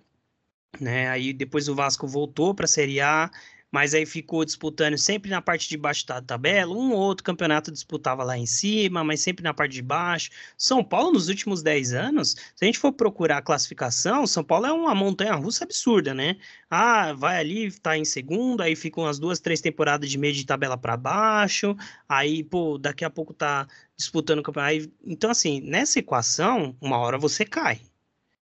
né? 0.80 1.10
Aí 1.10 1.34
depois 1.34 1.68
o 1.68 1.74
Vasco 1.74 2.06
voltou 2.06 2.54
para 2.54 2.64
a 2.64 2.68
Série 2.68 3.02
A, 3.02 3.30
mas 3.70 3.94
aí 3.94 4.06
ficou 4.06 4.44
disputando 4.44 4.96
sempre 4.96 5.30
na 5.30 5.42
parte 5.42 5.68
de 5.68 5.76
baixo 5.76 6.06
da 6.06 6.22
tabela, 6.22 6.74
um 6.74 6.92
ou 6.92 6.98
outro 6.98 7.24
campeonato 7.24 7.70
disputava 7.70 8.24
lá 8.24 8.36
em 8.36 8.46
cima, 8.46 9.04
mas 9.04 9.20
sempre 9.20 9.42
na 9.42 9.52
parte 9.52 9.72
de 9.72 9.82
baixo. 9.82 10.30
São 10.56 10.82
Paulo, 10.82 11.12
nos 11.12 11.28
últimos 11.28 11.62
10 11.62 11.92
anos, 11.92 12.30
se 12.30 12.64
a 12.64 12.64
gente 12.64 12.78
for 12.78 12.92
procurar 12.92 13.38
a 13.38 13.42
classificação, 13.42 14.26
São 14.26 14.42
Paulo 14.42 14.66
é 14.66 14.72
uma 14.72 14.94
montanha-russa 14.94 15.64
absurda, 15.64 16.14
né? 16.14 16.36
Ah, 16.70 17.12
vai 17.12 17.38
ali, 17.38 17.70
tá 17.72 17.96
em 17.96 18.04
segundo, 18.04 18.62
aí 18.62 18.74
ficam 18.74 19.06
as 19.06 19.18
duas, 19.18 19.40
três 19.40 19.60
temporadas 19.60 20.10
de 20.10 20.18
meio 20.18 20.34
de 20.34 20.46
tabela 20.46 20.76
para 20.78 20.96
baixo, 20.96 21.76
aí, 22.08 22.42
pô, 22.42 22.78
daqui 22.78 23.04
a 23.04 23.10
pouco 23.10 23.34
tá 23.34 23.66
disputando 23.96 24.38
o 24.38 24.42
campeonato. 24.42 24.90
Então, 25.04 25.30
assim, 25.30 25.60
nessa 25.60 25.98
equação, 25.98 26.76
uma 26.80 26.98
hora 26.98 27.18
você 27.18 27.44
cai, 27.44 27.80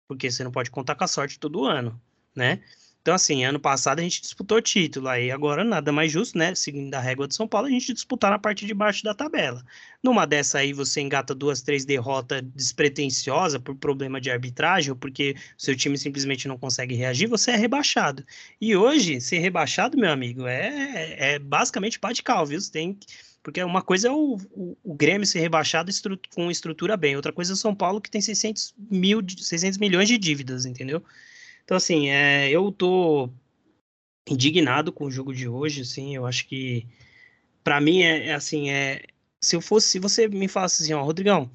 porque 0.08 0.32
você 0.32 0.43
não 0.43 0.52
pode 0.52 0.71
contar 0.71 0.95
com 0.95 1.04
a 1.04 1.08
sorte 1.08 1.39
todo 1.39 1.65
ano, 1.65 2.00
né? 2.36 2.62
Então, 3.01 3.15
assim, 3.15 3.43
ano 3.43 3.59
passado 3.59 3.99
a 3.99 4.03
gente 4.03 4.21
disputou 4.21 4.61
título, 4.61 5.07
aí 5.07 5.31
agora 5.31 5.63
nada 5.63 5.91
mais 5.91 6.11
justo, 6.11 6.37
né? 6.37 6.53
Seguindo 6.53 6.93
a 6.93 6.99
régua 6.99 7.27
de 7.27 7.33
São 7.33 7.47
Paulo, 7.47 7.67
a 7.67 7.71
gente 7.71 7.93
disputar 7.93 8.29
na 8.29 8.37
parte 8.37 8.65
de 8.65 8.73
baixo 8.75 9.03
da 9.03 9.13
tabela. 9.15 9.65
Numa 10.03 10.27
dessa 10.27 10.59
aí, 10.59 10.71
você 10.71 11.01
engata 11.01 11.33
duas, 11.33 11.63
três 11.63 11.83
derrotas 11.83 12.43
despretensiosas 12.55 13.59
por 13.59 13.75
problema 13.75 14.21
de 14.21 14.29
arbitragem 14.29 14.91
ou 14.91 14.95
porque 14.95 15.35
seu 15.57 15.75
time 15.75 15.97
simplesmente 15.97 16.47
não 16.47 16.57
consegue 16.59 16.93
reagir, 16.93 17.27
você 17.27 17.51
é 17.51 17.55
rebaixado. 17.55 18.23
E 18.59 18.75
hoje, 18.75 19.19
ser 19.19 19.39
rebaixado, 19.39 19.97
meu 19.97 20.11
amigo, 20.11 20.45
é, 20.45 21.35
é 21.35 21.39
basicamente 21.39 21.99
pá 21.99 22.11
de 22.11 22.21
cal, 22.21 22.45
viu? 22.45 22.61
Você 22.61 22.71
tem 22.71 22.93
que 22.93 23.07
porque 23.43 23.63
uma 23.63 23.81
coisa 23.81 24.07
é 24.07 24.11
o, 24.11 24.37
o, 24.51 24.77
o 24.83 24.93
Grêmio 24.93 25.25
ser 25.25 25.39
rebaixado 25.39 25.89
estru 25.89 26.19
com 26.35 26.51
estrutura 26.51 26.95
bem, 26.95 27.15
outra 27.15 27.33
coisa 27.33 27.53
é 27.53 27.55
o 27.55 27.57
São 27.57 27.73
Paulo 27.73 27.99
que 27.99 28.11
tem 28.11 28.21
600, 28.21 28.75
mil, 28.77 29.19
600 29.27 29.79
milhões 29.79 30.07
de 30.07 30.17
dívidas, 30.17 30.65
entendeu? 30.65 31.03
Então, 31.71 31.77
assim, 31.77 32.10
é, 32.10 32.49
eu 32.49 32.69
tô 32.69 33.29
indignado 34.27 34.91
com 34.91 35.05
o 35.05 35.10
jogo 35.10 35.34
de 35.34 35.47
hoje, 35.47 35.84
assim, 35.84 36.13
eu 36.13 36.25
acho 36.25 36.45
que 36.45 36.86
para 37.63 37.79
mim 37.79 38.01
é, 38.01 38.27
é, 38.27 38.34
assim, 38.34 38.69
é 38.69 39.05
se 39.39 39.55
eu 39.55 39.62
fosse, 39.62 39.88
se 39.88 39.97
você 39.97 40.27
me 40.27 40.49
falasse 40.49 40.84
assim, 40.84 40.91
ó, 40.91 41.01
Rodrigão, 41.01 41.49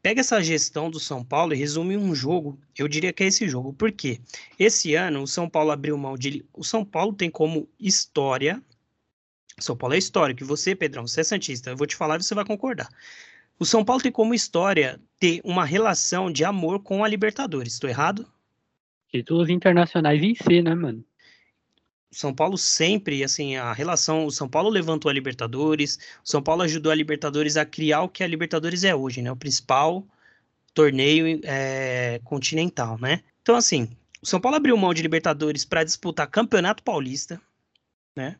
pega 0.00 0.20
essa 0.20 0.40
gestão 0.40 0.88
do 0.88 1.00
São 1.00 1.24
Paulo 1.24 1.52
e 1.52 1.56
resume 1.56 1.96
um 1.96 2.14
jogo, 2.14 2.56
eu 2.78 2.86
diria 2.86 3.12
que 3.12 3.24
é 3.24 3.26
esse 3.26 3.48
jogo. 3.48 3.72
Por 3.72 3.90
quê? 3.90 4.20
Esse 4.56 4.94
ano 4.94 5.24
o 5.24 5.26
São 5.26 5.50
Paulo 5.50 5.72
abriu 5.72 5.98
mão 5.98 6.16
de 6.16 6.44
o 6.52 6.62
São 6.62 6.84
Paulo 6.84 7.12
tem 7.12 7.28
como 7.28 7.68
história 7.80 8.62
São 9.58 9.76
Paulo 9.76 9.96
é 9.96 9.98
histórico, 9.98 10.44
e 10.44 10.46
você, 10.46 10.76
Pedrão, 10.76 11.08
você 11.08 11.22
é 11.22 11.24
santista, 11.24 11.70
eu 11.70 11.76
vou 11.76 11.88
te 11.88 11.96
falar 11.96 12.20
e 12.20 12.22
você 12.22 12.36
vai 12.36 12.44
concordar. 12.44 12.88
O 13.58 13.66
São 13.66 13.84
Paulo 13.84 14.00
tem 14.00 14.12
como 14.12 14.32
história 14.32 15.00
ter 15.18 15.40
uma 15.42 15.64
relação 15.64 16.30
de 16.30 16.44
amor 16.44 16.84
com 16.84 17.02
a 17.02 17.08
Libertadores. 17.08 17.72
Estou 17.72 17.90
errado? 17.90 18.30
Títulos 19.16 19.48
internacionais 19.48 20.22
em 20.22 20.34
si, 20.34 20.62
né, 20.62 20.74
mano? 20.74 21.04
São 22.10 22.34
Paulo 22.34 22.56
sempre, 22.56 23.22
assim, 23.24 23.56
a 23.56 23.72
relação, 23.72 24.26
o 24.26 24.30
São 24.30 24.48
Paulo 24.48 24.70
levantou 24.70 25.10
a 25.10 25.12
Libertadores, 25.12 25.96
o 26.24 26.28
São 26.28 26.42
Paulo 26.42 26.62
ajudou 26.62 26.90
a 26.92 26.94
Libertadores 26.94 27.56
a 27.56 27.66
criar 27.66 28.02
o 28.02 28.08
que 28.08 28.22
a 28.22 28.26
Libertadores 28.26 28.84
é 28.84 28.94
hoje, 28.94 29.20
né? 29.20 29.30
O 29.30 29.36
principal 29.36 30.06
torneio 30.72 31.40
é, 31.44 32.20
continental, 32.24 32.98
né? 32.98 33.22
Então, 33.42 33.56
assim, 33.56 33.88
o 34.22 34.26
São 34.26 34.40
Paulo 34.40 34.56
abriu 34.56 34.76
mão 34.76 34.94
de 34.94 35.02
Libertadores 35.02 35.64
para 35.64 35.84
disputar 35.84 36.26
Campeonato 36.28 36.82
Paulista, 36.82 37.40
né? 38.14 38.36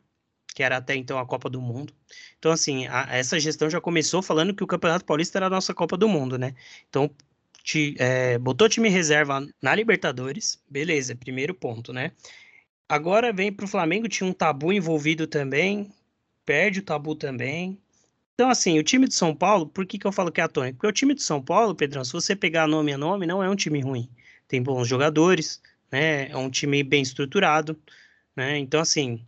Que 0.55 0.63
era 0.63 0.77
até 0.77 0.95
então 0.95 1.19
a 1.19 1.25
Copa 1.25 1.49
do 1.49 1.61
Mundo. 1.61 1.93
Então, 2.39 2.51
assim, 2.51 2.87
a, 2.87 3.07
essa 3.11 3.39
gestão 3.39 3.69
já 3.69 3.79
começou 3.79 4.21
falando 4.21 4.55
que 4.55 4.63
o 4.63 4.67
Campeonato 4.67 5.05
Paulista 5.05 5.37
era 5.37 5.47
a 5.47 5.51
nossa 5.51 5.73
Copa 5.73 5.97
do 5.97 6.07
Mundo, 6.07 6.37
né? 6.37 6.55
Então, 6.89 7.11
te, 7.67 7.95
é, 7.99 8.37
botou 8.37 8.69
time 8.69 8.87
reserva 8.87 9.45
na 9.61 9.75
Libertadores, 9.75 10.57
beleza, 10.69 11.13
primeiro 11.17 11.53
ponto, 11.53 11.91
né? 11.91 12.13
Agora 12.87 13.33
vem 13.33 13.51
para 13.51 13.65
o 13.65 13.67
Flamengo, 13.67 14.07
tinha 14.07 14.27
um 14.29 14.31
tabu 14.31 14.71
envolvido 14.71 15.27
também, 15.27 15.91
perde 16.45 16.79
o 16.79 16.83
tabu 16.83 17.13
também. 17.13 17.77
Então, 18.33 18.49
assim, 18.49 18.79
o 18.79 18.83
time 18.83 19.05
de 19.05 19.13
São 19.13 19.35
Paulo, 19.35 19.67
por 19.67 19.85
que, 19.85 19.99
que 19.99 20.07
eu 20.07 20.13
falo 20.13 20.31
que 20.31 20.39
é 20.39 20.45
atônico? 20.45 20.77
Porque 20.77 20.87
o 20.87 20.93
time 20.93 21.13
de 21.13 21.21
São 21.21 21.41
Paulo, 21.41 21.75
Pedrão, 21.75 22.05
se 22.05 22.13
você 22.13 22.37
pegar 22.37 22.67
nome 22.67 22.93
a 22.93 22.97
nome, 22.97 23.25
não 23.25 23.43
é 23.43 23.49
um 23.49 23.55
time 23.55 23.81
ruim. 23.81 24.09
Tem 24.47 24.63
bons 24.63 24.87
jogadores, 24.87 25.61
né? 25.91 26.29
É 26.29 26.37
um 26.37 26.49
time 26.49 26.81
bem 26.83 27.01
estruturado, 27.01 27.77
né? 28.33 28.57
Então, 28.57 28.79
assim, 28.79 29.25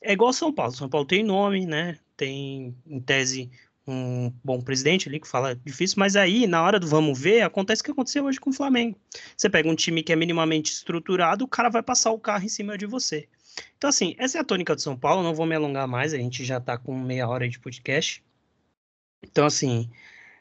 é 0.00 0.14
igual 0.14 0.32
São 0.32 0.50
Paulo. 0.50 0.72
São 0.72 0.88
Paulo 0.88 1.06
tem 1.06 1.22
nome, 1.22 1.66
né? 1.66 1.98
Tem, 2.16 2.74
em 2.86 3.00
tese, 3.00 3.50
um 3.86 4.32
bom 4.44 4.60
presidente 4.60 5.08
ali 5.08 5.18
que 5.18 5.26
fala 5.26 5.56
difícil, 5.56 5.96
mas 5.98 6.14
aí, 6.14 6.46
na 6.46 6.62
hora 6.62 6.78
do 6.78 6.86
vamos 6.86 7.18
ver, 7.18 7.42
acontece 7.42 7.82
o 7.82 7.84
que 7.84 7.90
aconteceu 7.90 8.24
hoje 8.24 8.38
com 8.38 8.50
o 8.50 8.52
Flamengo. 8.52 8.96
Você 9.36 9.50
pega 9.50 9.68
um 9.68 9.74
time 9.74 10.02
que 10.02 10.12
é 10.12 10.16
minimamente 10.16 10.72
estruturado, 10.72 11.44
o 11.44 11.48
cara 11.48 11.68
vai 11.68 11.82
passar 11.82 12.12
o 12.12 12.18
carro 12.18 12.44
em 12.44 12.48
cima 12.48 12.78
de 12.78 12.86
você. 12.86 13.28
Então, 13.76 13.90
assim, 13.90 14.14
essa 14.18 14.38
é 14.38 14.40
a 14.40 14.44
tônica 14.44 14.74
de 14.74 14.82
São 14.82 14.96
Paulo, 14.96 15.22
não 15.22 15.34
vou 15.34 15.46
me 15.46 15.54
alongar 15.54 15.86
mais, 15.88 16.14
a 16.14 16.18
gente 16.18 16.44
já 16.44 16.60
tá 16.60 16.78
com 16.78 16.98
meia 16.98 17.28
hora 17.28 17.48
de 17.48 17.58
podcast. 17.58 18.22
Então, 19.22 19.44
assim, 19.44 19.90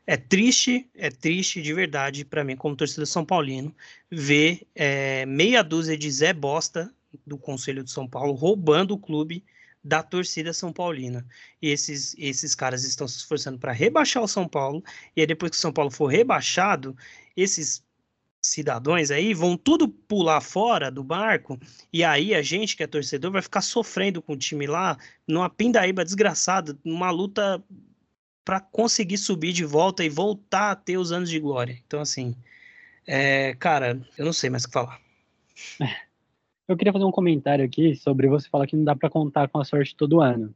é 0.05 0.17
triste, 0.17 0.89
é 0.95 1.09
triste 1.09 1.61
de 1.61 1.73
verdade 1.73 2.23
para 2.23 2.43
mim, 2.43 2.55
como 2.55 2.75
torcedor 2.75 3.05
São 3.07 3.25
Paulino, 3.25 3.75
ver 4.09 4.67
é, 4.75 5.25
meia 5.25 5.63
dúzia 5.63 5.97
de 5.97 6.09
Zé 6.09 6.33
Bosta 6.33 6.93
do 7.25 7.37
Conselho 7.37 7.83
de 7.83 7.91
São 7.91 8.07
Paulo 8.07 8.33
roubando 8.33 8.93
o 8.93 8.97
clube 8.97 9.43
da 9.83 10.03
torcida 10.03 10.53
São 10.53 10.71
Paulina. 10.71 11.25
E 11.61 11.69
esses, 11.69 12.15
esses 12.17 12.53
caras 12.53 12.83
estão 12.83 13.07
se 13.07 13.17
esforçando 13.17 13.57
para 13.57 13.71
rebaixar 13.71 14.23
o 14.23 14.27
São 14.27 14.47
Paulo, 14.47 14.83
e 15.15 15.21
aí 15.21 15.27
depois 15.27 15.51
que 15.51 15.57
o 15.57 15.59
São 15.59 15.73
Paulo 15.73 15.91
for 15.91 16.07
rebaixado, 16.07 16.95
esses 17.35 17.83
cidadãos 18.43 19.11
aí 19.11 19.33
vão 19.33 19.55
tudo 19.55 19.87
pular 19.87 20.41
fora 20.41 20.89
do 20.89 21.03
barco, 21.03 21.59
e 21.93 22.03
aí 22.03 22.33
a 22.33 22.41
gente 22.41 22.75
que 22.75 22.83
é 22.83 22.87
torcedor 22.87 23.31
vai 23.31 23.41
ficar 23.41 23.61
sofrendo 23.61 24.21
com 24.21 24.33
o 24.33 24.37
time 24.37 24.65
lá, 24.65 24.97
numa 25.27 25.49
pindaíba 25.49 26.03
desgraçada, 26.03 26.77
numa 26.83 27.11
luta 27.11 27.63
para 28.43 28.59
conseguir 28.59 29.17
subir 29.17 29.53
de 29.53 29.63
volta 29.63 30.03
e 30.03 30.09
voltar 30.09 30.71
a 30.71 30.75
ter 30.75 30.97
os 30.97 31.11
anos 31.11 31.29
de 31.29 31.39
glória. 31.39 31.79
Então, 31.85 32.01
assim, 32.01 32.35
é, 33.05 33.55
cara, 33.55 34.01
eu 34.17 34.25
não 34.25 34.33
sei 34.33 34.49
mais 34.49 34.63
o 34.63 34.67
que 34.67 34.73
falar. 34.73 34.99
Eu 36.71 36.77
queria 36.77 36.93
fazer 36.93 37.03
um 37.03 37.11
comentário 37.11 37.65
aqui 37.65 37.95
sobre 37.95 38.27
você 38.27 38.47
falar 38.47 38.65
que 38.65 38.77
não 38.77 38.85
dá 38.85 38.95
para 38.95 39.09
contar 39.09 39.49
com 39.49 39.59
a 39.59 39.65
sorte 39.65 39.93
todo 39.93 40.21
ano. 40.21 40.55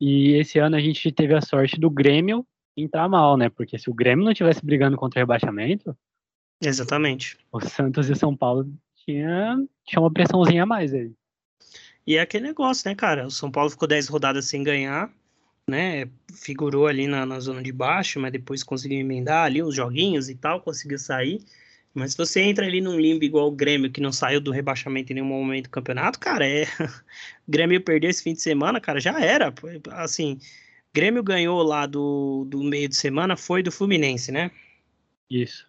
E 0.00 0.32
esse 0.32 0.58
ano 0.58 0.76
a 0.76 0.80
gente 0.80 1.12
teve 1.12 1.34
a 1.34 1.42
sorte 1.42 1.78
do 1.78 1.90
Grêmio 1.90 2.46
entrar 2.74 3.06
mal, 3.06 3.36
né? 3.36 3.50
Porque 3.50 3.78
se 3.78 3.90
o 3.90 3.94
Grêmio 3.94 4.24
não 4.24 4.32
tivesse 4.32 4.64
brigando 4.64 4.96
contra 4.96 5.18
o 5.18 5.22
rebaixamento. 5.22 5.96
Exatamente. 6.62 7.36
O 7.52 7.60
Santos 7.60 8.08
e 8.08 8.12
o 8.12 8.16
São 8.16 8.34
Paulo 8.34 8.66
tinha, 9.04 9.62
tinha 9.84 10.00
uma 10.00 10.10
pressãozinha 10.10 10.62
a 10.62 10.66
mais 10.66 10.94
aí. 10.94 11.12
E 12.06 12.16
é 12.16 12.20
aquele 12.20 12.46
negócio, 12.46 12.88
né, 12.88 12.94
cara? 12.94 13.26
O 13.26 13.30
São 13.30 13.50
Paulo 13.50 13.68
ficou 13.68 13.86
10 13.86 14.08
rodadas 14.08 14.46
sem 14.46 14.62
ganhar, 14.62 15.12
né? 15.68 16.08
Figurou 16.32 16.86
ali 16.86 17.06
na, 17.06 17.26
na 17.26 17.40
zona 17.40 17.62
de 17.62 17.72
baixo, 17.72 18.18
mas 18.18 18.32
depois 18.32 18.62
conseguiu 18.62 19.00
emendar 19.00 19.44
ali 19.44 19.62
os 19.62 19.74
joguinhos 19.74 20.30
e 20.30 20.34
tal, 20.34 20.62
conseguiu 20.62 20.98
sair. 20.98 21.42
Mas 21.96 22.12
se 22.12 22.18
você 22.18 22.42
entra 22.42 22.66
ali 22.66 22.82
num 22.82 23.00
limbo 23.00 23.24
igual 23.24 23.48
o 23.48 23.50
Grêmio, 23.50 23.90
que 23.90 24.02
não 24.02 24.12
saiu 24.12 24.38
do 24.38 24.50
rebaixamento 24.50 25.12
em 25.12 25.14
nenhum 25.14 25.28
momento 25.28 25.64
do 25.64 25.70
campeonato, 25.70 26.20
cara, 26.20 26.46
é. 26.46 26.64
O 26.64 26.66
Grêmio 27.48 27.82
perdeu 27.82 28.10
esse 28.10 28.22
fim 28.22 28.34
de 28.34 28.42
semana, 28.42 28.78
cara, 28.78 29.00
já 29.00 29.18
era. 29.18 29.52
Assim, 29.92 30.38
Grêmio 30.92 31.22
ganhou 31.22 31.62
lá 31.62 31.86
do, 31.86 32.44
do 32.50 32.62
meio 32.62 32.86
de 32.86 32.96
semana, 32.96 33.34
foi 33.34 33.62
do 33.62 33.72
Fluminense, 33.72 34.30
né? 34.30 34.50
Isso. 35.30 35.66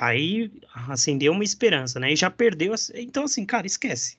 Aí 0.00 0.52
acendeu 0.74 1.32
uma 1.32 1.44
esperança, 1.44 1.98
né? 1.98 2.12
E 2.12 2.16
já 2.16 2.30
perdeu. 2.30 2.74
Então, 2.94 3.24
assim, 3.24 3.46
cara, 3.46 3.66
esquece. 3.66 4.18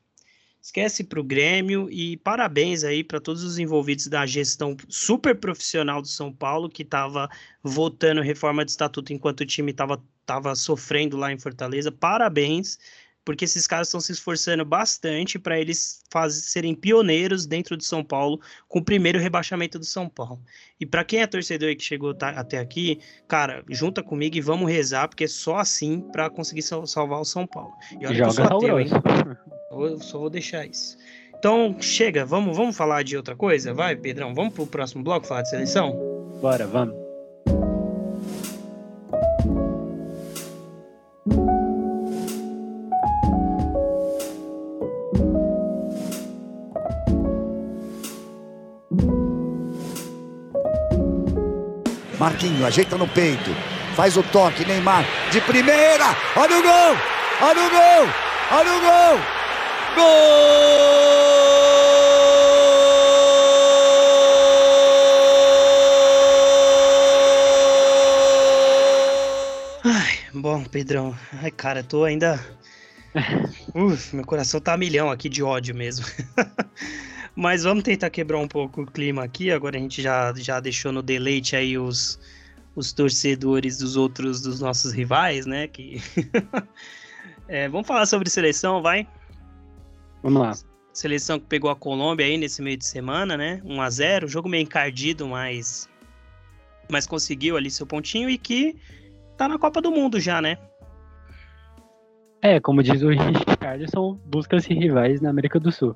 Esquece 0.64 1.04
para 1.04 1.20
o 1.20 1.24
Grêmio 1.24 1.90
e 1.92 2.16
parabéns 2.16 2.86
aí 2.86 3.04
para 3.04 3.20
todos 3.20 3.44
os 3.44 3.60
envolvidos 3.60 4.08
da 4.08 4.26
gestão 4.26 4.78
super 4.88 5.36
profissional 5.36 6.02
do 6.02 6.08
São 6.08 6.32
Paulo, 6.32 6.70
que 6.70 6.84
estava 6.84 7.30
votando 7.62 8.22
reforma 8.22 8.64
de 8.64 8.72
estatuto 8.72 9.12
enquanto 9.12 9.42
o 9.42 9.46
time 9.46 9.72
estava 9.72 10.02
tava 10.26 10.56
sofrendo 10.56 11.18
lá 11.18 11.34
em 11.34 11.38
Fortaleza. 11.38 11.92
Parabéns, 11.92 12.80
porque 13.26 13.44
esses 13.44 13.68
caras 13.68 13.90
estão 13.90 14.00
se 14.00 14.14
esforçando 14.14 14.64
bastante 14.64 15.38
para 15.38 15.60
eles 15.60 16.02
faz, 16.10 16.34
serem 16.46 16.74
pioneiros 16.74 17.46
dentro 17.46 17.76
de 17.76 17.84
São 17.84 18.02
Paulo 18.02 18.40
com 18.70 18.80
o 18.80 18.86
primeiro 18.86 19.20
rebaixamento 19.20 19.78
do 19.78 19.84
São 19.84 20.08
Paulo. 20.08 20.42
E 20.80 20.86
para 20.86 21.04
quem 21.04 21.22
é 21.22 21.28
torcedor 21.28 21.72
e 21.72 21.76
que 21.76 21.84
chegou 21.84 22.14
tá, 22.14 22.30
até 22.30 22.58
aqui, 22.58 23.02
cara, 23.28 23.66
junta 23.70 24.02
comigo 24.02 24.38
e 24.38 24.42
vamos 24.42 24.72
rezar, 24.72 25.10
porque 25.10 25.26
é 25.26 25.28
só 25.28 25.58
assim 25.58 26.00
para 26.14 26.30
conseguir 26.30 26.62
sal 26.62 26.88
salvar 26.88 27.20
o 27.20 27.26
São 27.26 27.46
Paulo. 27.46 27.74
E 28.00 28.06
olha 28.06 28.16
Joga 28.16 28.34
que 28.34 28.42
eu 28.42 28.48
sou 28.48 28.58
ateu, 28.58 28.80
hein? 28.80 28.88
Eu 29.82 30.00
só 30.00 30.20
vou 30.20 30.30
deixar 30.30 30.66
isso. 30.66 30.98
Então, 31.38 31.76
chega, 31.80 32.26
vamos, 32.26 32.56
vamos 32.56 32.76
falar 32.76 33.04
de 33.04 33.18
outra 33.18 33.36
coisa? 33.36 33.74
Vai, 33.74 33.96
Pedrão, 33.96 34.34
vamos 34.34 34.54
pro 34.54 34.66
próximo 34.66 35.04
bloco 35.04 35.28
falar 35.28 35.42
de 35.42 35.50
seleção? 35.50 35.92
Bora, 36.42 36.66
vamos. 36.66 37.04
Marquinho 52.24 52.66
ajeita 52.66 52.98
no 52.98 53.06
peito, 53.06 53.50
faz 53.98 54.16
o 54.16 54.24
toque, 54.24 54.64
Neymar 54.64 55.04
de 55.30 55.42
primeira, 55.42 56.06
olha 56.38 56.58
o 56.58 56.62
gol, 56.62 56.98
olha 57.42 57.62
o 57.66 57.70
gol, 57.70 58.14
olha 58.52 58.74
o 58.74 58.80
gol, 58.80 59.43
Gol! 59.96 60.04
Ai, 69.84 70.18
bom, 70.34 70.64
Pedrão. 70.64 71.16
Ai, 71.42 71.52
cara, 71.52 71.84
tô 71.84 72.04
ainda. 72.04 72.40
Uf, 73.76 74.16
meu 74.16 74.26
coração 74.26 74.60
tá 74.60 74.74
a 74.74 74.78
milhão 74.78 75.12
aqui 75.12 75.30
de 75.30 75.44
ódio 75.44 75.76
mesmo. 75.76 76.06
Mas 77.36 77.64
vamos 77.64 77.84
tentar 77.84 78.10
quebrar 78.10 78.38
um 78.38 78.48
pouco 78.48 78.84
o 78.84 78.86
clima 78.86 79.24
aqui. 79.24 79.52
Agora 79.52 79.78
a 79.78 79.80
gente 79.80 80.02
já, 80.02 80.34
já 80.36 80.60
deixou 80.60 80.92
no 80.92 81.02
deleite 81.02 81.56
aí 81.56 81.78
os, 81.78 82.20
os 82.76 82.94
torcedores 82.94 83.78
dos 83.78 83.96
outros, 83.96 84.42
dos 84.42 84.60
nossos 84.60 84.92
rivais, 84.92 85.46
né? 85.46 85.68
Que... 85.68 86.02
é, 87.48 87.68
vamos 87.70 87.88
falar 87.88 88.06
sobre 88.06 88.30
seleção, 88.30 88.82
vai? 88.82 89.08
Vamos 90.24 90.42
lá. 90.42 90.54
Seleção 90.94 91.40
que 91.40 91.46
pegou 91.48 91.70
a 91.70 91.76
Colômbia 91.76 92.26
aí 92.26 92.38
nesse 92.38 92.62
meio 92.62 92.78
de 92.78 92.86
semana, 92.86 93.36
né? 93.36 93.62
1 93.66 93.82
a 93.82 93.90
0 93.90 94.28
jogo 94.28 94.48
meio 94.48 94.64
encardido, 94.64 95.28
mas, 95.28 95.90
mas 96.90 97.06
conseguiu 97.06 97.58
ali 97.58 97.70
seu 97.70 97.86
pontinho 97.86 98.30
e 98.30 98.38
que 98.38 98.76
tá 99.38 99.48
na 99.48 99.60
Copa 99.60 99.82
do 99.82 99.92
Mundo 99.92 100.20
já, 100.20 100.42
né? 100.42 100.58
É, 102.42 102.60
como 102.60 102.82
diz 102.82 103.02
o 103.02 103.10
Richardson, 103.10 104.20
busca-se 104.26 104.74
rivais 104.74 105.20
na 105.20 105.30
América 105.30 105.60
do 105.60 105.72
Sul. 105.72 105.96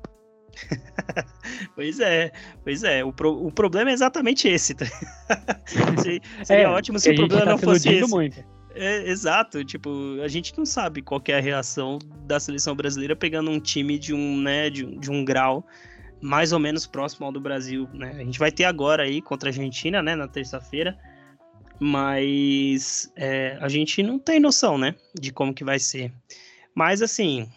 pois 1.74 2.00
é, 2.00 2.32
pois 2.64 2.82
é. 2.82 3.04
O, 3.04 3.12
pro, 3.12 3.46
o 3.46 3.52
problema 3.52 3.90
é 3.90 3.92
exatamente 3.92 4.48
esse. 4.48 4.74
Tá? 4.74 4.86
Seria 6.44 6.64
é, 6.64 6.68
ótimo 6.68 6.98
se 6.98 7.10
o 7.10 7.14
problema 7.14 7.44
tá 7.44 7.50
não 7.52 7.58
fosse 7.58 7.88
esse. 7.88 8.10
Muito. 8.10 8.57
É, 8.80 9.08
exato, 9.10 9.64
tipo, 9.64 9.90
a 10.22 10.28
gente 10.28 10.56
não 10.56 10.64
sabe 10.64 11.02
qual 11.02 11.20
é 11.26 11.34
a 11.34 11.40
reação 11.40 11.98
da 12.28 12.38
seleção 12.38 12.76
brasileira 12.76 13.16
pegando 13.16 13.50
um 13.50 13.58
time 13.58 13.98
de 13.98 14.14
um, 14.14 14.40
né, 14.40 14.70
de, 14.70 14.86
de 14.98 15.10
um 15.10 15.24
grau 15.24 15.66
mais 16.20 16.52
ou 16.52 16.60
menos 16.60 16.86
próximo 16.86 17.26
ao 17.26 17.32
do 17.32 17.40
Brasil, 17.40 17.88
né? 17.92 18.12
A 18.16 18.24
gente 18.24 18.38
vai 18.38 18.52
ter 18.52 18.64
agora 18.64 19.02
aí 19.02 19.20
contra 19.20 19.48
a 19.48 19.50
Argentina, 19.50 20.00
né, 20.00 20.14
na 20.14 20.28
terça-feira, 20.28 20.96
mas 21.80 23.12
é, 23.16 23.58
a 23.60 23.68
gente 23.68 24.00
não 24.00 24.16
tem 24.16 24.38
noção, 24.38 24.78
né, 24.78 24.94
de 25.12 25.32
como 25.32 25.52
que 25.52 25.64
vai 25.64 25.80
ser. 25.80 26.12
Mas 26.72 27.02
assim, 27.02 27.48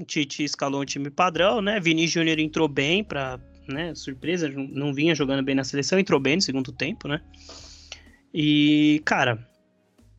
o 0.00 0.04
Tite 0.04 0.44
escalou 0.44 0.82
um 0.82 0.84
time 0.84 1.10
padrão, 1.10 1.60
né? 1.60 1.80
Vini 1.80 2.06
Júnior 2.06 2.38
entrou 2.38 2.68
bem 2.68 3.02
para, 3.02 3.40
né? 3.68 3.92
Surpresa, 3.96 4.48
não 4.48 4.94
vinha 4.94 5.16
jogando 5.16 5.42
bem 5.42 5.56
na 5.56 5.64
seleção, 5.64 5.98
entrou 5.98 6.20
bem 6.20 6.36
no 6.36 6.42
segundo 6.42 6.70
tempo, 6.70 7.08
né? 7.08 7.20
E, 8.32 9.02
cara, 9.04 9.49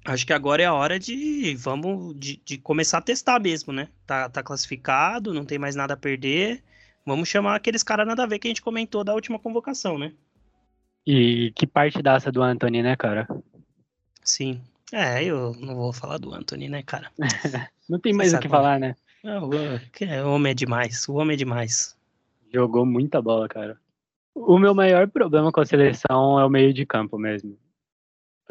acho 0.05 0.25
que 0.25 0.33
agora 0.33 0.63
é 0.63 0.65
a 0.65 0.73
hora 0.73 0.99
de 0.99 1.55
vamos 1.55 2.15
de, 2.17 2.41
de, 2.43 2.57
começar 2.57 2.99
a 2.99 3.01
testar 3.01 3.39
mesmo, 3.39 3.71
né? 3.71 3.87
Tá, 4.05 4.29
tá 4.29 4.43
classificado, 4.43 5.33
não 5.33 5.45
tem 5.45 5.59
mais 5.59 5.75
nada 5.75 5.93
a 5.93 5.97
perder. 5.97 6.63
Vamos 7.05 7.29
chamar 7.29 7.55
aqueles 7.55 7.83
caras 7.83 8.07
nada 8.07 8.23
a 8.23 8.27
ver 8.27 8.39
que 8.39 8.47
a 8.47 8.49
gente 8.49 8.61
comentou 8.61 9.03
da 9.03 9.13
última 9.13 9.39
convocação, 9.39 9.97
né? 9.97 10.13
E 11.05 11.51
que 11.55 11.65
parte 11.65 12.01
dessa 12.01 12.31
do 12.31 12.43
Anthony, 12.43 12.83
né, 12.83 12.95
cara? 12.95 13.27
Sim. 14.23 14.61
É, 14.91 15.23
eu 15.23 15.55
não 15.59 15.75
vou 15.75 15.93
falar 15.93 16.17
do 16.17 16.33
Anthony, 16.33 16.69
né, 16.69 16.83
cara? 16.83 17.09
não 17.89 17.99
tem 17.99 18.13
mais 18.13 18.33
o 18.33 18.39
que 18.39 18.49
falar, 18.49 18.79
né? 18.79 18.95
É, 19.23 20.23
o 20.23 20.29
homem 20.31 20.51
é 20.51 20.53
demais, 20.53 21.07
o 21.07 21.15
homem 21.15 21.33
é 21.33 21.37
demais. 21.37 21.97
Jogou 22.53 22.85
muita 22.85 23.21
bola, 23.21 23.47
cara. 23.47 23.79
O 24.33 24.57
meu 24.57 24.73
maior 24.73 25.07
problema 25.07 25.51
com 25.51 25.61
a 25.61 25.65
seleção 25.65 26.39
é 26.39 26.45
o 26.45 26.49
meio 26.49 26.73
de 26.73 26.85
campo 26.85 27.17
mesmo. 27.17 27.57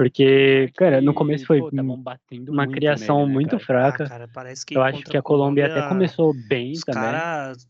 Porque, 0.01 0.73
cara, 0.79 0.99
no 1.03 1.13
começo 1.13 1.45
foi 1.45 1.61
pô, 1.61 1.71
uma 2.49 2.67
criação 2.67 3.19
nele, 3.19 3.29
né, 3.29 3.35
muito 3.35 3.51
cara? 3.51 3.63
fraca. 3.63 4.05
Ah, 4.05 4.09
cara, 4.09 4.31
eu 4.71 4.83
acho 4.83 5.05
que 5.05 5.15
a 5.15 5.21
Colômbia, 5.21 5.67
Colômbia, 5.67 5.67
até 5.67 5.83
começou 5.91 6.33
bem 6.33 6.73
os 6.73 6.81
também. 6.81 7.03
Caras, 7.03 7.67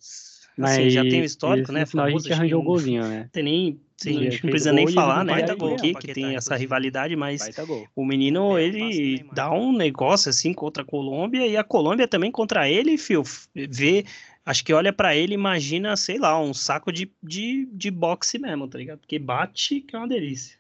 mas 0.57 0.71
assim, 0.71 0.91
já 0.91 1.03
tem 1.03 1.23
o 1.23 1.25
histórico, 1.25 1.73
né? 1.73 1.85
Final 1.85 2.07
a 2.07 2.11
gente 2.11 2.33
arranjou 2.33 2.61
o 2.61 2.63
golzinho, 2.63 3.09
né? 3.09 3.29
Tem 3.33 3.43
nem, 3.43 3.81
sim, 3.97 4.29
a 4.29 4.31
gente 4.31 4.45
não 4.45 4.51
precisa 4.51 4.73
nem 4.73 4.87
falar, 4.87 5.25
né? 5.25 5.33
Baita 5.33 5.57
gol 5.57 5.75
aqui, 5.75 5.93
que 5.93 6.15
tem 6.15 6.37
essa 6.37 6.55
rivalidade, 6.55 7.17
mas 7.17 7.51
o 7.97 8.05
menino, 8.05 8.57
ele 8.57 9.25
dá 9.33 9.51
um 9.51 9.73
negócio 9.73 10.31
assim 10.31 10.55
contra 10.55 10.85
a 10.85 10.87
Colômbia 10.87 11.49
e 11.49 11.57
a 11.57 11.65
Colômbia 11.65 12.07
também 12.07 12.31
contra 12.31 12.71
ele, 12.71 12.97
fio, 12.97 13.25
vê 13.53 14.05
acho 14.47 14.65
que 14.65 14.73
olha 14.73 14.93
para 14.93 15.17
ele 15.17 15.35
imagina, 15.35 15.97
sei 15.97 16.17
lá, 16.17 16.41
um 16.41 16.55
saco 16.55 16.93
de, 16.93 17.11
de, 17.21 17.69
de 17.73 17.91
boxe 17.91 18.39
mesmo, 18.39 18.69
tá 18.69 18.79
ligado? 18.79 19.01
Porque 19.01 19.19
bate 19.19 19.81
que 19.81 19.97
é 19.97 19.99
uma 19.99 20.07
delícia. 20.07 20.60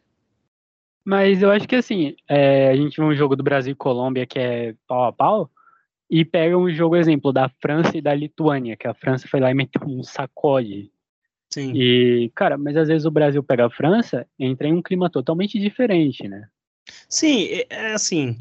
Mas 1.11 1.43
eu 1.43 1.51
acho 1.51 1.67
que 1.67 1.75
assim, 1.75 2.15
é, 2.29 2.69
a 2.69 2.77
gente 2.77 2.95
viu 2.95 3.07
um 3.07 3.15
jogo 3.17 3.35
do 3.35 3.43
Brasil 3.43 3.73
e 3.73 3.75
Colômbia 3.75 4.25
que 4.25 4.39
é 4.39 4.77
pau 4.87 5.07
a 5.07 5.13
pau, 5.13 5.51
e 6.09 6.25
pega 6.25 6.57
um 6.57 6.71
jogo, 6.71 6.95
exemplo, 6.95 7.33
da 7.33 7.51
França 7.61 7.99
e 7.99 8.01
da 8.01 8.15
Lituânia, 8.15 8.77
que 8.77 8.87
a 8.87 8.95
França 8.95 9.27
foi 9.27 9.41
lá 9.41 9.51
e 9.51 9.55
meteu 9.55 9.83
um 9.89 10.05
sacode. 10.05 10.93
Sim. 11.53 11.73
E, 11.75 12.31
cara, 12.33 12.57
mas 12.57 12.77
às 12.77 12.87
vezes 12.87 13.07
o 13.07 13.11
Brasil 13.11 13.43
pega 13.43 13.67
a 13.67 13.71
França 13.71 14.25
e 14.39 14.47
entra 14.47 14.69
em 14.69 14.73
um 14.73 14.81
clima 14.81 15.11
totalmente 15.11 15.59
diferente, 15.59 16.29
né? 16.29 16.47
Sim, 17.09 17.45
é, 17.47 17.67
é 17.69 17.93
assim. 17.93 18.39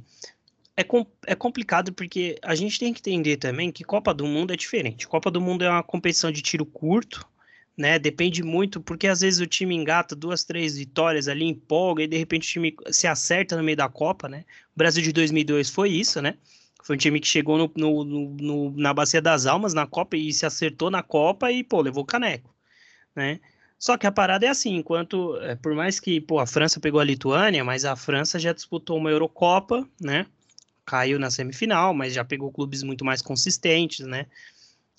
É, 0.77 0.83
com, 0.83 1.07
é 1.25 1.33
complicado 1.33 1.91
porque 1.91 2.37
a 2.39 2.53
gente 2.53 2.77
tem 2.77 2.93
que 2.93 2.99
entender 2.99 3.37
também 3.37 3.71
que 3.71 3.83
Copa 3.83 4.13
do 4.13 4.27
Mundo 4.27 4.53
é 4.53 4.55
diferente. 4.55 5.07
Copa 5.07 5.31
do 5.31 5.41
Mundo 5.41 5.63
é 5.63 5.69
uma 5.71 5.81
competição 5.81 6.31
de 6.31 6.43
tiro 6.43 6.67
curto, 6.67 7.27
né? 7.79 7.97
Depende 7.97 8.43
muito, 8.43 8.81
porque 8.81 9.07
às 9.07 9.21
vezes 9.21 9.39
o 9.39 9.47
time 9.47 9.73
engata 9.73 10.13
duas, 10.13 10.43
três 10.43 10.77
vitórias 10.77 11.29
ali, 11.29 11.45
empolga, 11.45 12.03
e 12.03 12.07
de 12.07 12.17
repente 12.17 12.43
o 12.43 12.51
time 12.51 12.75
se 12.91 13.07
acerta 13.07 13.55
no 13.55 13.63
meio 13.63 13.77
da 13.77 13.87
Copa, 13.87 14.27
né? 14.27 14.43
O 14.75 14.77
Brasil 14.77 15.01
de 15.01 15.13
2002 15.13 15.69
foi 15.69 15.89
isso, 15.89 16.21
né? 16.21 16.35
Foi 16.83 16.97
um 16.97 16.99
time 16.99 17.21
que 17.21 17.27
chegou 17.27 17.57
no, 17.57 17.71
no, 17.77 18.03
no, 18.03 18.71
na 18.71 18.93
Bacia 18.93 19.21
das 19.21 19.45
Almas 19.45 19.73
na 19.73 19.87
Copa 19.87 20.17
e 20.17 20.33
se 20.33 20.45
acertou 20.45 20.91
na 20.91 21.01
Copa 21.01 21.53
e, 21.53 21.63
pô, 21.63 21.79
levou 21.79 22.03
caneco, 22.03 22.53
né? 23.15 23.39
Só 23.77 23.97
que 23.97 24.05
a 24.05 24.11
parada 24.11 24.45
é 24.45 24.49
assim, 24.49 24.75
enquanto, 24.75 25.37
é, 25.37 25.55
por 25.55 25.73
mais 25.73 26.01
que, 26.01 26.19
pô, 26.19 26.37
a 26.39 26.45
França 26.45 26.81
pegou 26.81 26.99
a 26.99 27.03
Lituânia, 27.05 27.63
mas 27.63 27.85
a 27.85 27.95
França 27.95 28.37
já 28.37 28.51
disputou 28.51 28.97
uma 28.97 29.09
Eurocopa, 29.09 29.87
né? 30.01 30.25
Caiu 30.85 31.17
na 31.17 31.31
semifinal, 31.31 31.93
mas 31.93 32.13
já 32.13 32.25
pegou 32.25 32.51
clubes 32.51 32.83
muito 32.83 33.05
mais 33.05 33.21
consistentes, 33.21 34.05
né? 34.05 34.25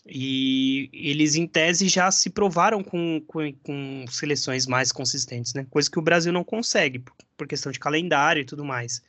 E 0.06 0.88
eles, 0.92 1.34
em 1.36 1.46
tese, 1.46 1.88
já 1.88 2.10
se 2.10 2.30
provaram 2.30 2.82
com, 2.82 3.22
com, 3.26 3.52
com 3.62 4.04
seleções 4.08 4.66
mais 4.66 4.90
consistentes, 4.90 5.52
né? 5.54 5.66
Coisa 5.68 5.90
que 5.90 5.98
o 5.98 6.02
Brasil 6.02 6.32
não 6.32 6.42
consegue, 6.42 7.04
por 7.36 7.46
questão 7.46 7.70
de 7.70 7.78
calendário 7.78 8.40
e 8.40 8.44
tudo 8.44 8.64
mais 8.64 9.02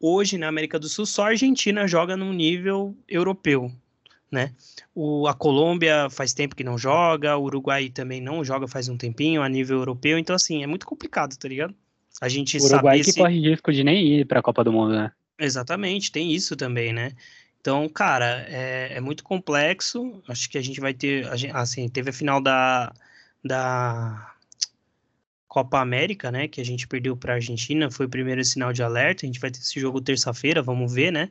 hoje 0.00 0.38
na 0.38 0.48
América 0.48 0.78
do 0.78 0.88
Sul 0.88 1.06
só 1.06 1.24
a 1.24 1.28
Argentina 1.28 1.86
joga 1.86 2.16
num 2.16 2.32
nível 2.32 2.96
europeu, 3.08 3.72
né? 4.30 4.52
O, 4.94 5.26
a 5.26 5.34
Colômbia 5.34 6.08
faz 6.10 6.32
tempo 6.32 6.56
que 6.56 6.64
não 6.64 6.76
joga, 6.76 7.36
o 7.36 7.44
Uruguai 7.44 7.88
também 7.88 8.20
não 8.20 8.44
joga 8.44 8.68
faz 8.68 8.88
um 8.88 8.96
tempinho 8.96 9.42
a 9.42 9.48
nível 9.48 9.78
europeu, 9.78 10.18
então 10.18 10.36
assim, 10.36 10.62
é 10.62 10.66
muito 10.66 10.86
complicado, 10.86 11.36
tá 11.36 11.48
ligado? 11.48 11.74
A 12.20 12.28
gente 12.28 12.56
o 12.58 12.64
Uruguai 12.64 13.00
que 13.00 13.12
se... 13.12 13.18
corre 13.18 13.40
risco 13.40 13.72
de 13.72 13.84
nem 13.84 14.20
ir 14.20 14.26
para 14.26 14.40
a 14.40 14.42
Copa 14.42 14.64
do 14.64 14.72
Mundo, 14.72 14.94
né? 14.94 15.12
Exatamente, 15.38 16.10
tem 16.10 16.32
isso 16.32 16.56
também, 16.56 16.92
né? 16.92 17.12
Então, 17.66 17.88
cara, 17.88 18.46
é, 18.48 18.92
é 18.92 19.00
muito 19.00 19.24
complexo. 19.24 20.22
Acho 20.28 20.48
que 20.48 20.56
a 20.56 20.62
gente 20.62 20.80
vai 20.80 20.94
ter, 20.94 21.28
assim, 21.52 21.88
teve 21.88 22.10
a 22.10 22.12
final 22.12 22.40
da, 22.40 22.94
da 23.44 24.36
Copa 25.48 25.80
América, 25.80 26.30
né, 26.30 26.46
que 26.46 26.60
a 26.60 26.64
gente 26.64 26.86
perdeu 26.86 27.16
para 27.16 27.32
a 27.32 27.34
Argentina, 27.34 27.90
foi 27.90 28.06
o 28.06 28.08
primeiro 28.08 28.44
sinal 28.44 28.72
de 28.72 28.84
alerta. 28.84 29.24
A 29.24 29.26
gente 29.26 29.40
vai 29.40 29.50
ter 29.50 29.58
esse 29.58 29.80
jogo 29.80 30.00
terça-feira, 30.00 30.62
vamos 30.62 30.94
ver, 30.94 31.10
né? 31.10 31.28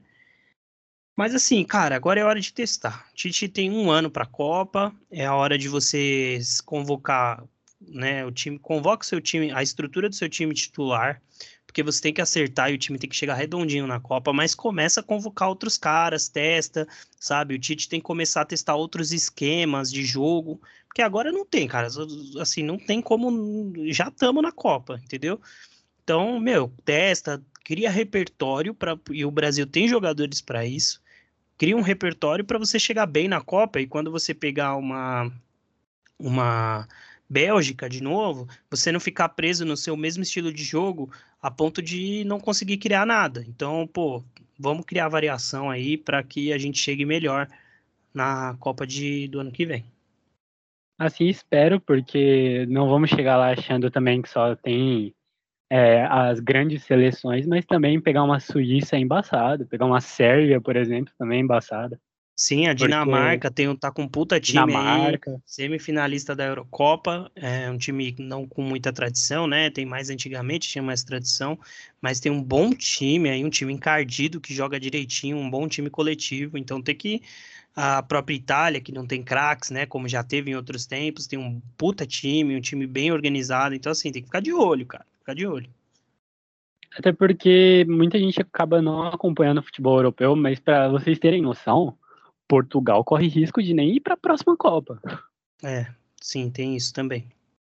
Mas 1.16 1.34
assim, 1.34 1.64
cara, 1.64 1.96
agora 1.96 2.20
é 2.20 2.26
hora 2.26 2.42
de 2.42 2.52
testar. 2.52 3.10
Tite 3.14 3.48
tem 3.48 3.72
um 3.72 3.90
ano 3.90 4.12
para 4.12 4.26
a 4.26 4.28
Copa, 4.28 4.94
é 5.10 5.26
a 5.26 5.34
hora 5.34 5.58
de 5.58 5.70
vocês 5.70 6.60
convocar, 6.60 7.46
né, 7.80 8.26
o 8.26 8.32
time, 8.32 8.60
convoca 8.60 9.06
o 9.06 9.08
seu 9.08 9.22
time, 9.22 9.54
a 9.54 9.64
estrutura 9.64 10.10
do 10.10 10.16
seu 10.16 10.28
time 10.28 10.54
titular, 10.54 11.22
porque 11.76 11.84
você 11.84 12.02
tem 12.02 12.14
que 12.14 12.22
acertar 12.22 12.72
e 12.72 12.76
o 12.76 12.78
time 12.78 12.98
tem 12.98 13.10
que 13.10 13.16
chegar 13.18 13.34
redondinho 13.34 13.86
na 13.86 14.00
Copa, 14.00 14.32
mas 14.32 14.56
começa 14.56 15.02
a 15.02 15.04
convocar 15.04 15.50
outros 15.50 15.78
caras, 15.78 16.30
testa, 16.30 16.88
sabe? 17.20 17.54
O 17.54 17.60
Tite 17.60 17.90
tem 17.90 18.00
que 18.00 18.06
começar 18.06 18.44
a 18.44 18.46
testar 18.46 18.76
outros 18.76 19.12
esquemas 19.12 19.92
de 19.92 20.02
jogo, 20.06 20.62
porque 20.88 21.02
agora 21.02 21.34
não 21.34 21.46
tem, 21.46 21.68
cara. 21.68 21.90
Assim, 22.40 22.64
não 22.64 22.78
tem 22.78 23.02
como. 23.02 23.74
Já 23.92 24.08
estamos 24.08 24.42
na 24.42 24.54
Copa, 24.54 25.02
entendeu? 25.04 25.38
Então, 26.02 26.40
meu, 26.40 26.72
testa, 26.86 27.44
cria 27.62 27.90
repertório 27.90 28.74
para 28.74 28.98
e 29.12 29.26
o 29.26 29.32
Brasil 29.32 29.68
tem 29.68 29.86
jogadores 29.86 30.40
para 30.40 30.66
isso. 30.66 31.02
Cria 31.58 31.76
um 31.76 31.82
repertório 31.82 32.46
para 32.46 32.58
você 32.58 32.80
chegar 32.80 33.06
bem 33.06 33.28
na 33.28 33.42
Copa 33.42 33.82
e 33.82 33.88
quando 33.88 34.10
você 34.10 34.34
pegar 34.34 34.78
uma 34.78 35.30
uma 36.18 36.88
Bélgica 37.28 37.90
de 37.90 38.04
novo, 38.04 38.48
você 38.70 38.92
não 38.92 39.00
ficar 39.00 39.30
preso 39.30 39.66
no 39.66 39.76
seu 39.76 39.98
mesmo 39.98 40.22
estilo 40.22 40.54
de 40.54 40.64
jogo 40.64 41.12
a 41.46 41.52
ponto 41.52 41.80
de 41.80 42.24
não 42.26 42.40
conseguir 42.40 42.78
criar 42.78 43.06
nada. 43.06 43.46
Então, 43.48 43.86
pô, 43.86 44.24
vamos 44.58 44.84
criar 44.84 45.08
variação 45.08 45.70
aí 45.70 45.96
para 45.96 46.24
que 46.24 46.52
a 46.52 46.58
gente 46.58 46.80
chegue 46.80 47.06
melhor 47.06 47.48
na 48.12 48.56
Copa 48.60 48.88
de, 48.88 49.28
do 49.28 49.40
ano 49.40 49.52
que 49.52 49.64
vem. 49.64 49.86
Assim 50.98 51.26
espero, 51.28 51.80
porque 51.80 52.66
não 52.68 52.90
vamos 52.90 53.12
chegar 53.12 53.38
lá 53.38 53.52
achando 53.52 53.92
também 53.92 54.24
que 54.24 54.30
só 54.30 54.56
tem 54.56 55.14
é, 55.70 56.04
as 56.06 56.40
grandes 56.40 56.82
seleções, 56.82 57.46
mas 57.46 57.64
também 57.64 58.02
pegar 58.02 58.24
uma 58.24 58.40
Suíça 58.40 58.98
embaçado, 58.98 59.68
pegar 59.68 59.86
uma 59.86 60.02
Sérvia, 60.02 60.60
por 60.60 60.76
exemplo, 60.76 61.14
também 61.16 61.42
embaçada. 61.42 62.02
Sim, 62.36 62.68
a 62.68 62.74
Dinamarca 62.74 63.50
tem, 63.50 63.74
tá 63.78 63.90
com 63.90 64.04
um 64.04 64.08
puta 64.10 64.40
time 64.42 64.66
Dinamarca. 64.66 65.32
aí, 65.32 65.38
semifinalista 65.46 66.36
da 66.36 66.46
Eurocopa, 66.46 67.32
é 67.34 67.72
um 67.72 67.78
time 67.78 68.14
não 68.20 68.46
com 68.46 68.62
muita 68.62 68.92
tradição, 68.92 69.48
né? 69.48 69.70
Tem 69.70 69.86
mais 69.86 70.10
antigamente, 70.10 70.68
tinha 70.68 70.84
mais 70.84 71.02
tradição, 71.02 71.58
mas 72.02 72.20
tem 72.20 72.30
um 72.30 72.44
bom 72.44 72.72
time 72.72 73.30
aí, 73.30 73.44
um 73.44 73.50
time 73.50 73.72
encardido 73.72 74.42
que 74.42 74.54
joga 74.54 74.78
direitinho, 74.78 75.38
um 75.38 75.50
bom 75.50 75.66
time 75.66 75.90
coletivo. 75.90 76.58
Então 76.58 76.82
tem 76.82 76.96
que 76.96 77.22
a 77.76 78.02
própria 78.02 78.36
Itália, 78.36 78.82
que 78.82 78.92
não 78.92 79.06
tem 79.06 79.22
craques, 79.22 79.70
né? 79.70 79.86
Como 79.86 80.08
já 80.08 80.24
teve 80.24 80.52
em 80.52 80.56
outros 80.56 80.86
tempos, 80.86 81.28
tem 81.28 81.38
um 81.38 81.62
puta 81.78 82.06
time, 82.06 82.56
um 82.56 82.62
time 82.62 82.88
bem 82.88 83.12
organizado. 83.12 83.76
Então, 83.76 83.92
assim, 83.92 84.12
tem 84.12 84.22
que 84.22 84.28
ficar 84.28 84.40
de 84.40 84.54
olho, 84.54 84.86
cara. 84.86 85.06
Ficar 85.20 85.34
de 85.34 85.46
olho. 85.46 85.70
Até 86.98 87.12
porque 87.12 87.86
muita 87.90 88.18
gente 88.18 88.42
acaba 88.42 88.82
não 88.82 89.08
acompanhando 89.08 89.58
o 89.58 89.64
futebol 89.64 89.98
europeu, 89.98 90.36
mas 90.36 90.60
para 90.60 90.88
vocês 90.88 91.20
terem 91.20 91.42
noção, 91.42 91.98
Portugal 92.48 93.04
corre 93.04 93.28
risco 93.28 93.62
de 93.62 93.74
nem 93.74 93.96
ir 93.96 94.00
para 94.00 94.14
a 94.14 94.18
próxima 94.18 94.56
Copa. 94.56 95.02
É, 95.64 95.88
sim, 96.22 96.50
tem 96.50 96.76
isso 96.76 96.94
também. 96.94 97.28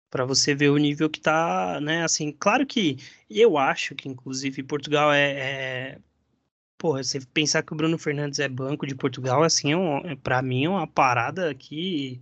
Para 0.10 0.26
você 0.26 0.56
ver 0.56 0.70
o 0.70 0.78
nível 0.78 1.10
que 1.10 1.20
tá, 1.20 1.80
né? 1.82 2.04
Assim, 2.04 2.32
claro 2.32 2.66
que 2.66 2.98
eu 3.30 3.58
acho 3.58 3.96
que, 3.96 4.08
inclusive, 4.08 4.64
Portugal 4.64 5.12
é, 5.12 5.32
é... 5.32 5.98
Porra, 6.78 7.04
você 7.04 7.20
pensar 7.34 7.64
que 7.64 7.74
o 7.74 7.76
Bruno 7.76 7.98
Fernandes 7.98 8.40
é 8.40 8.48
banco 8.48 8.86
de 8.86 8.96
Portugal, 8.96 9.44
assim, 9.44 9.72
é 9.72 9.78
um, 9.78 9.98
é, 10.06 10.16
para 10.16 10.42
mim 10.42 10.66
é 10.66 10.70
uma 10.70 10.86
parada 10.86 11.54
que. 11.56 12.22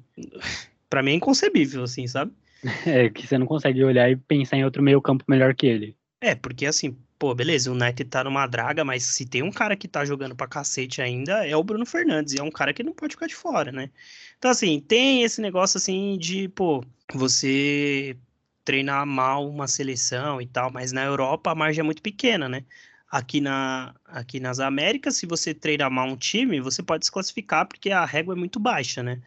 para 0.90 1.04
mim 1.04 1.12
é 1.12 1.16
inconcebível, 1.16 1.84
assim, 1.84 2.08
sabe? 2.08 2.32
É, 2.88 3.10
que 3.10 3.28
você 3.28 3.38
não 3.38 3.46
consegue 3.46 3.84
olhar 3.84 4.10
e 4.10 4.16
pensar 4.16 4.58
em 4.58 4.66
outro 4.66 4.82
meio 4.82 5.02
campo 5.02 5.24
melhor 5.28 5.54
que 5.54 5.68
ele. 5.68 5.96
É, 6.20 6.34
porque 6.34 6.66
assim, 6.66 6.98
pô, 7.18 7.34
beleza, 7.34 7.72
o 7.72 7.74
United 7.74 8.10
tá 8.10 8.24
numa 8.24 8.46
draga, 8.48 8.84
mas 8.84 9.04
se 9.04 9.26
tem 9.26 9.42
um 9.42 9.52
cara 9.52 9.76
que 9.76 9.88
tá 9.88 10.04
jogando 10.06 10.36
pra 10.36 10.48
cacete 10.48 11.02
ainda, 11.02 11.46
é 11.48 11.56
o 11.56 11.64
Bruno 11.64 11.86
Fernandes, 11.86 12.34
e 12.34 12.40
é 12.40 12.44
um 12.44 12.52
cara 12.52 12.74
que 12.74 12.84
não 12.84 12.94
pode 12.94 13.16
ficar 13.16 13.28
de 13.28 13.36
fora, 13.36 13.72
né? 13.72 13.90
Então, 14.38 14.52
assim, 14.52 14.80
tem 14.80 15.24
esse 15.24 15.42
negócio 15.42 15.78
assim 15.78 16.18
de, 16.18 16.48
pô, 16.50 16.84
você 17.14 18.18
treinar 18.64 19.06
mal 19.06 19.48
uma 19.48 19.68
seleção 19.68 20.42
e 20.42 20.48
tal, 20.48 20.72
mas 20.72 20.92
na 20.92 21.04
Europa 21.04 21.52
a 21.52 21.56
margem 21.56 21.82
é 21.82 21.84
muito 21.84 22.02
pequena, 22.02 22.50
né? 22.50 22.64
Aqui, 23.10 23.40
na, 23.40 23.94
aqui 24.06 24.40
nas 24.40 24.60
Américas, 24.60 25.16
se 25.16 25.26
você 25.26 25.54
treinar 25.54 25.90
mal 25.90 26.08
um 26.08 26.18
time, 26.18 26.60
você 26.60 26.84
pode 26.84 27.06
se 27.06 27.12
classificar 27.12 27.66
porque 27.68 27.92
a 27.92 28.04
régua 28.04 28.34
é 28.34 28.38
muito 28.38 28.60
baixa, 28.60 29.02
né? 29.02 29.22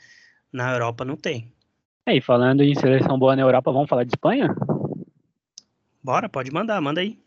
Na 0.52 0.72
Europa 0.72 1.04
não 1.04 1.16
tem. 1.16 1.50
É, 2.04 2.16
e 2.16 2.20
falando 2.20 2.62
em 2.62 2.74
seleção 2.74 3.18
boa 3.18 3.36
na 3.36 3.42
Europa, 3.42 3.70
vamos 3.70 3.88
falar 3.88 4.04
de 4.04 4.10
Espanha? 4.10 4.54
Bora, 6.02 6.28
pode 6.28 6.50
mandar, 6.50 6.80
manda 6.80 7.00
aí. 7.00 7.18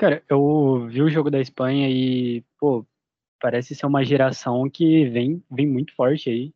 Cara, 0.00 0.22
eu 0.30 0.86
vi 0.88 1.02
o 1.02 1.10
jogo 1.10 1.30
da 1.30 1.38
Espanha 1.38 1.86
e, 1.90 2.42
pô, 2.58 2.86
parece 3.38 3.74
ser 3.74 3.84
uma 3.84 4.02
geração 4.02 4.66
que 4.70 5.04
vem, 5.10 5.44
vem 5.50 5.66
muito 5.66 5.94
forte 5.94 6.30
aí. 6.30 6.54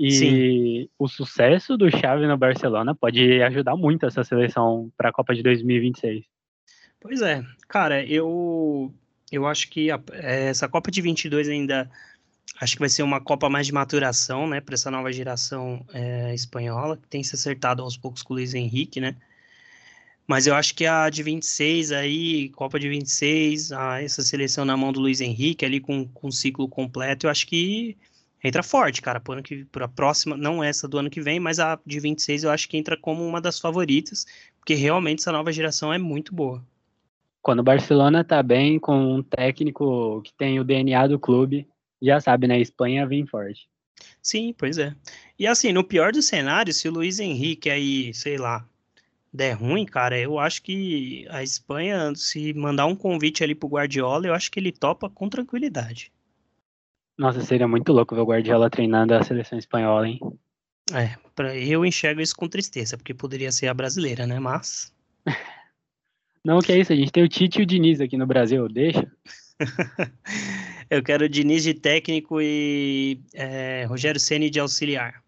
E 0.00 0.10
Sim. 0.10 0.88
o 0.98 1.06
sucesso 1.06 1.76
do 1.76 1.90
Xavi 1.90 2.26
no 2.26 2.38
Barcelona 2.38 2.94
pode 2.94 3.42
ajudar 3.42 3.76
muito 3.76 4.06
essa 4.06 4.24
seleção 4.24 4.90
para 4.96 5.10
a 5.10 5.12
Copa 5.12 5.34
de 5.34 5.42
2026. 5.42 6.24
Pois 6.98 7.20
é, 7.20 7.44
cara, 7.68 8.02
eu 8.06 8.90
eu 9.30 9.46
acho 9.46 9.68
que 9.68 9.90
a- 9.90 10.00
essa 10.14 10.66
Copa 10.66 10.90
de 10.90 11.02
22 11.02 11.50
ainda 11.50 11.90
acho 12.58 12.72
que 12.72 12.80
vai 12.80 12.88
ser 12.88 13.02
uma 13.02 13.20
Copa 13.20 13.50
mais 13.50 13.66
de 13.66 13.74
maturação, 13.74 14.46
né, 14.46 14.62
para 14.62 14.76
essa 14.76 14.90
nova 14.90 15.12
geração 15.12 15.84
é, 15.92 16.34
espanhola, 16.34 16.96
que 16.96 17.06
tem 17.08 17.22
se 17.22 17.34
acertado 17.34 17.82
aos 17.82 17.98
poucos 17.98 18.22
com 18.22 18.32
o 18.32 18.36
Luiz 18.38 18.54
Henrique, 18.54 18.98
né? 18.98 19.14
Mas 20.26 20.46
eu 20.46 20.54
acho 20.54 20.74
que 20.74 20.86
a 20.86 21.10
de 21.10 21.22
26 21.22 21.92
aí, 21.92 22.48
Copa 22.50 22.78
de 22.78 22.88
26, 22.88 23.72
a, 23.72 24.02
essa 24.02 24.22
seleção 24.22 24.64
na 24.64 24.76
mão 24.76 24.92
do 24.92 25.00
Luiz 25.00 25.20
Henrique 25.20 25.64
ali 25.64 25.80
com, 25.80 26.06
com 26.08 26.28
o 26.28 26.32
ciclo 26.32 26.68
completo, 26.68 27.26
eu 27.26 27.30
acho 27.30 27.46
que 27.46 27.96
entra 28.42 28.62
forte, 28.62 29.02
cara, 29.02 29.20
para 29.20 29.42
que 29.42 29.64
para 29.66 29.84
a 29.84 29.88
próxima, 29.88 30.36
não 30.36 30.62
essa 30.62 30.88
do 30.88 30.98
ano 30.98 31.10
que 31.10 31.20
vem, 31.20 31.38
mas 31.38 31.58
a 31.58 31.78
de 31.84 32.00
26 32.00 32.44
eu 32.44 32.50
acho 32.50 32.68
que 32.68 32.76
entra 32.76 32.96
como 32.96 33.26
uma 33.26 33.40
das 33.40 33.58
favoritas, 33.58 34.26
porque 34.58 34.74
realmente 34.74 35.20
essa 35.20 35.32
nova 35.32 35.52
geração 35.52 35.92
é 35.92 35.98
muito 35.98 36.34
boa. 36.34 36.64
Quando 37.40 37.58
o 37.58 37.64
Barcelona 37.64 38.22
tá 38.22 38.40
bem 38.42 38.78
com 38.78 39.16
um 39.16 39.22
técnico 39.22 40.22
que 40.22 40.32
tem 40.34 40.60
o 40.60 40.64
DNA 40.64 41.08
do 41.08 41.18
clube, 41.18 41.66
já 42.00 42.20
sabe, 42.20 42.46
né? 42.46 42.60
Espanha 42.60 43.06
vem 43.06 43.26
forte. 43.26 43.68
Sim, 44.20 44.54
pois 44.56 44.78
é. 44.78 44.94
E 45.38 45.46
assim, 45.46 45.72
no 45.72 45.82
pior 45.82 46.12
dos 46.12 46.26
cenários, 46.26 46.76
se 46.76 46.88
o 46.88 46.92
Luiz 46.92 47.18
Henrique 47.18 47.68
aí, 47.68 48.14
sei 48.14 48.36
lá, 48.36 48.64
der 49.32 49.54
ruim, 49.54 49.86
cara, 49.86 50.18
eu 50.18 50.38
acho 50.38 50.62
que 50.62 51.26
a 51.30 51.42
Espanha, 51.42 52.14
se 52.14 52.52
mandar 52.52 52.86
um 52.86 52.94
convite 52.94 53.42
ali 53.42 53.54
pro 53.54 53.68
Guardiola, 53.68 54.26
eu 54.26 54.34
acho 54.34 54.50
que 54.50 54.60
ele 54.60 54.70
topa 54.70 55.08
com 55.08 55.28
tranquilidade. 55.28 56.12
Nossa, 57.16 57.40
seria 57.40 57.66
muito 57.66 57.92
louco 57.92 58.14
ver 58.14 58.20
o 58.20 58.26
Guardiola 58.26 58.68
treinando 58.68 59.14
a 59.14 59.22
seleção 59.22 59.58
espanhola, 59.58 60.06
hein? 60.06 60.20
É, 60.92 61.16
pra, 61.34 61.56
eu 61.56 61.84
enxergo 61.84 62.20
isso 62.20 62.36
com 62.36 62.48
tristeza, 62.48 62.96
porque 62.96 63.14
poderia 63.14 63.52
ser 63.52 63.68
a 63.68 63.74
brasileira, 63.74 64.26
né? 64.26 64.38
Mas. 64.38 64.92
Não, 66.44 66.58
que 66.58 66.72
é 66.72 66.78
isso, 66.78 66.92
a 66.92 66.96
gente 66.96 67.12
tem 67.12 67.22
o 67.22 67.28
Tite 67.28 67.60
e 67.60 67.62
o 67.62 67.66
Diniz 67.66 68.00
aqui 68.00 68.16
no 68.16 68.26
Brasil, 68.26 68.68
deixa. 68.68 69.10
eu 70.90 71.02
quero 71.02 71.24
o 71.24 71.28
Diniz 71.28 71.62
de 71.62 71.72
técnico 71.72 72.40
e 72.40 73.20
é, 73.32 73.84
Rogério 73.84 74.20
Ceni 74.20 74.50
de 74.50 74.58
auxiliar. 74.58 75.21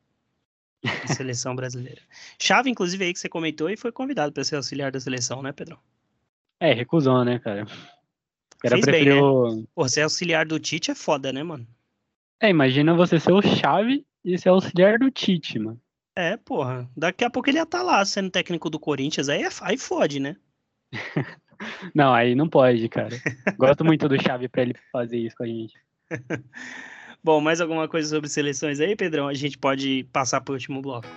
seleção 1.07 1.55
brasileira. 1.55 2.01
Chave, 2.39 2.70
inclusive, 2.70 3.05
aí 3.05 3.12
que 3.12 3.18
você 3.18 3.28
comentou 3.28 3.70
e 3.70 3.76
foi 3.76 3.91
convidado 3.91 4.32
para 4.32 4.45
ser 4.45 4.57
auxiliar 4.57 4.93
da 4.93 5.01
seleção, 5.01 5.43
né, 5.43 5.53
Pedrão? 5.53 5.78
É, 6.61 6.72
recusou, 6.72 7.24
né, 7.24 7.39
cara? 7.39 7.66
Era 8.62 8.76
Fez 8.76 8.87
bem, 8.87 9.05
preferiu. 9.05 9.68
Pô, 9.74 9.89
ser 9.89 10.03
auxiliar 10.03 10.47
do 10.47 10.59
Tite 10.59 10.91
é 10.91 10.95
foda, 10.95 11.32
né, 11.32 11.43
mano? 11.43 11.66
É, 12.41 12.49
imagina 12.49 12.95
você 12.95 13.18
ser 13.18 13.32
o 13.32 13.43
chave 13.43 14.07
e 14.24 14.39
ser 14.39 14.49
auxiliar 14.51 14.99
do 14.99 15.11
Tite, 15.11 15.59
mano. 15.59 15.80
É, 16.16 16.37
porra. 16.37 16.89
Daqui 16.97 17.24
a 17.24 17.30
pouco 17.30 17.51
ele 17.51 17.59
ia 17.59 17.64
estar 17.64 17.82
lá 17.82 18.05
sendo 18.05 18.30
técnico 18.30 18.70
do 18.70 18.78
Corinthians, 18.78 19.28
aí, 19.28 19.43
é, 19.43 19.49
aí 19.62 19.76
fode, 19.76 20.20
né? 20.20 20.37
Não, 21.95 22.12
aí 22.12 22.35
não 22.35 22.49
pode, 22.49 22.89
cara. 22.89 23.16
Gosto 23.57 23.85
muito 23.85 24.09
do 24.09 24.20
chave 24.20 24.49
pra 24.49 24.62
ele 24.62 24.74
fazer 24.91 25.18
isso 25.18 25.37
com 25.37 25.45
a 25.45 25.47
gente. 25.47 25.74
Bom, 27.25 27.41
mais 27.41 27.59
alguma 27.59 27.89
coisa 27.89 28.07
sobre 28.07 28.29
seleções 28.29 28.81
aí, 28.81 28.95
Pedrão? 28.95 29.27
A 29.27 29.33
gente 29.33 29.57
pode 29.57 30.05
passar 30.12 30.43
pro 30.43 30.53
último 30.53 30.83
bloco. 30.83 31.09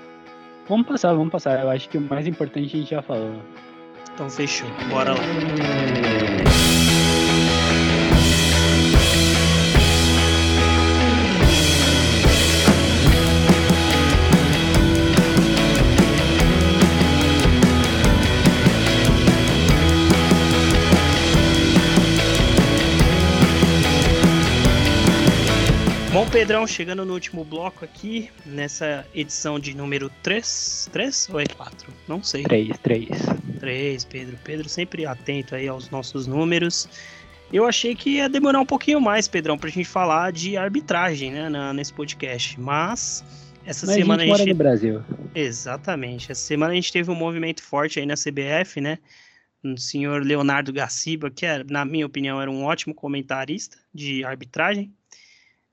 Vamos 0.69 0.87
passar, 0.87 1.13
vamos 1.13 1.29
passar. 1.29 1.61
Eu 1.61 1.69
acho 1.69 1.89
que 1.89 1.97
o 1.97 2.01
mais 2.01 2.25
importante 2.25 2.65
a 2.65 2.79
gente 2.79 2.89
já 2.91 3.01
falou. 3.01 3.41
Então 4.13 4.29
fechou. 4.29 4.69
Bora 4.89 5.11
lá. 5.11 6.46
Pedrão, 26.37 26.67
chegando 26.67 27.03
no 27.03 27.13
último 27.13 27.43
bloco 27.43 27.83
aqui, 27.83 28.29
nessa 28.45 29.03
edição 29.15 29.59
de 29.59 29.75
número 29.75 30.07
3. 30.21 30.87
3 30.93 31.29
ou 31.33 31.39
é 31.39 31.47
4? 31.47 31.91
Não 32.07 32.21
sei. 32.21 32.43
3, 32.43 32.77
3. 32.77 33.09
3, 33.59 34.05
Pedro. 34.05 34.37
Pedro 34.43 34.69
sempre 34.69 35.03
atento 35.03 35.55
aí 35.55 35.67
aos 35.67 35.89
nossos 35.89 36.27
números. 36.27 36.87
Eu 37.51 37.65
achei 37.65 37.95
que 37.95 38.17
ia 38.17 38.29
demorar 38.29 38.59
um 38.59 38.67
pouquinho 38.67 39.01
mais, 39.01 39.27
Pedrão, 39.27 39.57
pra 39.57 39.67
gente 39.71 39.89
falar 39.89 40.31
de 40.31 40.55
arbitragem, 40.55 41.31
né, 41.31 41.49
na, 41.49 41.73
nesse 41.73 41.91
podcast. 41.91 42.61
Mas 42.61 43.25
essa 43.65 43.87
Mas 43.87 43.95
semana 43.95 44.21
a 44.21 44.25
gente 44.27 44.31
mora 44.31 44.43
gente... 44.43 44.53
no 44.53 44.57
Brasil. 44.59 45.03
Exatamente. 45.33 46.31
Essa 46.31 46.41
semana 46.41 46.71
a 46.71 46.75
gente 46.75 46.93
teve 46.93 47.09
um 47.09 47.15
movimento 47.15 47.63
forte 47.63 47.99
aí 47.99 48.05
na 48.05 48.13
CBF, 48.13 48.79
né? 48.79 48.99
O 49.63 49.75
senhor 49.75 50.23
Leonardo 50.23 50.71
Gaciba, 50.71 51.31
que 51.31 51.47
era, 51.47 51.63
na 51.67 51.83
minha 51.83 52.05
opinião 52.05 52.39
era 52.39 52.51
um 52.51 52.63
ótimo 52.63 52.93
comentarista 52.93 53.75
de 53.91 54.23
arbitragem, 54.23 54.93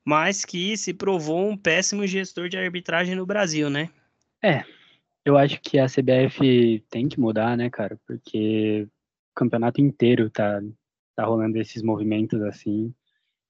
mas 0.05 0.45
que 0.45 0.77
se 0.77 0.93
provou 0.93 1.49
um 1.49 1.57
péssimo 1.57 2.07
gestor 2.07 2.49
de 2.49 2.57
arbitragem 2.57 3.15
no 3.15 3.25
Brasil, 3.27 3.71
né? 3.71 3.91
É, 4.43 4.63
eu 5.25 5.39
acho 5.39 5.61
que 5.61 5.79
a 5.79 5.87
CBF 5.89 6.85
tem 6.91 7.09
que 7.09 7.19
mudar, 7.19 7.57
né, 7.57 7.71
cara? 7.71 7.99
Porque 8.07 8.87
o 8.87 9.35
campeonato 9.35 9.81
inteiro 9.81 10.29
tá, 10.29 10.61
tá 11.17 11.25
rolando 11.25 11.59
esses 11.59 11.83
movimentos 11.83 12.43
assim. 12.43 12.93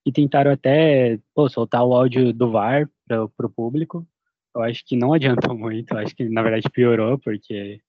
E 0.07 0.13
tentaram 0.13 0.53
até 0.53 1.19
pô, 1.35 1.49
soltar 1.49 1.83
o 1.85 1.95
áudio 1.95 2.33
do 2.33 2.51
VAR 2.51 2.89
para 3.09 3.25
o 3.25 3.51
público. 3.51 4.07
Eu 4.55 4.63
acho 4.63 4.85
que 4.87 4.97
não 4.97 5.13
adiantou 5.13 5.57
muito. 5.59 5.93
Eu 5.95 5.99
acho 5.99 6.15
que 6.15 6.29
na 6.29 6.43
verdade 6.43 6.69
piorou, 6.71 7.19
porque 7.19 7.81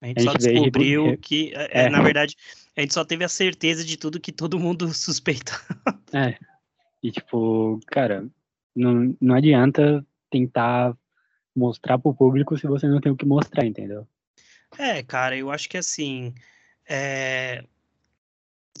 A 0.00 0.06
gente, 0.06 0.18
A 0.20 0.22
só 0.22 0.32
gente 0.32 0.42
vê 0.44 0.52
descobriu 0.54 1.04
rebu- 1.06 1.18
que, 1.18 1.52
é, 1.54 1.86
é. 1.86 1.90
na 1.90 2.00
verdade, 2.00 2.36
a 2.76 2.80
gente 2.80 2.94
só 2.94 3.04
teve 3.04 3.24
a 3.24 3.28
certeza 3.28 3.84
de 3.84 3.96
tudo 3.98 4.20
que 4.20 4.32
todo 4.32 4.58
mundo 4.58 4.88
suspeita. 4.94 5.52
é. 6.14 6.38
E 7.06 7.12
tipo, 7.12 7.78
cara, 7.86 8.28
não, 8.74 9.16
não 9.20 9.36
adianta 9.36 10.04
tentar 10.28 10.92
mostrar 11.54 12.00
pro 12.00 12.12
público 12.12 12.58
se 12.58 12.66
você 12.66 12.88
não 12.88 13.00
tem 13.00 13.12
o 13.12 13.16
que 13.16 13.24
mostrar, 13.24 13.64
entendeu? 13.64 14.08
É, 14.76 15.04
cara, 15.04 15.36
eu 15.36 15.48
acho 15.48 15.68
que 15.68 15.78
assim, 15.78 16.34
é, 16.88 17.64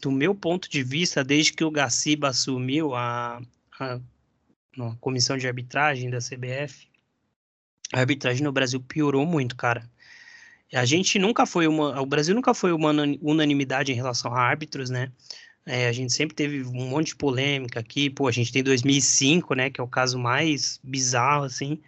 do 0.02 0.10
meu 0.10 0.34
ponto 0.34 0.68
de 0.68 0.82
vista, 0.82 1.22
desde 1.22 1.52
que 1.52 1.62
o 1.62 1.70
Gaciba 1.70 2.30
assumiu 2.30 2.96
a, 2.96 3.40
a, 3.78 3.94
a 3.94 4.96
comissão 5.00 5.38
de 5.38 5.46
arbitragem 5.46 6.10
da 6.10 6.18
CBF, 6.18 6.88
a 7.92 8.00
arbitragem 8.00 8.42
no 8.42 8.50
Brasil 8.50 8.80
piorou 8.80 9.24
muito, 9.24 9.54
cara. 9.54 9.88
A 10.74 10.84
gente 10.84 11.16
nunca 11.16 11.46
foi 11.46 11.68
uma. 11.68 12.00
O 12.02 12.06
Brasil 12.06 12.34
nunca 12.34 12.52
foi 12.52 12.72
uma 12.72 12.90
unanimidade 13.22 13.92
em 13.92 13.94
relação 13.94 14.34
a 14.34 14.40
árbitros, 14.40 14.90
né? 14.90 15.12
É, 15.66 15.88
a 15.88 15.92
gente 15.92 16.12
sempre 16.12 16.36
teve 16.36 16.62
um 16.62 16.88
monte 16.88 17.08
de 17.08 17.16
polêmica 17.16 17.80
aqui. 17.80 18.08
Pô, 18.08 18.28
a 18.28 18.32
gente 18.32 18.52
tem 18.52 18.62
2005, 18.62 19.54
né? 19.54 19.68
Que 19.68 19.80
é 19.80 19.84
o 19.84 19.88
caso 19.88 20.18
mais 20.18 20.78
bizarro, 20.82 21.44
assim. 21.44 21.80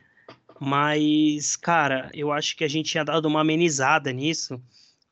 Mas, 0.61 1.55
cara, 1.55 2.11
eu 2.13 2.33
acho 2.33 2.57
que 2.57 2.65
a 2.65 2.69
gente 2.69 2.91
tinha 2.91 3.05
dado 3.05 3.27
uma 3.27 3.41
amenizada 3.41 4.13
nisso 4.13 4.61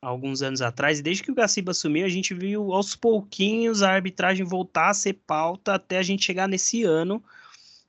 alguns 0.01 0.41
anos 0.41 0.61
atrás. 0.61 0.99
E 0.99 1.01
desde 1.01 1.23
que 1.23 1.31
o 1.31 1.35
Gaciba 1.35 1.71
assumiu, 1.71 2.05
a 2.05 2.09
gente 2.09 2.33
viu 2.33 2.73
aos 2.73 2.95
pouquinhos 2.95 3.81
a 3.81 3.91
arbitragem 3.91 4.45
voltar 4.45 4.89
a 4.89 4.93
ser 4.93 5.13
pauta 5.13 5.75
até 5.75 5.97
a 5.97 6.03
gente 6.03 6.25
chegar 6.25 6.47
nesse 6.47 6.83
ano 6.83 7.23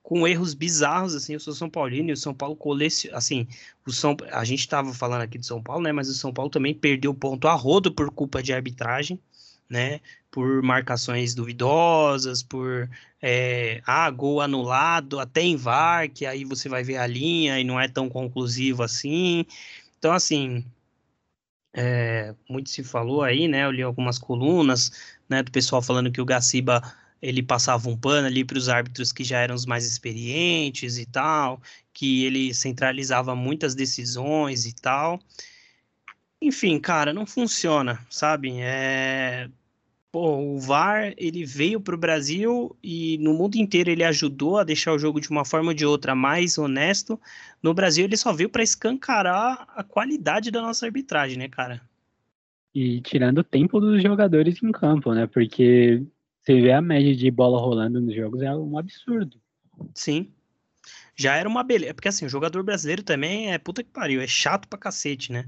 com 0.02 0.26
erros 0.26 0.54
bizarros, 0.54 1.14
assim, 1.14 1.34
eu 1.34 1.40
sou 1.40 1.52
São 1.52 1.68
Paulino 1.68 2.08
e 2.08 2.12
o 2.14 2.16
São 2.16 2.32
Paulo 2.32 2.56
coleciona, 2.56 3.18
assim, 3.18 3.46
o 3.86 3.92
São, 3.92 4.16
a 4.32 4.42
gente 4.42 4.60
estava 4.60 4.90
falando 4.94 5.20
aqui 5.20 5.36
de 5.36 5.46
São 5.46 5.62
Paulo, 5.62 5.82
né, 5.82 5.92
mas 5.92 6.08
o 6.08 6.14
São 6.14 6.32
Paulo 6.32 6.50
também 6.50 6.72
perdeu 6.72 7.12
ponto 7.12 7.46
a 7.46 7.52
rodo 7.52 7.92
por 7.92 8.10
culpa 8.10 8.42
de 8.42 8.50
arbitragem, 8.50 9.20
né, 9.68 10.00
por 10.30 10.62
marcações 10.62 11.34
duvidosas, 11.34 12.42
por, 12.42 12.88
é, 13.20 13.80
ah, 13.86 14.10
gol 14.10 14.40
anulado, 14.40 15.18
até 15.20 15.42
em 15.42 15.56
VAR, 15.56 16.08
que 16.10 16.26
aí 16.26 16.44
você 16.44 16.68
vai 16.68 16.82
ver 16.82 16.96
a 16.98 17.06
linha 17.06 17.58
e 17.60 17.64
não 17.64 17.80
é 17.80 17.88
tão 17.88 18.08
conclusivo 18.08 18.82
assim, 18.82 19.44
então, 19.98 20.12
assim, 20.12 20.64
é, 21.74 22.34
muito 22.48 22.70
se 22.70 22.82
falou 22.84 23.22
aí, 23.22 23.48
né, 23.48 23.64
eu 23.64 23.70
li 23.70 23.82
algumas 23.82 24.18
colunas, 24.18 24.92
né, 25.28 25.42
do 25.42 25.50
pessoal 25.52 25.82
falando 25.82 26.10
que 26.12 26.20
o 26.20 26.24
Gaciba 26.24 26.82
ele 27.20 27.42
passava 27.42 27.88
um 27.88 27.96
pano 27.96 28.26
ali 28.28 28.44
para 28.44 28.58
os 28.58 28.68
árbitros 28.68 29.12
que 29.12 29.24
já 29.24 29.40
eram 29.40 29.54
os 29.54 29.66
mais 29.66 29.84
experientes 29.86 30.98
e 30.98 31.06
tal, 31.06 31.60
que 31.92 32.24
ele 32.24 32.54
centralizava 32.54 33.34
muitas 33.34 33.74
decisões 33.74 34.66
e 34.66 34.74
tal. 34.74 35.20
Enfim, 36.40 36.78
cara, 36.78 37.12
não 37.12 37.26
funciona, 37.26 38.04
sabe? 38.10 38.60
É... 38.60 39.50
Pô, 40.10 40.38
o 40.38 40.58
VAR, 40.58 41.12
ele 41.18 41.44
veio 41.44 41.78
para 41.80 41.94
o 41.94 41.98
Brasil 41.98 42.74
e 42.82 43.18
no 43.18 43.34
mundo 43.34 43.56
inteiro 43.56 43.90
ele 43.90 44.02
ajudou 44.02 44.56
a 44.56 44.64
deixar 44.64 44.94
o 44.94 44.98
jogo 44.98 45.20
de 45.20 45.28
uma 45.28 45.44
forma 45.44 45.68
ou 45.68 45.74
de 45.74 45.84
outra 45.84 46.14
mais 46.14 46.56
honesto. 46.56 47.20
No 47.62 47.74
Brasil, 47.74 48.06
ele 48.06 48.16
só 48.16 48.32
veio 48.32 48.48
para 48.48 48.62
escancarar 48.62 49.66
a 49.76 49.84
qualidade 49.84 50.50
da 50.50 50.62
nossa 50.62 50.86
arbitragem, 50.86 51.36
né, 51.36 51.48
cara? 51.48 51.82
E 52.74 53.02
tirando 53.02 53.38
o 53.38 53.44
tempo 53.44 53.78
dos 53.80 54.02
jogadores 54.02 54.62
em 54.62 54.72
campo, 54.72 55.12
né? 55.12 55.26
Porque 55.26 56.02
você 56.40 56.58
vê 56.58 56.72
a 56.72 56.80
média 56.80 57.14
de 57.14 57.30
bola 57.30 57.60
rolando 57.60 58.00
nos 58.00 58.14
jogos, 58.14 58.40
é 58.40 58.54
um 58.54 58.78
absurdo. 58.78 59.38
Sim. 59.94 60.32
Já 61.14 61.36
era 61.36 61.46
uma 61.46 61.62
beleza. 61.62 61.92
Porque 61.92 62.08
assim, 62.08 62.24
o 62.24 62.30
jogador 62.30 62.62
brasileiro 62.62 63.02
também 63.02 63.52
é 63.52 63.58
puta 63.58 63.82
que 63.82 63.90
pariu, 63.90 64.22
é 64.22 64.26
chato 64.26 64.66
pra 64.68 64.78
cacete, 64.78 65.32
né? 65.32 65.46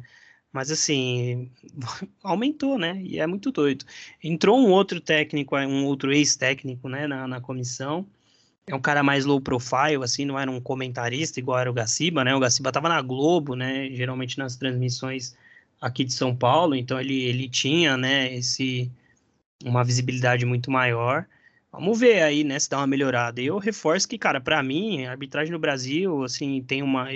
Mas 0.53 0.71
assim, 0.71 1.51
aumentou, 2.23 2.79
né? 2.79 3.01
E 3.03 3.19
é 3.19 3.27
muito 3.27 3.53
doido. 3.53 3.85
Entrou 4.23 4.59
um 4.59 4.71
outro 4.71 5.01
técnico, 5.01 5.57
um 5.57 5.85
outro 5.87 6.13
ex-técnico, 6.13 6.89
né, 6.89 7.07
na, 7.07 7.27
na 7.29 7.41
comissão. 7.41 8.07
É 8.67 8.75
um 8.75 8.81
cara 8.81 9.03
mais 9.03 9.25
low 9.25 9.41
profile, 9.41 10.03
assim, 10.05 10.25
não 10.25 10.39
era 10.39 10.51
um 10.51 10.61
comentarista 10.61 11.41
igual 11.41 11.59
era 11.59 11.71
o 11.71 11.75
Gaciba, 11.75 12.25
né? 12.25 12.35
O 12.35 12.41
Gaciba 12.41 12.73
tava 12.73 12.89
na 12.89 13.01
Globo, 13.03 13.55
né? 13.57 13.91
Geralmente 13.91 14.39
nas 14.39 14.57
transmissões 14.57 15.37
aqui 15.81 16.05
de 16.05 16.13
São 16.13 16.37
Paulo, 16.37 16.75
então 16.75 17.01
ele, 17.01 17.25
ele 17.25 17.49
tinha, 17.49 17.97
né, 17.97 18.33
esse 18.35 18.91
uma 19.65 19.85
visibilidade 19.85 20.45
muito 20.47 20.71
maior. 20.71 21.27
Vamos 21.73 21.99
ver 22.01 22.23
aí, 22.23 22.45
né, 22.45 22.59
se 22.59 22.69
dá 22.69 22.79
uma 22.79 22.87
melhorada. 22.87 23.41
Eu 23.41 23.59
reforço 23.59 24.09
que, 24.09 24.19
cara, 24.19 24.41
para 24.41 24.63
mim, 24.63 25.07
a 25.07 25.13
arbitragem 25.13 25.53
no 25.53 25.59
Brasil, 25.59 26.25
assim, 26.25 26.63
tem 26.63 26.83
uma. 26.83 27.09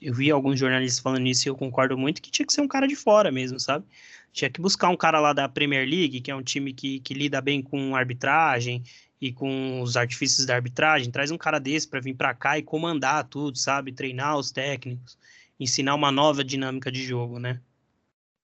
Eu 0.00 0.14
vi 0.14 0.30
alguns 0.30 0.58
jornalistas 0.58 1.00
falando 1.00 1.26
isso 1.26 1.48
e 1.48 1.50
eu 1.50 1.56
concordo 1.56 1.98
muito 1.98 2.22
que 2.22 2.30
tinha 2.30 2.46
que 2.46 2.52
ser 2.52 2.60
um 2.60 2.68
cara 2.68 2.86
de 2.86 2.94
fora 2.94 3.32
mesmo, 3.32 3.58
sabe? 3.58 3.84
Tinha 4.32 4.50
que 4.50 4.60
buscar 4.60 4.88
um 4.88 4.96
cara 4.96 5.18
lá 5.20 5.32
da 5.32 5.48
Premier 5.48 5.88
League, 5.88 6.20
que 6.20 6.30
é 6.30 6.36
um 6.36 6.42
time 6.42 6.72
que, 6.72 7.00
que 7.00 7.14
lida 7.14 7.40
bem 7.40 7.60
com 7.62 7.96
arbitragem 7.96 8.82
e 9.20 9.32
com 9.32 9.80
os 9.80 9.96
artifícios 9.96 10.46
da 10.46 10.54
arbitragem. 10.54 11.10
Traz 11.10 11.30
um 11.30 11.38
cara 11.38 11.58
desse 11.58 11.88
para 11.88 12.00
vir 12.00 12.14
para 12.14 12.34
cá 12.34 12.58
e 12.58 12.62
comandar 12.62 13.24
tudo, 13.24 13.58
sabe? 13.58 13.92
Treinar 13.92 14.38
os 14.38 14.52
técnicos, 14.52 15.18
ensinar 15.58 15.94
uma 15.94 16.12
nova 16.12 16.44
dinâmica 16.44 16.92
de 16.92 17.02
jogo, 17.02 17.38
né? 17.38 17.60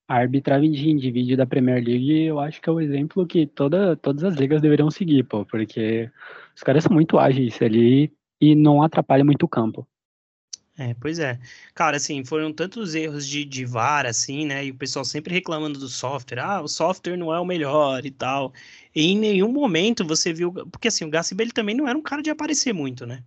a 0.06 0.16
arbitragem 0.16 0.70
de 0.70 0.90
indivíduo 0.90 1.36
da 1.36 1.46
Premier 1.46 1.82
League, 1.82 2.24
eu 2.24 2.38
acho 2.38 2.60
que 2.60 2.68
é 2.68 2.72
o 2.72 2.80
exemplo 2.80 3.26
que 3.26 3.46
toda, 3.46 3.96
todas 3.96 4.22
as 4.22 4.34
ligas 4.34 4.60
deveriam 4.60 4.90
seguir, 4.90 5.24
pô, 5.24 5.44
porque 5.46 6.10
os 6.54 6.62
caras 6.62 6.84
são 6.84 6.92
muito 6.92 7.18
ágeis 7.18 7.60
ali 7.62 8.12
e 8.40 8.54
não 8.54 8.82
atrapalham 8.82 9.24
muito 9.24 9.44
o 9.44 9.48
campo. 9.48 9.86
É, 10.76 10.92
pois 10.94 11.20
é. 11.20 11.38
Cara, 11.72 11.96
assim, 11.98 12.24
foram 12.24 12.52
tantos 12.52 12.94
erros 12.96 13.26
de, 13.28 13.44
de 13.44 13.64
VAR, 13.64 14.06
assim, 14.06 14.44
né? 14.44 14.64
E 14.66 14.70
o 14.72 14.74
pessoal 14.76 15.04
sempre 15.04 15.32
reclamando 15.32 15.78
do 15.78 15.88
software. 15.88 16.40
Ah, 16.40 16.60
o 16.62 16.66
software 16.68 17.16
não 17.16 17.32
é 17.32 17.38
o 17.38 17.44
melhor 17.44 18.04
e 18.04 18.10
tal. 18.10 18.52
E 18.94 19.02
em 19.12 19.16
nenhum 19.18 19.52
momento 19.52 20.04
você 20.04 20.32
viu. 20.32 20.52
Porque, 20.52 20.88
assim, 20.88 21.04
o 21.04 21.10
Gaciba 21.10 21.42
ele 21.42 21.52
também 21.52 21.76
não 21.76 21.86
era 21.86 21.96
um 21.96 22.02
cara 22.02 22.20
de 22.22 22.30
aparecer 22.30 22.72
muito, 22.72 23.06
né? 23.06 23.24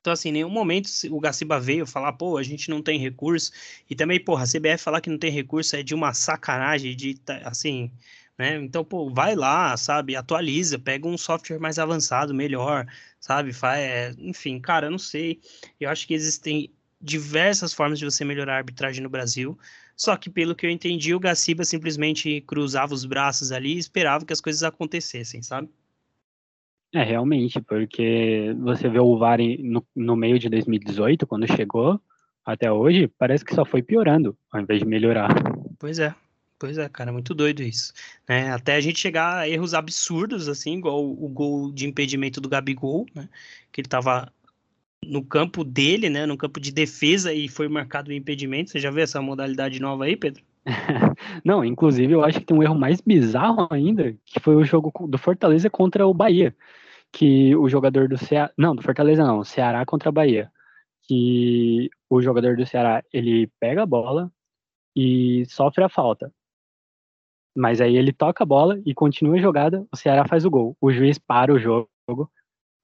Então, 0.00 0.12
assim, 0.12 0.30
em 0.30 0.32
nenhum 0.32 0.50
momento 0.50 0.88
o 1.10 1.20
Gaciba 1.20 1.60
veio 1.60 1.86
falar, 1.86 2.12
pô, 2.14 2.38
a 2.38 2.42
gente 2.42 2.70
não 2.70 2.82
tem 2.82 2.98
recurso. 2.98 3.52
E 3.88 3.94
também, 3.94 4.22
porra, 4.22 4.44
a 4.44 4.46
CBF 4.46 4.82
falar 4.82 5.00
que 5.00 5.10
não 5.10 5.18
tem 5.18 5.30
recurso 5.30 5.76
é 5.76 5.82
de 5.82 5.94
uma 5.94 6.14
sacanagem, 6.14 6.96
de, 6.96 7.16
assim, 7.44 7.92
né? 8.40 8.56
Então, 8.56 8.82
pô, 8.82 9.10
vai 9.10 9.36
lá, 9.36 9.76
sabe? 9.76 10.16
Atualiza, 10.16 10.78
pega 10.78 11.06
um 11.06 11.18
software 11.18 11.58
mais 11.60 11.78
avançado, 11.78 12.34
melhor, 12.34 12.86
sabe? 13.20 13.52
Faz, 13.52 13.78
é, 13.78 14.14
enfim, 14.18 14.58
cara, 14.58 14.86
eu 14.86 14.90
não 14.90 14.98
sei. 14.98 15.40
Eu 15.78 15.90
acho 15.90 16.06
que 16.06 16.14
existem 16.14 16.72
diversas 16.98 17.74
formas 17.74 17.98
de 17.98 18.04
você 18.06 18.24
melhorar 18.24 18.54
a 18.54 18.56
arbitragem 18.56 19.02
no 19.02 19.10
Brasil. 19.10 19.58
Só 19.94 20.16
que, 20.16 20.30
pelo 20.30 20.54
que 20.54 20.64
eu 20.64 20.70
entendi, 20.70 21.14
o 21.14 21.20
Gaciba 21.20 21.64
simplesmente 21.64 22.40
cruzava 22.40 22.94
os 22.94 23.04
braços 23.04 23.52
ali 23.52 23.74
e 23.74 23.78
esperava 23.78 24.24
que 24.24 24.32
as 24.32 24.40
coisas 24.40 24.62
acontecessem, 24.62 25.42
sabe? 25.42 25.68
É, 26.94 27.04
realmente, 27.04 27.60
porque 27.60 28.56
você 28.58 28.88
vê 28.88 28.98
o 28.98 29.18
VAR 29.18 29.38
no, 29.58 29.86
no 29.94 30.16
meio 30.16 30.38
de 30.38 30.48
2018, 30.48 31.26
quando 31.26 31.46
chegou, 31.46 32.00
até 32.42 32.72
hoje, 32.72 33.06
parece 33.06 33.44
que 33.44 33.54
só 33.54 33.66
foi 33.66 33.82
piorando, 33.82 34.34
ao 34.50 34.62
invés 34.62 34.80
de 34.80 34.86
melhorar. 34.86 35.28
Pois 35.78 35.98
é, 35.98 36.14
pois 36.60 36.78
é, 36.78 36.88
cara, 36.88 37.10
muito 37.10 37.34
doido 37.34 37.62
isso. 37.62 37.92
Né? 38.28 38.52
Até 38.52 38.76
a 38.76 38.80
gente 38.80 39.00
chegar 39.00 39.38
a 39.38 39.48
erros 39.48 39.74
absurdos, 39.74 40.48
assim, 40.48 40.76
igual 40.76 41.04
o, 41.04 41.28
gol 41.28 41.72
de 41.72 41.88
impedimento 41.88 42.40
do 42.40 42.48
Gabigol, 42.48 43.06
né? 43.14 43.28
Que 43.72 43.80
ele 43.80 43.88
tava 43.88 44.32
no 45.04 45.24
campo 45.24 45.64
dele, 45.64 46.08
né? 46.08 46.26
No 46.26 46.36
campo 46.36 46.60
de 46.60 46.70
defesa 46.70 47.32
e 47.32 47.48
foi 47.48 47.68
marcado 47.68 48.10
o 48.10 48.14
impedimento. 48.14 48.70
Você 48.70 48.78
já 48.78 48.90
viu 48.90 49.02
essa 49.02 49.20
modalidade 49.20 49.80
nova 49.80 50.04
aí, 50.04 50.16
Pedro? 50.16 50.44
Não, 51.44 51.64
inclusive 51.64 52.12
eu 52.12 52.22
acho 52.22 52.38
que 52.38 52.46
tem 52.46 52.56
um 52.56 52.62
erro 52.62 52.74
mais 52.74 53.00
bizarro 53.00 53.66
ainda, 53.70 54.14
que 54.26 54.38
foi 54.38 54.54
o 54.54 54.64
jogo 54.64 54.92
do 55.08 55.18
Fortaleza 55.18 55.70
contra 55.70 56.06
o 56.06 56.14
Bahia 56.14 56.54
que 57.12 57.54
o 57.56 57.68
jogador 57.68 58.08
do 58.08 58.16
Ceará, 58.16 58.52
não, 58.56 58.74
do 58.74 58.82
Fortaleza 58.82 59.24
não, 59.24 59.44
Ceará 59.44 59.84
contra 59.84 60.12
Bahia, 60.12 60.50
que 61.02 61.90
o 62.08 62.22
jogador 62.22 62.56
do 62.56 62.66
Ceará, 62.66 63.02
ele 63.12 63.48
pega 63.58 63.82
a 63.82 63.86
bola 63.86 64.30
e 64.94 65.44
sofre 65.46 65.84
a 65.84 65.88
falta. 65.88 66.32
Mas 67.56 67.80
aí 67.80 67.96
ele 67.96 68.12
toca 68.12 68.44
a 68.44 68.46
bola 68.46 68.80
e 68.86 68.94
continua 68.94 69.36
a 69.36 69.40
jogada, 69.40 69.86
o 69.92 69.96
Ceará 69.96 70.26
faz 70.26 70.44
o 70.44 70.50
gol. 70.50 70.76
O 70.80 70.92
juiz 70.92 71.18
para 71.18 71.52
o 71.52 71.58
jogo 71.58 71.88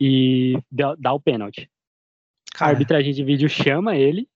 e 0.00 0.58
dá 0.70 1.12
o 1.12 1.20
pênalti. 1.20 1.70
A 2.58 2.66
arbitragem 2.66 3.12
de 3.12 3.22
vídeo 3.22 3.48
chama 3.48 3.96
ele, 3.96 4.28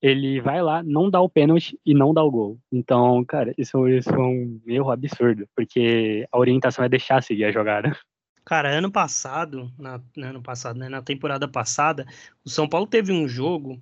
ele 0.00 0.40
vai 0.40 0.62
lá, 0.62 0.82
não 0.82 1.10
dá 1.10 1.20
o 1.20 1.28
pênalti 1.28 1.78
e 1.84 1.92
não 1.94 2.14
dá 2.14 2.22
o 2.22 2.30
gol. 2.30 2.58
Então, 2.70 3.24
cara, 3.24 3.52
isso, 3.58 3.88
isso 3.88 4.10
é 4.10 4.18
um 4.18 4.60
erro 4.66 4.90
absurdo, 4.90 5.48
porque 5.56 6.26
a 6.30 6.38
orientação 6.38 6.84
é 6.84 6.88
deixar 6.88 7.22
seguir 7.22 7.44
a 7.44 7.52
jogada. 7.52 7.96
Cara, 8.44 8.70
ano 8.70 8.90
passado, 8.90 9.70
na, 9.78 10.00
né, 10.16 10.28
ano 10.28 10.42
passado, 10.42 10.78
né, 10.78 10.88
na 10.88 11.02
temporada 11.02 11.46
passada, 11.46 12.06
o 12.44 12.48
São 12.48 12.68
Paulo 12.68 12.86
teve 12.86 13.12
um 13.12 13.28
jogo 13.28 13.80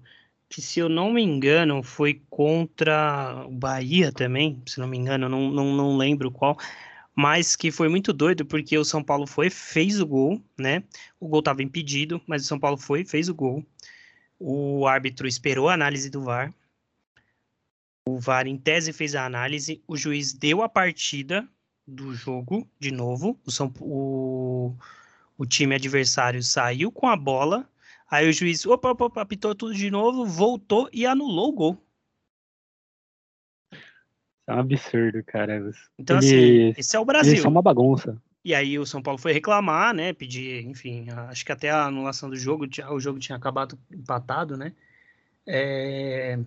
que, 0.48 0.62
se 0.62 0.80
eu 0.80 0.88
não 0.88 1.12
me 1.12 1.22
engano, 1.22 1.82
foi 1.82 2.22
contra 2.30 3.44
o 3.46 3.50
Bahia 3.50 4.12
também, 4.12 4.62
se 4.66 4.80
não 4.80 4.86
me 4.86 4.96
engano, 4.96 5.28
não, 5.28 5.50
não, 5.50 5.74
não 5.74 5.96
lembro 5.96 6.30
qual, 6.30 6.56
mas 7.14 7.56
que 7.56 7.70
foi 7.70 7.88
muito 7.88 8.12
doido 8.12 8.44
porque 8.44 8.76
o 8.76 8.84
São 8.84 9.02
Paulo 9.02 9.26
foi, 9.26 9.48
fez 9.50 10.00
o 10.00 10.06
gol, 10.06 10.42
né? 10.58 10.84
O 11.18 11.26
gol 11.28 11.40
estava 11.40 11.62
impedido, 11.62 12.20
mas 12.26 12.44
o 12.44 12.46
São 12.46 12.60
Paulo 12.60 12.76
foi, 12.76 13.04
fez 13.04 13.28
o 13.28 13.34
gol. 13.34 13.64
O 14.38 14.86
árbitro 14.86 15.26
esperou 15.26 15.68
a 15.68 15.74
análise 15.74 16.10
do 16.10 16.22
VAR. 16.22 16.54
O 18.06 18.20
VAR, 18.20 18.46
em 18.46 18.58
tese, 18.58 18.92
fez 18.92 19.14
a 19.14 19.24
análise. 19.24 19.82
O 19.88 19.96
juiz 19.96 20.32
deu 20.32 20.62
a 20.62 20.68
partida 20.68 21.48
do 21.86 22.14
jogo, 22.14 22.68
de 22.78 22.90
novo. 22.90 23.40
O, 23.46 23.50
São, 23.50 23.72
o, 23.80 24.76
o 25.38 25.46
time 25.46 25.74
adversário 25.74 26.42
saiu 26.42 26.92
com 26.92 27.08
a 27.08 27.16
bola. 27.16 27.68
Aí 28.08 28.28
o 28.28 28.32
juiz, 28.32 28.64
opa, 28.64 28.90
opa, 28.90 29.06
opa, 29.06 29.20
apitou 29.22 29.54
tudo 29.54 29.74
de 29.74 29.90
novo, 29.90 30.24
voltou 30.24 30.88
e 30.92 31.04
anulou 31.04 31.48
o 31.48 31.52
gol. 31.52 31.86
é 34.46 34.54
um 34.54 34.60
absurdo, 34.60 35.22
cara. 35.24 35.72
Então, 35.98 36.18
eles, 36.18 36.30
assim, 36.30 36.74
esse 36.78 36.96
é 36.96 37.00
o 37.00 37.04
Brasil. 37.04 37.32
Eles 37.32 37.42
são 37.42 37.50
uma 37.50 37.62
bagunça. 37.62 38.20
E 38.44 38.54
aí 38.54 38.78
o 38.78 38.86
São 38.86 39.02
Paulo 39.02 39.18
foi 39.18 39.32
reclamar, 39.32 39.92
né? 39.92 40.12
Pedir, 40.12 40.64
enfim, 40.64 41.10
acho 41.28 41.44
que 41.44 41.50
até 41.50 41.68
a 41.68 41.86
anulação 41.86 42.30
do 42.30 42.36
jogo, 42.36 42.64
o 42.90 43.00
jogo 43.00 43.18
tinha 43.18 43.34
acabado 43.34 43.76
empatado, 43.90 44.56
né? 44.56 44.72
É... 45.44 46.38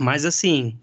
Mas 0.00 0.24
assim, 0.24 0.78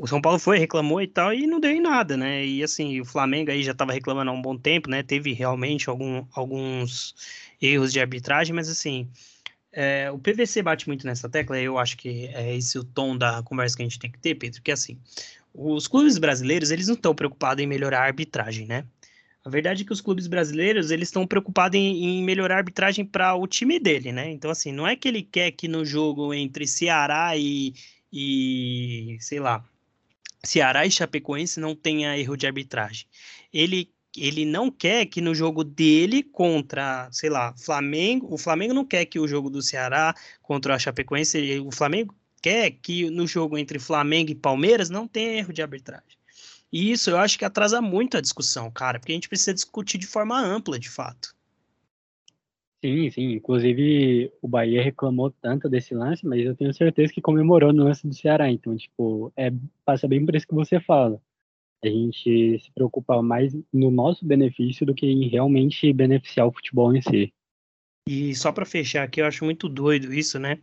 o 0.00 0.06
São 0.06 0.20
Paulo 0.20 0.38
foi, 0.38 0.58
reclamou 0.58 1.00
e 1.02 1.06
tal, 1.06 1.32
e 1.32 1.46
não 1.46 1.60
deu 1.60 1.70
em 1.70 1.80
nada, 1.80 2.16
né? 2.16 2.44
E 2.44 2.62
assim, 2.62 3.00
o 3.00 3.04
Flamengo 3.04 3.50
aí 3.50 3.62
já 3.62 3.72
estava 3.72 3.92
reclamando 3.92 4.30
há 4.30 4.34
um 4.34 4.42
bom 4.42 4.56
tempo, 4.56 4.88
né? 4.88 5.02
Teve 5.02 5.32
realmente 5.32 5.88
algum, 5.90 6.24
alguns 6.32 7.14
erros 7.60 7.92
de 7.92 8.00
arbitragem, 8.00 8.54
mas 8.54 8.68
assim, 8.68 9.08
é, 9.72 10.10
o 10.10 10.18
PVC 10.18 10.62
bate 10.62 10.86
muito 10.88 11.06
nessa 11.06 11.28
tecla, 11.28 11.58
eu 11.58 11.78
acho 11.78 11.96
que 11.96 12.26
é 12.32 12.56
esse 12.56 12.78
o 12.78 12.84
tom 12.84 13.16
da 13.16 13.42
conversa 13.42 13.76
que 13.76 13.82
a 13.82 13.86
gente 13.86 13.98
tem 13.98 14.10
que 14.10 14.18
ter, 14.18 14.34
Pedro, 14.34 14.62
que 14.62 14.70
assim, 14.72 14.98
os 15.52 15.88
clubes 15.88 16.18
brasileiros, 16.18 16.70
eles 16.70 16.86
não 16.86 16.94
estão 16.94 17.14
preocupados 17.14 17.62
em 17.62 17.66
melhorar 17.66 18.00
a 18.00 18.06
arbitragem, 18.06 18.66
né? 18.66 18.84
A 19.44 19.50
verdade 19.50 19.82
é 19.82 19.86
que 19.86 19.92
os 19.92 20.00
clubes 20.00 20.26
brasileiros 20.26 20.90
eles 20.90 21.08
estão 21.08 21.26
preocupados 21.26 21.78
em, 21.78 22.04
em, 22.04 22.24
melhorar 22.24 22.56
a 22.56 22.58
arbitragem 22.58 23.04
para 23.04 23.34
o 23.34 23.46
time 23.46 23.78
dele, 23.80 24.12
né? 24.12 24.30
Então, 24.30 24.50
assim, 24.50 24.72
não 24.72 24.86
é 24.86 24.94
que 24.94 25.08
ele 25.08 25.22
quer 25.22 25.50
que 25.52 25.66
no 25.68 25.84
jogo 25.84 26.34
entre 26.34 26.66
Ceará 26.66 27.36
e, 27.36 27.72
e 28.12 29.16
sei 29.20 29.40
lá, 29.40 29.64
Ceará 30.44 30.86
e 30.86 30.90
Chapecoense 30.90 31.60
não 31.60 31.74
tenha 31.74 32.16
erro 32.16 32.36
de 32.36 32.46
arbitragem. 32.46 33.06
Ele, 33.52 33.92
ele 34.16 34.44
não 34.44 34.70
quer 34.70 35.06
que 35.06 35.20
no 35.20 35.34
jogo 35.34 35.64
dele 35.64 36.22
contra, 36.22 37.08
sei 37.12 37.30
lá, 37.30 37.54
Flamengo, 37.56 38.32
o 38.32 38.38
Flamengo 38.38 38.74
não 38.74 38.84
quer 38.84 39.04
que 39.04 39.18
o 39.18 39.28
jogo 39.28 39.50
do 39.50 39.62
Ceará 39.62 40.14
contra 40.42 40.74
a 40.74 40.78
Chapecoense, 40.78 41.58
o 41.60 41.72
Flamengo 41.72 42.14
quer 42.40 42.70
que 42.70 43.10
no 43.10 43.26
jogo 43.26 43.58
entre 43.58 43.78
Flamengo 43.78 44.30
e 44.30 44.34
Palmeiras 44.34 44.90
não 44.90 45.08
tenha 45.08 45.38
erro 45.38 45.52
de 45.52 45.62
arbitragem. 45.62 46.18
E 46.72 46.92
isso 46.92 47.10
eu 47.10 47.18
acho 47.18 47.38
que 47.38 47.44
atrasa 47.44 47.80
muito 47.80 48.16
a 48.16 48.20
discussão, 48.20 48.70
cara, 48.70 48.98
porque 48.98 49.12
a 49.12 49.14
gente 49.14 49.28
precisa 49.28 49.54
discutir 49.54 49.98
de 49.98 50.06
forma 50.06 50.38
ampla, 50.38 50.78
de 50.78 50.88
fato. 50.88 51.34
Sim, 52.84 53.10
sim. 53.10 53.32
Inclusive, 53.32 54.32
o 54.40 54.46
Bahia 54.46 54.82
reclamou 54.82 55.30
tanto 55.30 55.68
desse 55.68 55.94
lance, 55.94 56.24
mas 56.24 56.44
eu 56.44 56.54
tenho 56.54 56.72
certeza 56.72 57.12
que 57.12 57.20
comemorou 57.20 57.72
no 57.72 57.84
lance 57.84 58.06
do 58.06 58.14
Ceará. 58.14 58.50
Então, 58.50 58.76
tipo, 58.76 59.32
é, 59.36 59.52
passa 59.84 60.06
bem 60.06 60.24
por 60.24 60.36
isso 60.36 60.46
que 60.46 60.54
você 60.54 60.78
fala. 60.78 61.20
A 61.84 61.88
gente 61.88 62.58
se 62.60 62.70
preocupa 62.72 63.20
mais 63.22 63.56
no 63.72 63.90
nosso 63.90 64.24
benefício 64.24 64.86
do 64.86 64.94
que 64.94 65.06
em 65.06 65.28
realmente 65.28 65.92
beneficiar 65.92 66.46
o 66.46 66.52
futebol 66.52 66.94
em 66.94 67.02
si. 67.02 67.32
E 68.08 68.34
só 68.34 68.52
para 68.52 68.64
fechar 68.64 69.02
aqui, 69.02 69.20
eu 69.20 69.26
acho 69.26 69.44
muito 69.44 69.68
doido 69.68 70.12
isso, 70.12 70.38
né? 70.38 70.58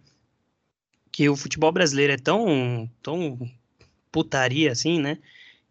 Que 1.11 1.29
o 1.29 1.35
futebol 1.35 1.71
brasileiro 1.71 2.13
é 2.13 2.17
tão, 2.17 2.89
tão 3.01 3.39
putaria 4.11 4.71
assim, 4.71 4.99
né? 4.99 5.19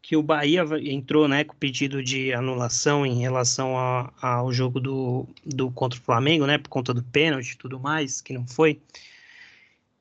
Que 0.05 0.19
o 0.19 0.23
Bahia 0.23 0.63
entrou 0.83 1.27
né, 1.27 1.45
com 1.45 1.57
pedido 1.57 2.03
de 2.03 2.31
anulação 2.35 3.07
em 3.07 3.21
relação 3.21 3.79
a, 3.79 4.13
ao 4.21 4.53
jogo 4.53 4.79
do, 4.79 5.27
do 5.47 5.71
contra 5.71 5.99
o 5.99 6.03
Flamengo, 6.03 6.47
né, 6.47 6.59
por 6.59 6.69
conta 6.69 6.93
do 6.93 7.03
pênalti 7.03 7.53
e 7.53 7.57
tudo 7.57 7.81
mais, 7.81 8.21
que 8.21 8.35
não 8.35 8.47
foi. 8.47 8.83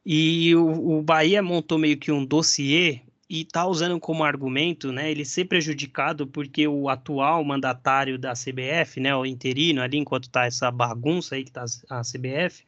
E 0.06 0.54
o, 0.58 0.98
o 0.98 1.02
Bahia 1.02 1.42
montou 1.42 1.78
meio 1.78 1.98
que 1.98 2.12
um 2.12 2.26
dossiê 2.26 3.00
e 3.30 3.44
está 3.44 3.66
usando 3.66 3.98
como 3.98 4.26
argumento, 4.26 4.92
né, 4.92 5.10
ele 5.10 5.24
ser 5.24 5.46
prejudicado 5.46 6.28
porque 6.28 6.68
o 6.68 6.90
atual 6.90 7.42
mandatário 7.46 8.20
da 8.20 8.34
CBF, 8.34 9.00
né, 9.00 9.16
o 9.16 9.26
interino 9.26 9.82
ali, 9.82 9.98
enquanto 9.98 10.26
está 10.26 10.46
essa 10.46 10.70
bagunça 10.70 11.36
aí 11.36 11.46
que 11.46 11.50
está 11.50 11.64
a 11.90 12.02
CBF, 12.02 12.66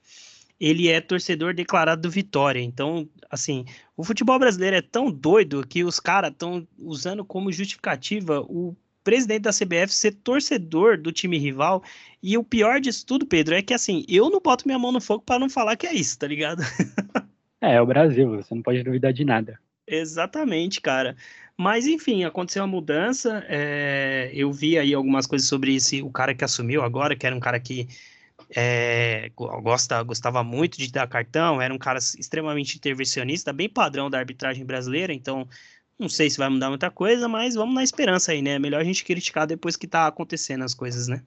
ele 0.59 0.89
é 0.89 1.01
torcedor 1.01 1.53
declarado 1.53 2.01
do 2.01 2.09
Vitória. 2.09 2.61
Então, 2.61 3.07
assim, 3.29 3.65
o 3.95 4.03
futebol 4.03 4.39
brasileiro 4.39 4.75
é 4.75 4.81
tão 4.81 5.11
doido 5.11 5.65
que 5.67 5.83
os 5.83 5.99
caras 5.99 6.31
estão 6.31 6.67
usando 6.77 7.25
como 7.25 7.51
justificativa 7.51 8.41
o 8.41 8.75
presidente 9.03 9.43
da 9.43 9.51
CBF 9.51 9.93
ser 9.93 10.13
torcedor 10.13 10.97
do 10.97 11.11
time 11.11 11.37
rival. 11.37 11.83
E 12.21 12.37
o 12.37 12.43
pior 12.43 12.81
disso 12.81 13.05
tudo, 13.05 13.25
Pedro, 13.25 13.55
é 13.55 13.61
que 13.61 13.73
assim, 13.73 14.03
eu 14.09 14.29
não 14.29 14.39
boto 14.39 14.67
minha 14.67 14.79
mão 14.79 14.91
no 14.91 14.99
fogo 14.99 15.23
para 15.23 15.39
não 15.39 15.49
falar 15.49 15.75
que 15.75 15.85
é 15.85 15.93
isso, 15.93 16.17
tá 16.17 16.27
ligado? 16.27 16.61
é, 17.61 17.75
é 17.75 17.81
o 17.81 17.85
Brasil, 17.85 18.29
você 18.31 18.55
não 18.55 18.63
pode 18.63 18.81
duvidar 18.83 19.13
de 19.13 19.23
nada. 19.23 19.59
Exatamente, 19.87 20.81
cara. 20.81 21.15
Mas 21.55 21.85
enfim, 21.85 22.23
aconteceu 22.23 22.63
a 22.63 22.67
mudança. 22.67 23.45
É... 23.47 24.31
eu 24.33 24.51
vi 24.51 24.77
aí 24.77 24.93
algumas 24.93 25.27
coisas 25.27 25.47
sobre 25.47 25.75
esse 25.75 26.01
o 26.01 26.09
cara 26.09 26.33
que 26.33 26.43
assumiu 26.43 26.81
agora, 26.81 27.15
que 27.15 27.25
era 27.25 27.35
um 27.35 27.39
cara 27.39 27.59
que 27.59 27.87
é, 28.55 29.29
gosta, 29.35 30.01
gostava 30.01 30.41
muito 30.43 30.77
de 30.77 30.89
dar 30.89 31.07
cartão, 31.07 31.61
era 31.61 31.73
um 31.73 31.77
cara 31.77 31.99
extremamente 31.99 32.77
intervencionista, 32.77 33.51
bem 33.51 33.67
padrão 33.67 34.09
da 34.09 34.17
arbitragem 34.17 34.65
brasileira, 34.65 35.13
então 35.13 35.45
não 35.99 36.07
sei 36.07 36.29
se 36.29 36.37
vai 36.37 36.47
mudar 36.47 36.69
muita 36.69 36.89
coisa, 36.89 37.27
mas 37.27 37.55
vamos 37.55 37.75
na 37.75 37.83
esperança 37.83 38.31
aí, 38.31 38.41
né? 38.41 38.57
Melhor 38.57 38.79
a 38.79 38.83
gente 38.83 39.03
criticar 39.03 39.45
depois 39.45 39.75
que 39.75 39.87
tá 39.87 40.07
acontecendo 40.07 40.63
as 40.63 40.73
coisas, 40.73 41.07
né? 41.07 41.21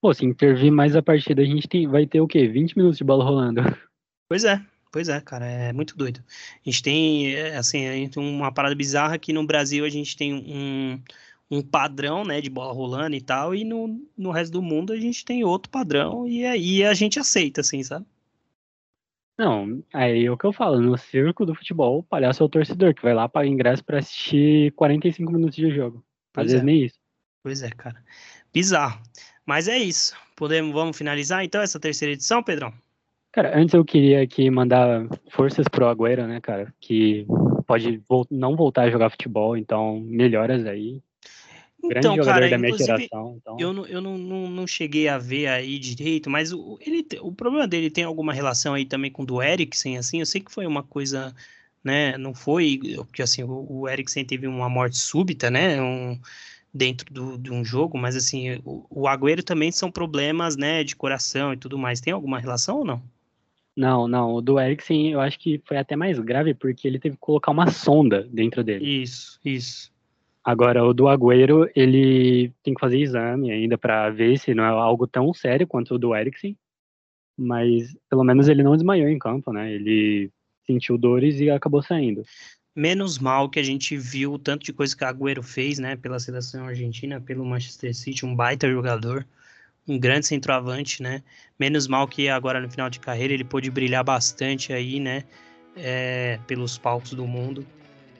Pô, 0.00 0.12
se 0.12 0.24
intervir 0.24 0.72
mais 0.72 0.96
a 0.96 1.02
partida, 1.02 1.42
a 1.42 1.44
gente 1.44 1.68
tem, 1.68 1.86
vai 1.86 2.06
ter 2.06 2.20
o 2.20 2.26
quê? 2.26 2.48
20 2.48 2.76
minutos 2.76 2.98
de 2.98 3.04
bola 3.04 3.24
rolando. 3.24 3.62
Pois 4.28 4.44
é, 4.44 4.60
pois 4.92 5.08
é, 5.08 5.20
cara, 5.20 5.46
é 5.46 5.72
muito 5.72 5.96
doido. 5.96 6.22
A 6.64 6.70
gente 6.70 6.82
tem, 6.82 7.34
é, 7.34 7.56
assim, 7.56 8.10
uma 8.16 8.52
parada 8.52 8.74
bizarra 8.74 9.18
que 9.18 9.32
no 9.32 9.46
Brasil 9.46 9.84
a 9.84 9.88
gente 9.88 10.16
tem 10.16 10.34
um, 10.34 11.00
um 11.50 11.62
padrão, 11.62 12.24
né, 12.24 12.40
de 12.40 12.50
bola 12.50 12.72
rolando 12.72 13.16
e 13.16 13.20
tal, 13.20 13.54
e 13.54 13.64
no, 13.64 14.00
no 14.16 14.30
resto 14.30 14.52
do 14.52 14.62
mundo 14.62 14.92
a 14.92 15.00
gente 15.00 15.24
tem 15.24 15.44
outro 15.44 15.70
padrão 15.70 16.26
e 16.26 16.44
aí 16.44 16.84
a 16.84 16.92
gente 16.92 17.18
aceita, 17.18 17.62
assim, 17.62 17.82
sabe? 17.82 18.06
Não, 19.38 19.82
aí 19.92 20.26
é 20.26 20.30
o 20.30 20.36
que 20.36 20.44
eu 20.44 20.52
falo, 20.52 20.80
no 20.80 20.98
circo 20.98 21.46
do 21.46 21.54
futebol, 21.54 21.98
o 21.98 22.02
palhaço 22.02 22.42
é 22.42 22.46
o 22.46 22.48
torcedor, 22.48 22.92
que 22.92 23.02
vai 23.02 23.14
lá 23.14 23.28
pagar 23.28 23.46
ingresso 23.46 23.84
para 23.84 23.98
assistir 23.98 24.72
45 24.72 25.32
minutos 25.32 25.54
de 25.54 25.70
jogo. 25.70 25.98
Às 25.98 26.32
pois 26.34 26.46
vezes 26.46 26.60
é. 26.60 26.64
nem 26.64 26.84
isso. 26.84 26.98
Pois 27.42 27.62
é, 27.62 27.70
cara. 27.70 28.02
Bizarro. 28.52 29.00
Mas 29.46 29.68
é 29.68 29.78
isso. 29.78 30.14
Podemos, 30.36 30.72
vamos 30.72 30.96
finalizar 30.96 31.44
então 31.44 31.62
essa 31.62 31.78
terceira 31.78 32.12
edição, 32.12 32.42
Pedrão? 32.42 32.72
Cara, 33.32 33.56
antes 33.56 33.74
eu 33.74 33.84
queria 33.84 34.22
aqui 34.22 34.50
mandar 34.50 35.06
forças 35.30 35.68
pro 35.68 35.86
Agüero, 35.86 36.26
né, 36.26 36.40
cara? 36.40 36.74
Que 36.80 37.24
pode 37.66 38.02
não 38.30 38.56
voltar 38.56 38.82
a 38.82 38.90
jogar 38.90 39.10
futebol, 39.10 39.56
então 39.56 40.00
melhoras 40.00 40.66
aí. 40.66 41.00
Grande 41.82 41.98
então, 41.98 42.16
jogador 42.16 42.40
cara, 42.40 42.50
da 42.50 42.58
minha 42.58 42.76
geração. 42.76 43.38
Então... 43.40 43.56
Eu, 43.58 43.72
não, 43.72 43.86
eu 43.86 44.00
não, 44.00 44.18
não, 44.18 44.50
não, 44.50 44.66
cheguei 44.66 45.08
a 45.08 45.16
ver 45.16 45.46
aí 45.46 45.78
direito, 45.78 46.28
mas 46.28 46.52
o, 46.52 46.76
ele, 46.80 47.06
o 47.20 47.32
problema 47.32 47.68
dele 47.68 47.88
tem 47.88 48.02
alguma 48.02 48.32
relação 48.32 48.74
aí 48.74 48.84
também 48.84 49.10
com 49.10 49.22
o 49.22 49.26
do 49.26 49.40
Eriksen, 49.40 49.96
assim, 49.96 50.18
eu 50.18 50.26
sei 50.26 50.40
que 50.40 50.50
foi 50.50 50.66
uma 50.66 50.82
coisa, 50.82 51.34
né, 51.82 52.18
não 52.18 52.34
foi, 52.34 52.80
porque 52.96 53.22
assim, 53.22 53.44
o, 53.44 53.66
o 53.68 53.88
Eriksen 53.88 54.24
teve 54.24 54.48
uma 54.48 54.68
morte 54.68 54.98
súbita, 54.98 55.50
né, 55.50 55.80
um, 55.80 56.18
dentro 56.74 57.12
do, 57.14 57.38
de 57.38 57.52
um 57.52 57.64
jogo, 57.64 57.96
mas 57.96 58.16
assim, 58.16 58.60
o, 58.64 58.84
o 58.90 59.06
Agüero 59.06 59.44
também 59.44 59.70
são 59.70 59.88
problemas, 59.88 60.56
né, 60.56 60.82
de 60.82 60.96
coração 60.96 61.52
e 61.52 61.56
tudo 61.56 61.78
mais, 61.78 62.00
tem 62.00 62.12
alguma 62.12 62.40
relação 62.40 62.78
ou 62.78 62.84
não? 62.84 63.02
Não, 63.76 64.08
não, 64.08 64.34
o 64.34 64.40
do 64.40 64.58
Eriksen 64.58 65.12
eu 65.12 65.20
acho 65.20 65.38
que 65.38 65.62
foi 65.64 65.76
até 65.76 65.94
mais 65.94 66.18
grave, 66.18 66.52
porque 66.52 66.88
ele 66.88 66.98
teve 66.98 67.14
que 67.14 67.20
colocar 67.20 67.52
uma 67.52 67.70
sonda 67.70 68.28
dentro 68.32 68.64
dele. 68.64 68.84
Isso, 68.84 69.38
isso. 69.44 69.92
Agora, 70.48 70.82
o 70.82 70.94
do 70.94 71.08
Agüero, 71.08 71.70
ele 71.76 72.50
tem 72.62 72.72
que 72.72 72.80
fazer 72.80 72.98
exame 72.98 73.52
ainda 73.52 73.76
para 73.76 74.08
ver 74.08 74.38
se 74.38 74.54
não 74.54 74.64
é 74.64 74.68
algo 74.68 75.06
tão 75.06 75.34
sério 75.34 75.66
quanto 75.66 75.94
o 75.94 75.98
do 75.98 76.16
Eriksen. 76.16 76.56
Mas 77.36 77.94
pelo 78.08 78.24
menos 78.24 78.48
ele 78.48 78.62
não 78.62 78.72
desmaiou 78.72 79.10
em 79.10 79.18
campo, 79.18 79.52
né? 79.52 79.70
Ele 79.70 80.30
sentiu 80.66 80.96
dores 80.96 81.38
e 81.38 81.50
acabou 81.50 81.82
saindo. 81.82 82.24
Menos 82.74 83.18
mal 83.18 83.50
que 83.50 83.60
a 83.60 83.62
gente 83.62 83.94
viu 83.98 84.32
o 84.32 84.38
tanto 84.38 84.64
de 84.64 84.72
coisa 84.72 84.96
que 84.96 85.04
o 85.04 85.06
Agüero 85.06 85.42
fez, 85.42 85.78
né? 85.78 85.96
Pela 85.96 86.18
seleção 86.18 86.66
argentina, 86.66 87.20
pelo 87.20 87.44
Manchester 87.44 87.94
City, 87.94 88.24
um 88.24 88.34
baita 88.34 88.66
jogador, 88.70 89.26
um 89.86 89.98
grande 89.98 90.26
centroavante, 90.28 91.02
né? 91.02 91.22
Menos 91.60 91.86
mal 91.86 92.08
que 92.08 92.26
agora 92.30 92.58
no 92.58 92.70
final 92.70 92.88
de 92.88 93.00
carreira 93.00 93.34
ele 93.34 93.44
pôde 93.44 93.70
brilhar 93.70 94.02
bastante 94.02 94.72
aí, 94.72 94.98
né? 94.98 95.24
É, 95.76 96.40
pelos 96.46 96.78
palcos 96.78 97.12
do 97.12 97.26
mundo. 97.26 97.66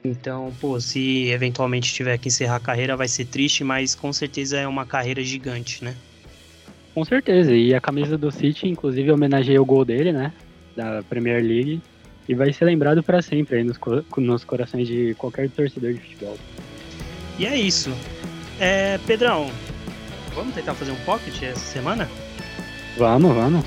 Então, 0.04 0.52
pô, 0.60 0.80
se 0.80 1.28
eventualmente 1.28 1.92
tiver 1.92 2.16
que 2.18 2.28
encerrar 2.28 2.56
a 2.56 2.60
carreira, 2.60 2.96
vai 2.96 3.08
ser 3.08 3.24
triste, 3.24 3.64
mas 3.64 3.94
com 3.94 4.12
certeza 4.12 4.58
é 4.58 4.66
uma 4.66 4.86
carreira 4.86 5.22
gigante, 5.22 5.84
né? 5.84 5.94
Com 6.94 7.04
certeza, 7.04 7.54
e 7.54 7.74
a 7.74 7.80
camisa 7.80 8.16
do 8.16 8.30
City, 8.30 8.68
inclusive, 8.68 9.10
homenageia 9.10 9.60
o 9.60 9.64
gol 9.64 9.84
dele, 9.84 10.12
né? 10.12 10.32
Da 10.76 11.02
Premier 11.08 11.42
League, 11.42 11.80
e 12.28 12.34
vai 12.34 12.52
ser 12.52 12.64
lembrado 12.64 13.02
para 13.02 13.20
sempre 13.20 13.56
aí 13.56 13.64
nos, 13.64 13.78
nos 14.16 14.44
corações 14.44 14.86
de 14.86 15.14
qualquer 15.14 15.50
torcedor 15.50 15.92
de 15.92 16.00
futebol. 16.00 16.38
E 17.38 17.46
é 17.46 17.56
isso. 17.56 17.92
É, 18.58 18.98
Pedrão, 19.06 19.50
vamos 20.34 20.54
tentar 20.54 20.74
fazer 20.74 20.92
um 20.92 21.00
pocket 21.04 21.42
essa 21.42 21.58
semana? 21.58 22.08
Vamos, 22.96 23.34
vamos. 23.34 23.64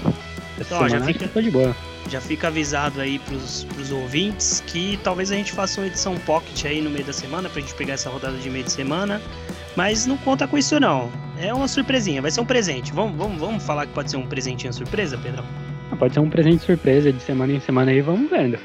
Essa 0.59 0.75
então, 0.75 0.89
semana 0.89 0.99
já 0.99 1.05
fica... 1.05 1.41
de 1.41 1.51
boa 1.51 1.90
já 2.11 2.19
fica 2.19 2.47
avisado 2.47 2.99
aí 2.99 3.19
pros, 3.19 3.63
pros 3.63 3.91
ouvintes 3.91 4.61
que 4.67 4.99
talvez 5.03 5.31
a 5.31 5.35
gente 5.35 5.53
faça 5.53 5.79
uma 5.79 5.87
edição 5.87 6.15
pocket 6.19 6.65
aí 6.65 6.81
no 6.81 6.89
meio 6.89 7.05
da 7.05 7.13
semana 7.13 7.49
pra 7.49 7.61
gente 7.61 7.73
pegar 7.75 7.93
essa 7.93 8.09
rodada 8.09 8.37
de 8.37 8.49
meio 8.49 8.65
de 8.65 8.71
semana. 8.71 9.21
Mas 9.75 10.05
não 10.05 10.17
conta 10.17 10.45
com 10.47 10.57
isso 10.57 10.77
não. 10.79 11.09
É 11.39 11.53
uma 11.53 11.67
surpresinha, 11.67 12.21
vai 12.21 12.29
ser 12.29 12.41
um 12.41 12.45
presente. 12.45 12.91
Vamos, 12.91 13.17
vamos, 13.17 13.39
vamos 13.39 13.63
falar 13.63 13.85
que 13.85 13.93
pode 13.93 14.11
ser 14.11 14.17
um 14.17 14.27
presentinho 14.27 14.73
surpresa, 14.73 15.17
Pedrão? 15.17 15.45
Ah, 15.89 15.95
pode 15.95 16.13
ser 16.13 16.19
um 16.19 16.29
presente 16.29 16.63
surpresa 16.65 17.13
de 17.13 17.21
semana 17.21 17.53
em 17.53 17.59
semana 17.61 17.91
aí, 17.91 18.01
vamos 18.01 18.29
vendo. 18.29 18.59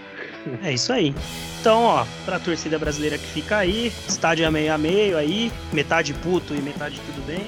É 0.62 0.72
isso 0.72 0.92
aí. 0.92 1.14
Então, 1.60 1.82
ó, 1.82 2.04
pra 2.24 2.38
torcida 2.38 2.78
brasileira 2.78 3.16
que 3.18 3.26
fica 3.26 3.58
aí, 3.58 3.92
estádio 4.08 4.44
é 4.44 4.50
meio 4.50 4.72
a 4.72 4.78
meio 4.78 5.16
aí, 5.16 5.52
metade 5.72 6.12
puto 6.14 6.54
e 6.54 6.60
metade 6.60 7.00
tudo 7.06 7.24
bem. 7.26 7.46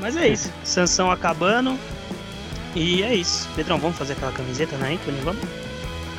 Mas 0.00 0.16
é 0.16 0.28
isso. 0.28 0.52
Sanção 0.64 1.10
acabando. 1.10 1.78
E 2.74 3.02
é 3.02 3.14
isso. 3.14 3.48
Pedrão, 3.56 3.78
vamos 3.78 3.96
fazer 3.98 4.12
aquela 4.14 4.32
camiseta 4.32 4.76
na 4.78 4.88
Anthony? 4.88 5.20
Vamos? 5.24 5.42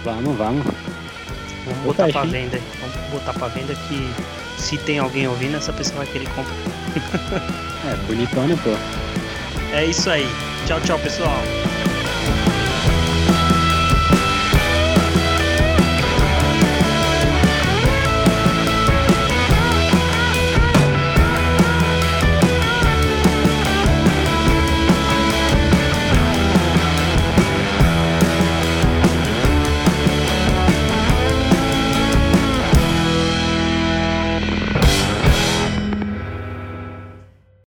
Vamos, 0.04 0.38
vamos. 0.38 0.64
Vamos 0.66 1.80
Eu 1.80 1.84
botar 1.86 2.06
fecho, 2.06 2.18
pra 2.20 2.26
hein? 2.28 2.32
venda. 2.32 2.60
Vamos 2.82 3.12
botar 3.12 3.34
pra 3.34 3.48
venda 3.50 3.76
que 3.76 4.10
se 4.62 4.78
tem 4.80 5.00
alguém 5.00 5.28
ouvindo, 5.28 5.56
essa 5.58 5.72
pessoa 5.74 5.98
vai 6.04 6.08
querer 6.08 6.28
comprar. 6.30 6.56
É, 7.92 7.96
bonitona, 8.08 8.58
pô. 8.58 8.72
É 9.74 9.86
isso 9.86 10.10
aí. 10.10 10.28
Tchau, 10.66 10.80
tchau, 10.82 11.00
pessoal. 11.00 11.38